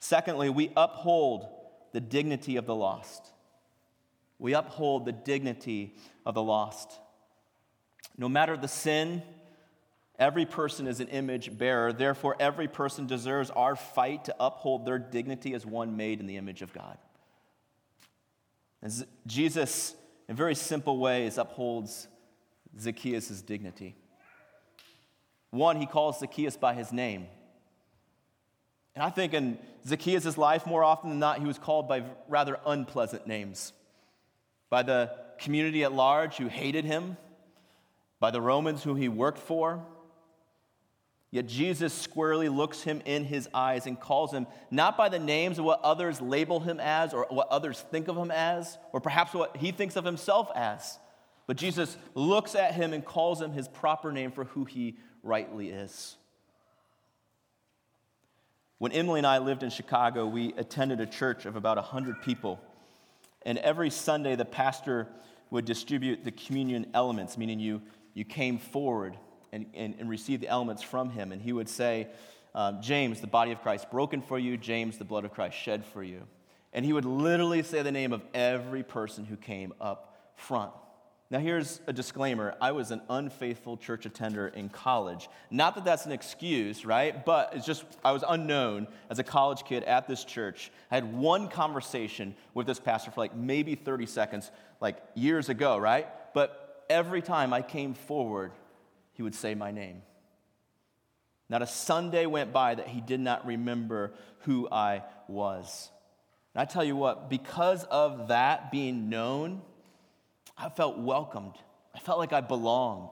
Secondly, 0.00 0.48
we 0.48 0.72
uphold 0.76 1.46
the 1.92 2.00
dignity 2.00 2.56
of 2.56 2.66
the 2.66 2.74
lost 2.74 3.30
we 4.40 4.54
uphold 4.54 5.04
the 5.04 5.12
dignity 5.12 5.94
of 6.30 6.34
the 6.34 6.42
lost. 6.42 6.92
No 8.16 8.28
matter 8.28 8.56
the 8.56 8.68
sin, 8.68 9.22
every 10.16 10.46
person 10.46 10.86
is 10.86 11.00
an 11.00 11.08
image 11.08 11.58
bearer. 11.58 11.92
Therefore, 11.92 12.36
every 12.38 12.68
person 12.68 13.08
deserves 13.08 13.50
our 13.50 13.74
fight 13.74 14.26
to 14.26 14.36
uphold 14.38 14.86
their 14.86 15.00
dignity 15.00 15.54
as 15.54 15.66
one 15.66 15.96
made 15.96 16.20
in 16.20 16.28
the 16.28 16.36
image 16.36 16.62
of 16.62 16.72
God. 16.72 16.98
As 18.80 19.04
Jesus, 19.26 19.96
in 20.28 20.36
very 20.36 20.54
simple 20.54 20.98
ways, 20.98 21.36
upholds 21.36 22.06
Zacchaeus' 22.78 23.42
dignity. 23.42 23.96
One, 25.50 25.80
he 25.80 25.86
calls 25.86 26.20
Zacchaeus 26.20 26.56
by 26.56 26.74
his 26.74 26.92
name. 26.92 27.26
And 28.94 29.02
I 29.02 29.10
think 29.10 29.34
in 29.34 29.58
Zacchaeus' 29.84 30.38
life, 30.38 30.64
more 30.64 30.84
often 30.84 31.10
than 31.10 31.18
not, 31.18 31.40
he 31.40 31.44
was 31.44 31.58
called 31.58 31.88
by 31.88 32.04
rather 32.28 32.60
unpleasant 32.64 33.26
names 33.26 33.72
by 34.70 34.84
the 34.84 35.10
community 35.40 35.82
at 35.84 35.92
large 35.92 36.36
who 36.36 36.48
hated 36.48 36.84
him, 36.84 37.16
by 38.20 38.30
the 38.30 38.40
Romans 38.40 38.82
who 38.82 38.94
he 38.94 39.08
worked 39.08 39.38
for. 39.38 39.84
Yet 41.32 41.46
Jesus 41.46 41.94
squarely 41.94 42.48
looks 42.48 42.82
him 42.82 43.00
in 43.04 43.24
his 43.24 43.48
eyes 43.54 43.86
and 43.86 43.98
calls 43.98 44.32
him 44.32 44.46
not 44.70 44.96
by 44.96 45.08
the 45.08 45.18
names 45.18 45.58
of 45.58 45.64
what 45.64 45.80
others 45.82 46.20
label 46.20 46.60
him 46.60 46.80
as 46.80 47.14
or 47.14 47.26
what 47.30 47.48
others 47.48 47.80
think 47.90 48.08
of 48.08 48.16
him 48.16 48.30
as, 48.30 48.78
or 48.92 49.00
perhaps 49.00 49.32
what 49.32 49.56
he 49.56 49.70
thinks 49.70 49.96
of 49.96 50.04
himself 50.04 50.50
as, 50.54 50.98
but 51.46 51.56
Jesus 51.56 51.96
looks 52.14 52.54
at 52.54 52.74
him 52.74 52.92
and 52.92 53.04
calls 53.04 53.40
him 53.40 53.52
his 53.52 53.68
proper 53.68 54.12
name 54.12 54.32
for 54.32 54.44
who 54.44 54.64
he 54.64 54.96
rightly 55.22 55.70
is. 55.70 56.16
When 58.78 58.92
Emily 58.92 59.18
and 59.18 59.26
I 59.26 59.38
lived 59.38 59.62
in 59.62 59.70
Chicago, 59.70 60.26
we 60.26 60.52
attended 60.54 61.00
a 61.00 61.06
church 61.06 61.46
of 61.46 61.54
about 61.54 61.76
100 61.76 62.22
people. 62.22 62.60
And 63.42 63.58
every 63.58 63.90
Sunday, 63.90 64.36
the 64.36 64.44
pastor 64.44 65.08
would 65.50 65.64
distribute 65.64 66.24
the 66.24 66.30
communion 66.30 66.86
elements, 66.94 67.36
meaning 67.36 67.58
you, 67.58 67.82
you 68.14 68.24
came 68.24 68.58
forward 68.58 69.16
and, 69.52 69.66
and, 69.74 69.94
and 69.98 70.08
received 70.08 70.42
the 70.42 70.48
elements 70.48 70.82
from 70.82 71.10
him. 71.10 71.32
And 71.32 71.40
he 71.42 71.52
would 71.52 71.68
say, 71.68 72.08
um, 72.54 72.80
James, 72.82 73.20
the 73.20 73.26
body 73.26 73.52
of 73.52 73.62
Christ 73.62 73.90
broken 73.90 74.22
for 74.22 74.38
you, 74.38 74.56
James, 74.56 74.98
the 74.98 75.04
blood 75.04 75.24
of 75.24 75.32
Christ 75.32 75.56
shed 75.56 75.84
for 75.84 76.02
you. 76.02 76.22
And 76.72 76.84
he 76.84 76.92
would 76.92 77.04
literally 77.04 77.62
say 77.62 77.82
the 77.82 77.92
name 77.92 78.12
of 78.12 78.22
every 78.32 78.82
person 78.82 79.24
who 79.24 79.36
came 79.36 79.72
up 79.80 80.32
front. 80.36 80.72
Now, 81.30 81.38
here's 81.38 81.80
a 81.86 81.92
disclaimer 81.92 82.56
I 82.60 82.72
was 82.72 82.90
an 82.90 83.02
unfaithful 83.08 83.76
church 83.76 84.04
attender 84.04 84.48
in 84.48 84.68
college. 84.68 85.28
Not 85.50 85.76
that 85.76 85.84
that's 85.84 86.04
an 86.04 86.10
excuse, 86.10 86.84
right? 86.84 87.24
But 87.24 87.52
it's 87.54 87.64
just, 87.64 87.84
I 88.04 88.10
was 88.10 88.24
unknown 88.28 88.88
as 89.08 89.20
a 89.20 89.24
college 89.24 89.62
kid 89.64 89.84
at 89.84 90.08
this 90.08 90.24
church. 90.24 90.72
I 90.90 90.96
had 90.96 91.14
one 91.14 91.48
conversation 91.48 92.34
with 92.52 92.66
this 92.66 92.80
pastor 92.80 93.12
for 93.12 93.20
like 93.20 93.36
maybe 93.36 93.76
30 93.76 94.06
seconds, 94.06 94.50
like 94.80 94.96
years 95.14 95.48
ago, 95.48 95.78
right? 95.78 96.08
But 96.34 96.84
every 96.90 97.22
time 97.22 97.52
I 97.52 97.62
came 97.62 97.94
forward, 97.94 98.50
he 99.12 99.22
would 99.22 99.36
say 99.36 99.54
my 99.54 99.70
name. 99.70 100.02
Not 101.48 101.62
a 101.62 101.66
Sunday 101.66 102.26
went 102.26 102.52
by 102.52 102.74
that 102.74 102.88
he 102.88 103.00
did 103.00 103.20
not 103.20 103.46
remember 103.46 104.14
who 104.40 104.68
I 104.70 105.04
was. 105.28 105.90
And 106.54 106.62
I 106.62 106.64
tell 106.64 106.82
you 106.82 106.96
what, 106.96 107.30
because 107.30 107.84
of 107.84 108.28
that 108.28 108.72
being 108.72 109.08
known, 109.08 109.62
I 110.56 110.68
felt 110.68 110.98
welcomed. 110.98 111.54
I 111.94 111.98
felt 111.98 112.18
like 112.18 112.32
I 112.32 112.40
belonged. 112.40 113.10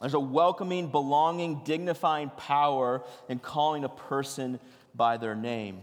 There's 0.00 0.14
a 0.14 0.20
welcoming, 0.20 0.88
belonging, 0.88 1.62
dignifying 1.64 2.30
power 2.36 3.02
in 3.28 3.38
calling 3.40 3.84
a 3.84 3.88
person 3.88 4.60
by 4.94 5.16
their 5.16 5.34
name. 5.34 5.80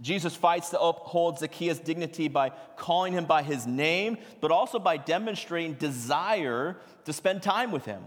Jesus 0.00 0.36
fights 0.36 0.70
to 0.70 0.80
uphold 0.80 1.40
Zacchaeus' 1.40 1.80
dignity 1.80 2.28
by 2.28 2.50
calling 2.76 3.12
him 3.12 3.24
by 3.24 3.42
his 3.42 3.66
name, 3.66 4.18
but 4.40 4.52
also 4.52 4.78
by 4.78 4.96
demonstrating 4.96 5.74
desire 5.74 6.76
to 7.04 7.12
spend 7.12 7.42
time 7.42 7.72
with 7.72 7.84
him. 7.84 8.04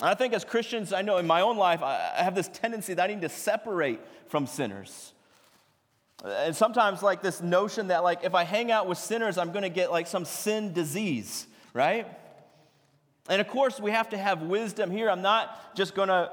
And 0.00 0.10
I 0.10 0.14
think 0.14 0.34
as 0.34 0.44
Christians, 0.44 0.92
I 0.92 1.00
know 1.00 1.16
in 1.16 1.26
my 1.26 1.40
own 1.40 1.56
life, 1.56 1.82
I 1.82 2.12
have 2.16 2.34
this 2.34 2.48
tendency 2.48 2.92
that 2.94 3.08
I 3.08 3.14
need 3.14 3.22
to 3.22 3.30
separate 3.30 4.00
from 4.26 4.46
sinners. 4.46 5.13
And 6.22 6.54
sometimes, 6.54 7.02
like 7.02 7.22
this 7.22 7.40
notion 7.40 7.88
that, 7.88 8.04
like, 8.04 8.24
if 8.24 8.34
I 8.34 8.44
hang 8.44 8.70
out 8.70 8.86
with 8.86 8.98
sinners, 8.98 9.36
I'm 9.36 9.50
going 9.50 9.62
to 9.62 9.68
get 9.68 9.90
like 9.90 10.06
some 10.06 10.24
sin 10.24 10.72
disease, 10.72 11.46
right? 11.72 12.06
And 13.28 13.40
of 13.40 13.48
course, 13.48 13.80
we 13.80 13.90
have 13.90 14.10
to 14.10 14.18
have 14.18 14.42
wisdom 14.42 14.90
here. 14.90 15.10
I'm 15.10 15.22
not 15.22 15.74
just 15.74 15.94
going 15.94 16.08
to 16.08 16.14
uh, 16.14 16.30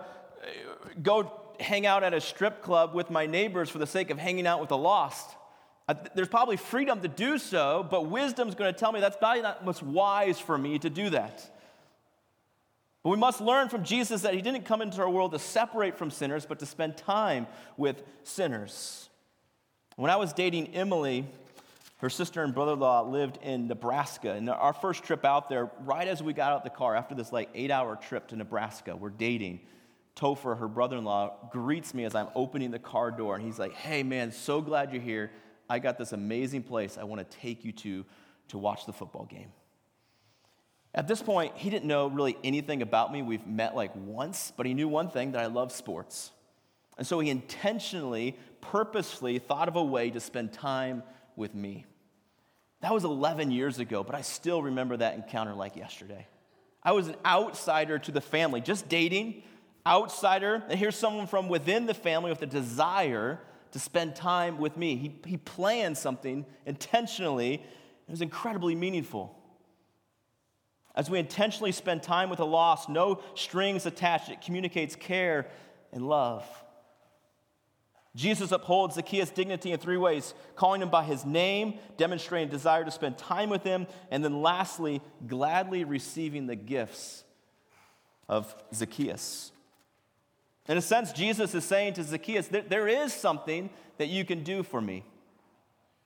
go 1.02 1.32
hang 1.60 1.86
out 1.86 2.04
at 2.04 2.14
a 2.14 2.22
strip 2.22 2.62
club 2.62 2.94
with 2.94 3.10
my 3.10 3.26
neighbors 3.26 3.70
for 3.70 3.80
the 3.80 3.88
sake 3.88 4.10
of 4.10 4.18
hanging 4.18 4.48
out 4.48 4.60
with 4.60 4.70
the 4.70 4.78
lost. 4.78 5.30
There's 6.16 6.30
probably 6.30 6.58
freedom 6.58 7.02
to 7.02 7.08
do 7.08 7.38
so, 7.38 7.86
but 7.90 8.10
wisdom's 8.10 8.56
going 8.56 8.74
to 8.74 8.80
tell 8.80 8.92
me 8.92 9.02
that's 9.02 9.18
probably 9.18 9.42
not 9.42 9.64
what's 9.66 9.82
wise 9.82 10.40
for 10.40 10.58
me 10.58 10.80
to 10.80 10.90
do 10.90 11.10
that. 11.10 11.50
But 13.04 13.10
we 13.10 13.18
must 13.18 13.42
learn 13.42 13.68
from 13.68 13.84
Jesus 13.84 14.22
that 14.22 14.34
he 14.34 14.42
didn't 14.42 14.64
come 14.64 14.82
into 14.82 15.02
our 15.02 15.10
world 15.10 15.32
to 15.34 15.40
separate 15.40 15.98
from 15.98 16.12
sinners, 16.12 16.46
but 16.46 16.60
to 16.60 16.66
spend 16.66 16.98
time 16.98 17.48
with 17.76 18.04
sinners. 18.24 19.10
When 19.96 20.10
I 20.10 20.16
was 20.16 20.34
dating 20.34 20.74
Emily, 20.74 21.26
her 21.98 22.10
sister 22.10 22.44
and 22.44 22.54
brother 22.54 22.74
in 22.74 22.80
law 22.80 23.02
lived 23.02 23.38
in 23.44 23.68
Nebraska. 23.68 24.32
And 24.32 24.50
our 24.50 24.74
first 24.74 25.04
trip 25.04 25.24
out 25.24 25.50
there, 25.50 25.70
right 25.86 26.08
as 26.08 26.24
we 26.24 26.34
got 26.34 26.52
out 26.52 26.64
the 26.64 26.70
car, 26.70 26.96
after 26.96 27.14
this 27.14 27.32
like 27.32 27.50
eight 27.54 27.70
hour 27.72 27.96
trip 27.96 28.28
to 28.30 28.36
Nebraska, 28.36 28.96
we're 28.96 29.10
dating. 29.10 29.62
Topher, 30.16 30.58
her 30.58 30.68
brother 30.68 30.98
in 30.98 31.06
law, 31.06 31.50
greets 31.52 31.94
me 31.94 32.04
as 32.04 32.16
I'm 32.16 32.28
opening 32.36 32.72
the 32.72 32.80
car 32.80 33.12
door. 33.12 33.36
And 33.36 33.46
he's 33.46 33.60
like, 33.60 33.74
Hey, 33.74 34.04
man, 34.04 34.32
so 34.32 34.62
glad 34.62 34.92
you're 34.92 35.02
here. 35.02 35.32
I 35.70 35.80
got 35.80 35.98
this 35.98 36.12
amazing 36.12 36.64
place 36.64 36.98
I 36.98 37.04
want 37.04 37.30
to 37.30 37.38
take 37.38 37.64
you 37.64 37.72
to 37.74 38.06
to 38.50 38.58
watch 38.58 38.86
the 38.86 38.94
football 38.94 39.26
game. 39.26 39.52
At 40.94 41.08
this 41.08 41.22
point, 41.22 41.54
he 41.56 41.70
didn't 41.70 41.86
know 41.86 42.08
really 42.08 42.38
anything 42.44 42.82
about 42.82 43.14
me. 43.14 43.22
We've 43.22 43.46
met 43.48 43.76
like 43.76 43.96
once, 43.96 44.52
but 44.58 44.66
he 44.66 44.74
knew 44.74 44.90
one 44.90 45.10
thing 45.10 45.32
that 45.32 45.42
I 45.42 45.46
love 45.46 45.72
sports. 45.72 46.32
And 46.98 47.08
so 47.08 47.20
he 47.20 47.30
intentionally 47.30 48.36
purposefully 48.62 49.40
thought 49.40 49.68
of 49.68 49.76
a 49.76 49.84
way 49.84 50.10
to 50.12 50.20
spend 50.20 50.54
time 50.54 51.04
with 51.36 51.54
me. 51.56 51.86
That 52.82 52.94
was 52.94 53.04
11 53.04 53.52
years 53.52 53.80
ago, 53.80 54.04
but 54.04 54.16
I 54.16 54.22
still 54.22 54.64
remember 54.64 54.98
that 54.98 55.16
encounter 55.16 55.54
like 55.54 55.76
yesterday. 55.76 56.28
I 56.84 56.94
was 56.94 57.08
an 57.08 57.16
outsider 57.26 58.00
to 58.00 58.12
the 58.12 58.22
family, 58.22 58.60
just 58.60 58.90
dating, 58.90 59.44
outsider, 59.86 60.64
and 60.68 60.80
here's 60.80 60.96
someone 60.96 61.28
from 61.28 61.48
within 61.48 61.86
the 61.86 61.94
family 61.94 62.32
with 62.32 62.42
a 62.42 62.48
desire 62.48 63.40
to 63.72 63.80
spend 63.80 64.16
time 64.16 64.58
with 64.58 64.78
me. 64.78 64.96
He, 64.96 65.16
he 65.26 65.38
planned 65.38 65.98
something 65.98 66.46
intentionally, 66.66 67.56
it 67.56 68.12
was 68.12 68.22
incredibly 68.22 68.76
meaningful. 68.76 69.38
As 70.94 71.10
we 71.10 71.20
intentionally 71.20 71.72
spend 71.72 72.04
time 72.04 72.30
with 72.30 72.38
the 72.38 72.46
lost, 72.46 72.90
no 72.90 73.22
strings 73.36 73.86
attached, 73.86 74.30
it 74.30 74.42
communicates 74.42 74.96
care 74.96 75.48
and 75.94 76.08
love. 76.08 76.46
Jesus 78.16 78.52
upholds 78.52 78.96
Zacchaeus' 78.96 79.30
dignity 79.30 79.72
in 79.72 79.80
three 79.80 79.98
ways 79.98 80.34
calling 80.56 80.82
him 80.82 80.90
by 80.90 81.04
his 81.04 81.26
name, 81.26 81.76
demonstrating 81.98 82.50
desire 82.50 82.84
to 82.84 82.92
spend 82.92 83.18
time 83.18 83.50
with 83.50 83.64
him, 83.64 83.88
and 84.10 84.24
then 84.24 84.42
lastly, 84.42 85.02
gladly 85.28 85.86
receiving 85.86 86.46
the 86.46 86.56
gifts 86.56 87.24
of 88.28 88.54
Zacchaeus. 88.74 89.52
In 90.68 90.78
a 90.78 90.82
sense, 90.82 91.12
Jesus 91.12 91.56
is 91.56 91.64
saying 91.64 91.94
to 91.94 92.04
Zacchaeus, 92.04 92.48
there, 92.48 92.62
there 92.62 92.88
is 92.88 93.14
something 93.14 93.70
that 93.98 94.08
you 94.08 94.26
can 94.26 94.44
do 94.44 94.64
for 94.64 94.82
me. 94.82 95.04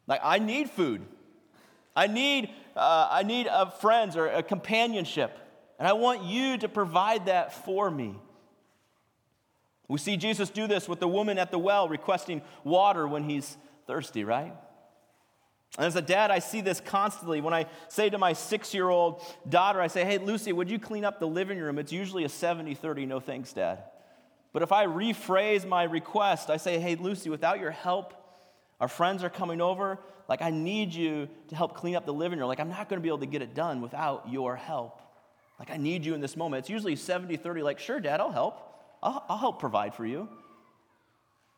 Like, 0.08 0.22
I 0.24 0.40
need 0.40 0.70
food. 0.70 1.02
I 1.96 2.08
need, 2.08 2.50
uh, 2.76 3.10
I 3.12 3.24
need 3.24 3.48
a 3.48 3.72
friends 3.72 4.16
or 4.16 4.28
a 4.28 4.44
companionship. 4.44 5.38
And 5.80 5.88
I 5.88 5.94
want 5.94 6.24
you 6.24 6.58
to 6.60 6.70
provide 6.70 7.26
that 7.26 7.66
for 7.66 7.90
me. 7.90 8.16
We 9.88 10.00
see 10.00 10.18
Jesus 10.18 10.50
do 10.50 10.68
this 10.68 10.90
with 10.90 11.00
the 11.00 11.08
woman 11.08 11.38
at 11.38 11.52
the 11.52 11.60
well 11.60 11.88
requesting 11.88 12.42
water 12.64 13.08
when 13.08 13.24
he's 13.24 13.58
thirsty, 13.86 14.24
right? 14.24 14.54
And 15.78 15.86
as 15.86 15.96
a 15.96 16.02
dad, 16.02 16.32
I 16.32 16.40
see 16.40 16.62
this 16.62 16.80
constantly. 16.80 17.42
When 17.42 17.54
I 17.54 17.66
say 17.90 18.10
to 18.10 18.18
my 18.18 18.34
six 18.34 18.74
year 18.74 18.90
old 18.90 19.22
daughter, 19.48 19.82
I 19.82 19.88
say, 19.88 20.06
Hey, 20.06 20.18
Lucy, 20.18 20.54
would 20.54 20.70
you 20.70 20.80
clean 20.80 21.04
up 21.06 21.20
the 21.20 21.28
living 21.28 21.60
room? 21.60 21.78
It's 21.78 21.92
usually 21.92 22.24
a 22.24 22.30
70 22.30 22.76
30, 22.76 23.06
no 23.06 23.20
thanks, 23.20 23.54
dad. 23.54 23.84
But 24.54 24.64
if 24.64 24.72
I 24.72 24.86
rephrase 24.86 25.68
my 25.68 25.84
request, 25.84 26.50
I 26.50 26.58
say, 26.58 26.80
Hey, 26.80 26.96
Lucy, 26.96 27.30
without 27.30 27.60
your 27.60 27.72
help, 27.72 28.14
our 28.80 28.88
friends 28.88 29.24
are 29.24 29.30
coming 29.30 29.62
over. 29.62 30.00
Like, 30.28 30.42
I 30.42 30.50
need 30.50 30.94
you 30.94 31.30
to 31.50 31.56
help 31.56 31.76
clean 31.76 31.96
up 31.96 32.06
the 32.06 32.14
living 32.14 32.40
room. 32.40 32.48
Like, 32.48 32.60
I'm 32.60 32.70
not 32.70 32.90
going 32.90 33.00
to 33.00 33.04
be 33.04 33.10
able 33.10 33.20
to 33.20 33.28
get 33.28 33.42
it 33.42 33.54
done 33.54 33.82
without 33.82 34.30
your 34.32 34.56
help. 34.56 35.02
Like, 35.60 35.70
I 35.70 35.78
need 35.78 36.04
you 36.04 36.16
in 36.16 36.22
this 36.22 36.36
moment. 36.36 36.62
It's 36.62 36.70
usually 36.70 36.96
70 36.96 37.38
30, 37.38 37.62
like, 37.62 37.80
sure, 37.80 38.00
dad, 38.00 38.20
I'll 38.20 38.32
help. 38.32 38.75
I'll, 39.02 39.24
I'll 39.30 39.38
help 39.38 39.60
provide 39.60 39.96
for 39.96 40.06
you. 40.06 40.28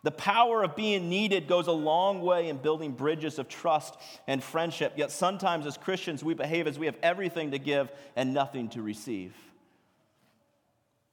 The 0.03 0.11
power 0.11 0.63
of 0.63 0.75
being 0.75 1.09
needed 1.09 1.47
goes 1.47 1.67
a 1.67 1.71
long 1.71 2.21
way 2.21 2.49
in 2.49 2.57
building 2.57 2.91
bridges 2.91 3.39
of 3.39 3.49
trust 3.49 3.95
and 4.27 4.43
friendship. 4.43 4.93
Yet 4.95 5.11
sometimes, 5.11 5.65
as 5.65 5.75
Christians, 5.75 6.23
we 6.23 6.33
behave 6.33 6.67
as 6.67 6.79
we 6.79 6.85
have 6.85 6.97
everything 7.03 7.51
to 7.51 7.59
give 7.59 7.91
and 8.15 8.33
nothing 8.33 8.69
to 8.69 8.81
receive. 8.81 9.33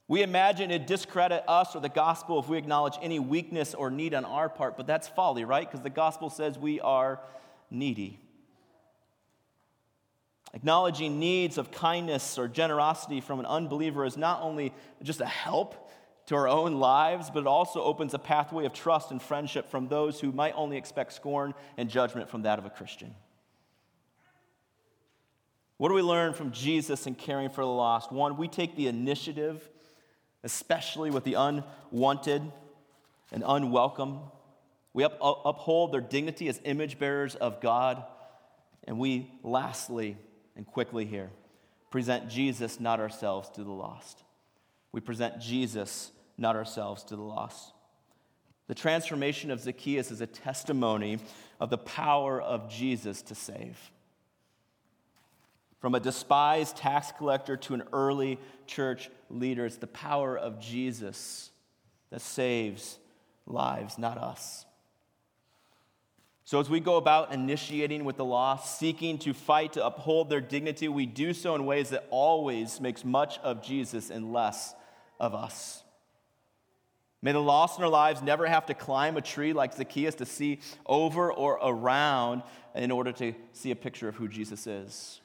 We 0.07 0.23
imagine 0.23 0.71
it 0.71 0.87
discredit 0.87 1.45
us 1.49 1.75
or 1.75 1.81
the 1.81 1.89
gospel 1.89 2.39
if 2.39 2.49
we 2.49 2.59
acknowledge 2.59 2.95
any 3.01 3.19
weakness 3.19 3.75
or 3.75 3.91
need 3.91 4.13
on 4.13 4.27
our 4.27 4.51
part, 4.51 4.77
but 4.77 4.87
that's 4.87 5.09
folly, 5.09 5.45
right? 5.45 5.67
Because 5.67 5.83
the 5.83 5.91
gospel 5.91 6.29
says 6.29 6.59
we 6.59 6.79
are 6.81 7.21
needy. 7.71 8.21
Acknowledging 10.53 11.19
needs 11.19 11.59
of 11.59 11.73
kindness 11.73 12.39
or 12.39 12.47
generosity 12.47 13.21
from 13.21 13.41
an 13.41 13.47
unbeliever 13.47 14.05
is 14.05 14.17
not 14.17 14.43
only 14.43 14.73
just 15.03 15.21
a 15.21 15.27
help, 15.27 15.84
to 16.27 16.37
our 16.37 16.49
own 16.49 16.75
lives, 16.75 17.31
but 17.31 17.41
it 17.41 17.47
also 17.47 17.83
opens 17.83 18.15
a 18.15 18.19
pathway 18.19 18.65
of 18.65 18.73
trust 18.73 19.11
and 19.11 19.21
friendship 19.21 19.71
from 19.71 19.89
those 19.89 20.21
who 20.21 20.33
might 20.33 20.55
only 20.57 20.77
expect 20.77 21.13
scorn 21.13 21.55
and 21.77 21.91
judgment 21.91 22.31
from 22.31 22.43
that 22.43 22.59
of 22.59 22.65
a 22.65 22.71
Christian. 22.71 23.15
What 25.77 25.89
do 25.89 25.95
we 25.95 26.03
learn 26.03 26.33
from 26.33 26.53
Jesus 26.53 27.07
in 27.07 27.15
caring 27.15 27.51
for 27.51 27.63
the 27.63 27.67
lost? 27.67 28.13
One, 28.13 28.37
we 28.37 28.49
take 28.49 28.77
the 28.77 28.87
initiative, 28.87 29.69
especially 30.43 31.11
with 31.11 31.25
the 31.25 31.35
unwanted 31.35 32.43
and 33.33 33.45
unwelcome. 33.47 34.21
We 34.93 35.05
up, 35.05 35.19
uphold 35.21 35.93
their 35.93 36.01
dignity 36.01 36.49
as 36.49 36.61
image 36.65 36.99
bearers 36.99 37.35
of 37.35 37.61
God. 37.61 38.03
And 38.85 38.99
we, 38.99 39.31
lastly 39.43 40.17
and 40.57 40.67
quickly 40.67 41.05
here, 41.05 41.31
present 41.91 42.31
Jesus, 42.31 42.79
not 42.81 43.01
ourselves, 43.01 43.51
to 43.51 43.65
the 43.65 43.73
lost. 43.73 44.23
We 44.93 45.01
present 45.01 45.41
Jesus 45.41 46.13
not 46.37 46.57
ourselves, 46.57 47.05
to 47.05 47.17
the 47.17 47.23
lost. 47.23 47.73
The 48.67 48.75
transformation 48.75 49.51
of 49.51 49.61
Zacchaeus 49.61 50.11
is 50.11 50.21
a 50.21 50.27
testimony 50.27 51.19
of 51.61 51.71
the 51.71 51.79
power 51.79 52.41
of 52.41 52.71
Jesus 52.71 53.23
to 53.23 53.35
save. 53.35 53.79
From 55.81 55.95
a 55.95 56.01
despised 56.01 56.79
tax 56.79 57.13
collector 57.13 57.59
to 57.59 57.75
an 57.75 57.83
early 57.93 58.39
church 58.67 59.11
leader, 59.29 59.67
it's 59.67 59.77
the 59.77 59.87
power 59.87 60.37
of 60.37 60.59
Jesus 60.59 61.51
that 62.11 62.23
saves 62.23 62.99
lives, 63.47 63.99
not 63.99 64.17
us. 64.17 64.65
So, 66.47 66.61
as 66.61 66.69
we 66.69 66.81
go 66.81 66.97
about 66.97 67.33
initiating 67.33 68.05
with 68.05 68.17
the 68.17 68.25
lost, 68.25 68.79
seeking 68.79 69.19
to 69.19 69.33
fight 69.33 69.75
to 69.75 69.85
uphold 69.85 70.31
their 70.31 70.43
dignity, 70.43 70.89
we 70.89 71.07
do 71.07 71.33
so 71.33 71.55
in 71.55 71.65
ways 71.67 71.91
that 71.91 72.07
always 72.11 72.81
makes 72.81 73.05
much 73.05 73.39
of 73.39 73.63
Jesus 73.63 74.11
and 74.11 74.33
less 74.33 74.75
of 75.21 75.35
us. 75.35 75.84
May 77.25 77.33
the 77.33 77.41
lost 77.41 77.79
in 77.79 77.85
our 77.85 77.91
lives 77.91 78.21
never 78.21 78.47
have 78.47 78.67
to 78.67 78.75
climb 78.75 79.17
a 79.17 79.23
tree 79.23 79.55
like 79.55 79.73
Zacchaeus 79.73 80.17
to 80.17 80.27
see 80.27 80.61
over 80.85 81.33
or 81.33 81.55
around 81.55 82.43
in 82.75 82.91
order 82.91 83.13
to 83.13 83.33
see 83.55 83.71
a 83.71 83.77
picture 83.77 84.09
of 84.09 84.15
who 84.15 84.29
Jesus 84.29 84.67
is. 84.67 85.23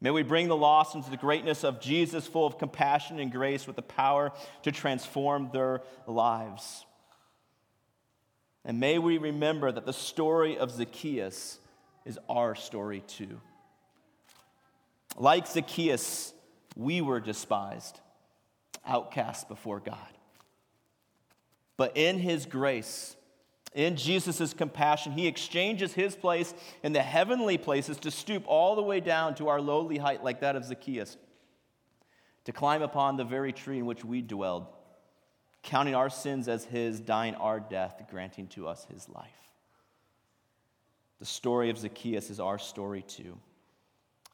May 0.00 0.10
we 0.10 0.22
bring 0.22 0.48
the 0.48 0.56
lost 0.56 0.94
into 0.94 1.10
the 1.10 1.18
greatness 1.18 1.62
of 1.62 1.78
Jesus, 1.78 2.26
full 2.26 2.46
of 2.46 2.56
compassion 2.56 3.20
and 3.20 3.30
grace, 3.30 3.66
with 3.66 3.76
the 3.76 3.82
power 3.82 4.32
to 4.62 4.72
transform 4.72 5.50
their 5.52 5.82
lives. 6.06 6.86
And 8.64 8.80
may 8.80 8.98
we 8.98 9.18
remember 9.18 9.70
that 9.70 9.84
the 9.84 9.92
story 9.92 10.56
of 10.56 10.70
Zacchaeus 10.70 11.58
is 12.06 12.18
our 12.30 12.54
story 12.54 13.02
too. 13.06 13.42
Like 15.18 15.46
Zacchaeus, 15.46 16.32
we 16.76 17.02
were 17.02 17.20
despised, 17.20 18.00
outcast 18.86 19.46
before 19.46 19.80
God. 19.80 19.98
But 21.80 21.96
in 21.96 22.18
his 22.18 22.44
grace, 22.44 23.16
in 23.72 23.96
Jesus' 23.96 24.52
compassion, 24.52 25.12
he 25.12 25.26
exchanges 25.26 25.94
his 25.94 26.14
place 26.14 26.52
in 26.82 26.92
the 26.92 27.00
heavenly 27.00 27.56
places 27.56 27.96
to 28.00 28.10
stoop 28.10 28.44
all 28.46 28.76
the 28.76 28.82
way 28.82 29.00
down 29.00 29.34
to 29.36 29.48
our 29.48 29.62
lowly 29.62 29.96
height, 29.96 30.22
like 30.22 30.40
that 30.40 30.56
of 30.56 30.64
Zacchaeus, 30.66 31.16
to 32.44 32.52
climb 32.52 32.82
upon 32.82 33.16
the 33.16 33.24
very 33.24 33.50
tree 33.54 33.78
in 33.78 33.86
which 33.86 34.04
we 34.04 34.20
dwelled 34.20 34.66
counting 35.62 35.94
our 35.94 36.10
sins 36.10 36.48
as 36.48 36.66
his, 36.66 37.00
dying 37.00 37.34
our 37.36 37.58
death, 37.58 38.02
granting 38.10 38.46
to 38.48 38.68
us 38.68 38.86
his 38.92 39.08
life. 39.08 39.30
The 41.18 41.24
story 41.24 41.70
of 41.70 41.78
Zacchaeus 41.78 42.28
is 42.28 42.40
our 42.40 42.58
story 42.58 43.00
too. 43.00 43.38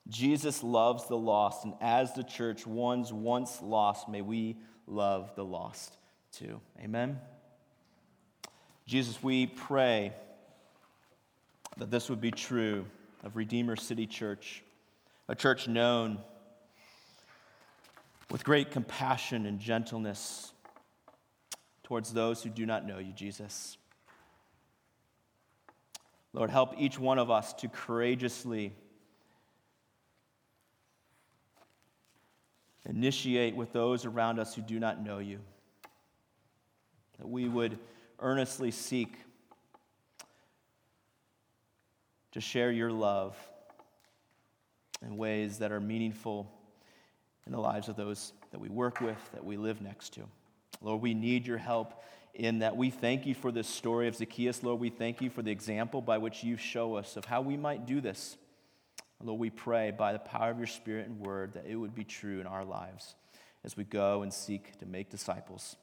Jesus 0.08 0.64
loves 0.64 1.06
the 1.06 1.16
lost, 1.16 1.64
and 1.64 1.74
as 1.80 2.12
the 2.12 2.24
church, 2.24 2.66
ones 2.66 3.12
once 3.12 3.62
lost, 3.62 4.08
may 4.08 4.20
we 4.20 4.56
love 4.88 5.36
the 5.36 5.44
lost 5.44 5.96
too. 6.32 6.60
Amen. 6.82 7.20
Jesus, 8.86 9.20
we 9.20 9.48
pray 9.48 10.12
that 11.76 11.90
this 11.90 12.08
would 12.08 12.20
be 12.20 12.30
true 12.30 12.86
of 13.24 13.34
Redeemer 13.34 13.74
City 13.74 14.06
Church, 14.06 14.62
a 15.28 15.34
church 15.34 15.66
known 15.66 16.18
with 18.30 18.44
great 18.44 18.70
compassion 18.70 19.44
and 19.44 19.58
gentleness 19.58 20.52
towards 21.82 22.12
those 22.12 22.44
who 22.44 22.48
do 22.48 22.64
not 22.64 22.86
know 22.86 22.98
you, 22.98 23.12
Jesus. 23.12 23.76
Lord, 26.32 26.50
help 26.50 26.74
each 26.78 26.96
one 26.96 27.18
of 27.18 27.28
us 27.28 27.54
to 27.54 27.68
courageously 27.68 28.72
initiate 32.88 33.56
with 33.56 33.72
those 33.72 34.04
around 34.04 34.38
us 34.38 34.54
who 34.54 34.62
do 34.62 34.78
not 34.78 35.02
know 35.02 35.18
you. 35.18 35.40
That 37.18 37.28
we 37.28 37.48
would 37.48 37.78
earnestly 38.18 38.70
seek 38.70 39.14
to 42.32 42.40
share 42.40 42.70
your 42.70 42.90
love 42.90 43.36
in 45.02 45.16
ways 45.16 45.58
that 45.58 45.72
are 45.72 45.80
meaningful 45.80 46.50
in 47.46 47.52
the 47.52 47.60
lives 47.60 47.88
of 47.88 47.96
those 47.96 48.32
that 48.50 48.60
we 48.60 48.68
work 48.68 49.00
with, 49.00 49.18
that 49.32 49.44
we 49.44 49.56
live 49.56 49.80
next 49.80 50.14
to. 50.14 50.22
Lord, 50.80 51.00
we 51.00 51.14
need 51.14 51.46
your 51.46 51.58
help 51.58 52.02
in 52.34 52.58
that. 52.58 52.76
We 52.76 52.90
thank 52.90 53.26
you 53.26 53.34
for 53.34 53.50
this 53.50 53.68
story 53.68 54.08
of 54.08 54.16
Zacchaeus. 54.16 54.62
Lord, 54.62 54.80
we 54.80 54.90
thank 54.90 55.20
you 55.20 55.30
for 55.30 55.42
the 55.42 55.50
example 55.50 56.02
by 56.02 56.18
which 56.18 56.44
you 56.44 56.56
show 56.56 56.94
us 56.96 57.16
of 57.16 57.24
how 57.24 57.40
we 57.40 57.56
might 57.56 57.86
do 57.86 58.00
this. 58.00 58.36
Lord, 59.22 59.40
we 59.40 59.50
pray 59.50 59.92
by 59.92 60.12
the 60.12 60.18
power 60.18 60.50
of 60.50 60.58
your 60.58 60.66
Spirit 60.66 61.06
and 61.06 61.20
word 61.20 61.54
that 61.54 61.66
it 61.66 61.76
would 61.76 61.94
be 61.94 62.04
true 62.04 62.40
in 62.40 62.46
our 62.46 62.64
lives 62.64 63.14
as 63.64 63.76
we 63.76 63.84
go 63.84 64.22
and 64.22 64.32
seek 64.32 64.78
to 64.78 64.86
make 64.86 65.10
disciples, 65.10 65.76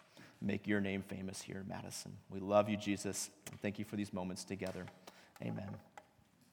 make 0.43 0.67
your 0.67 0.81
name 0.81 1.01
famous 1.01 1.41
here 1.41 1.57
in 1.57 1.67
Madison. 1.67 2.11
We 2.29 2.39
love 2.39 2.69
you, 2.69 2.77
Jesus, 2.77 3.29
thank 3.61 3.79
you 3.79 3.85
for 3.85 3.95
these 3.95 4.13
moments 4.13 4.43
together. 4.43 4.85
Amen. 5.41 5.69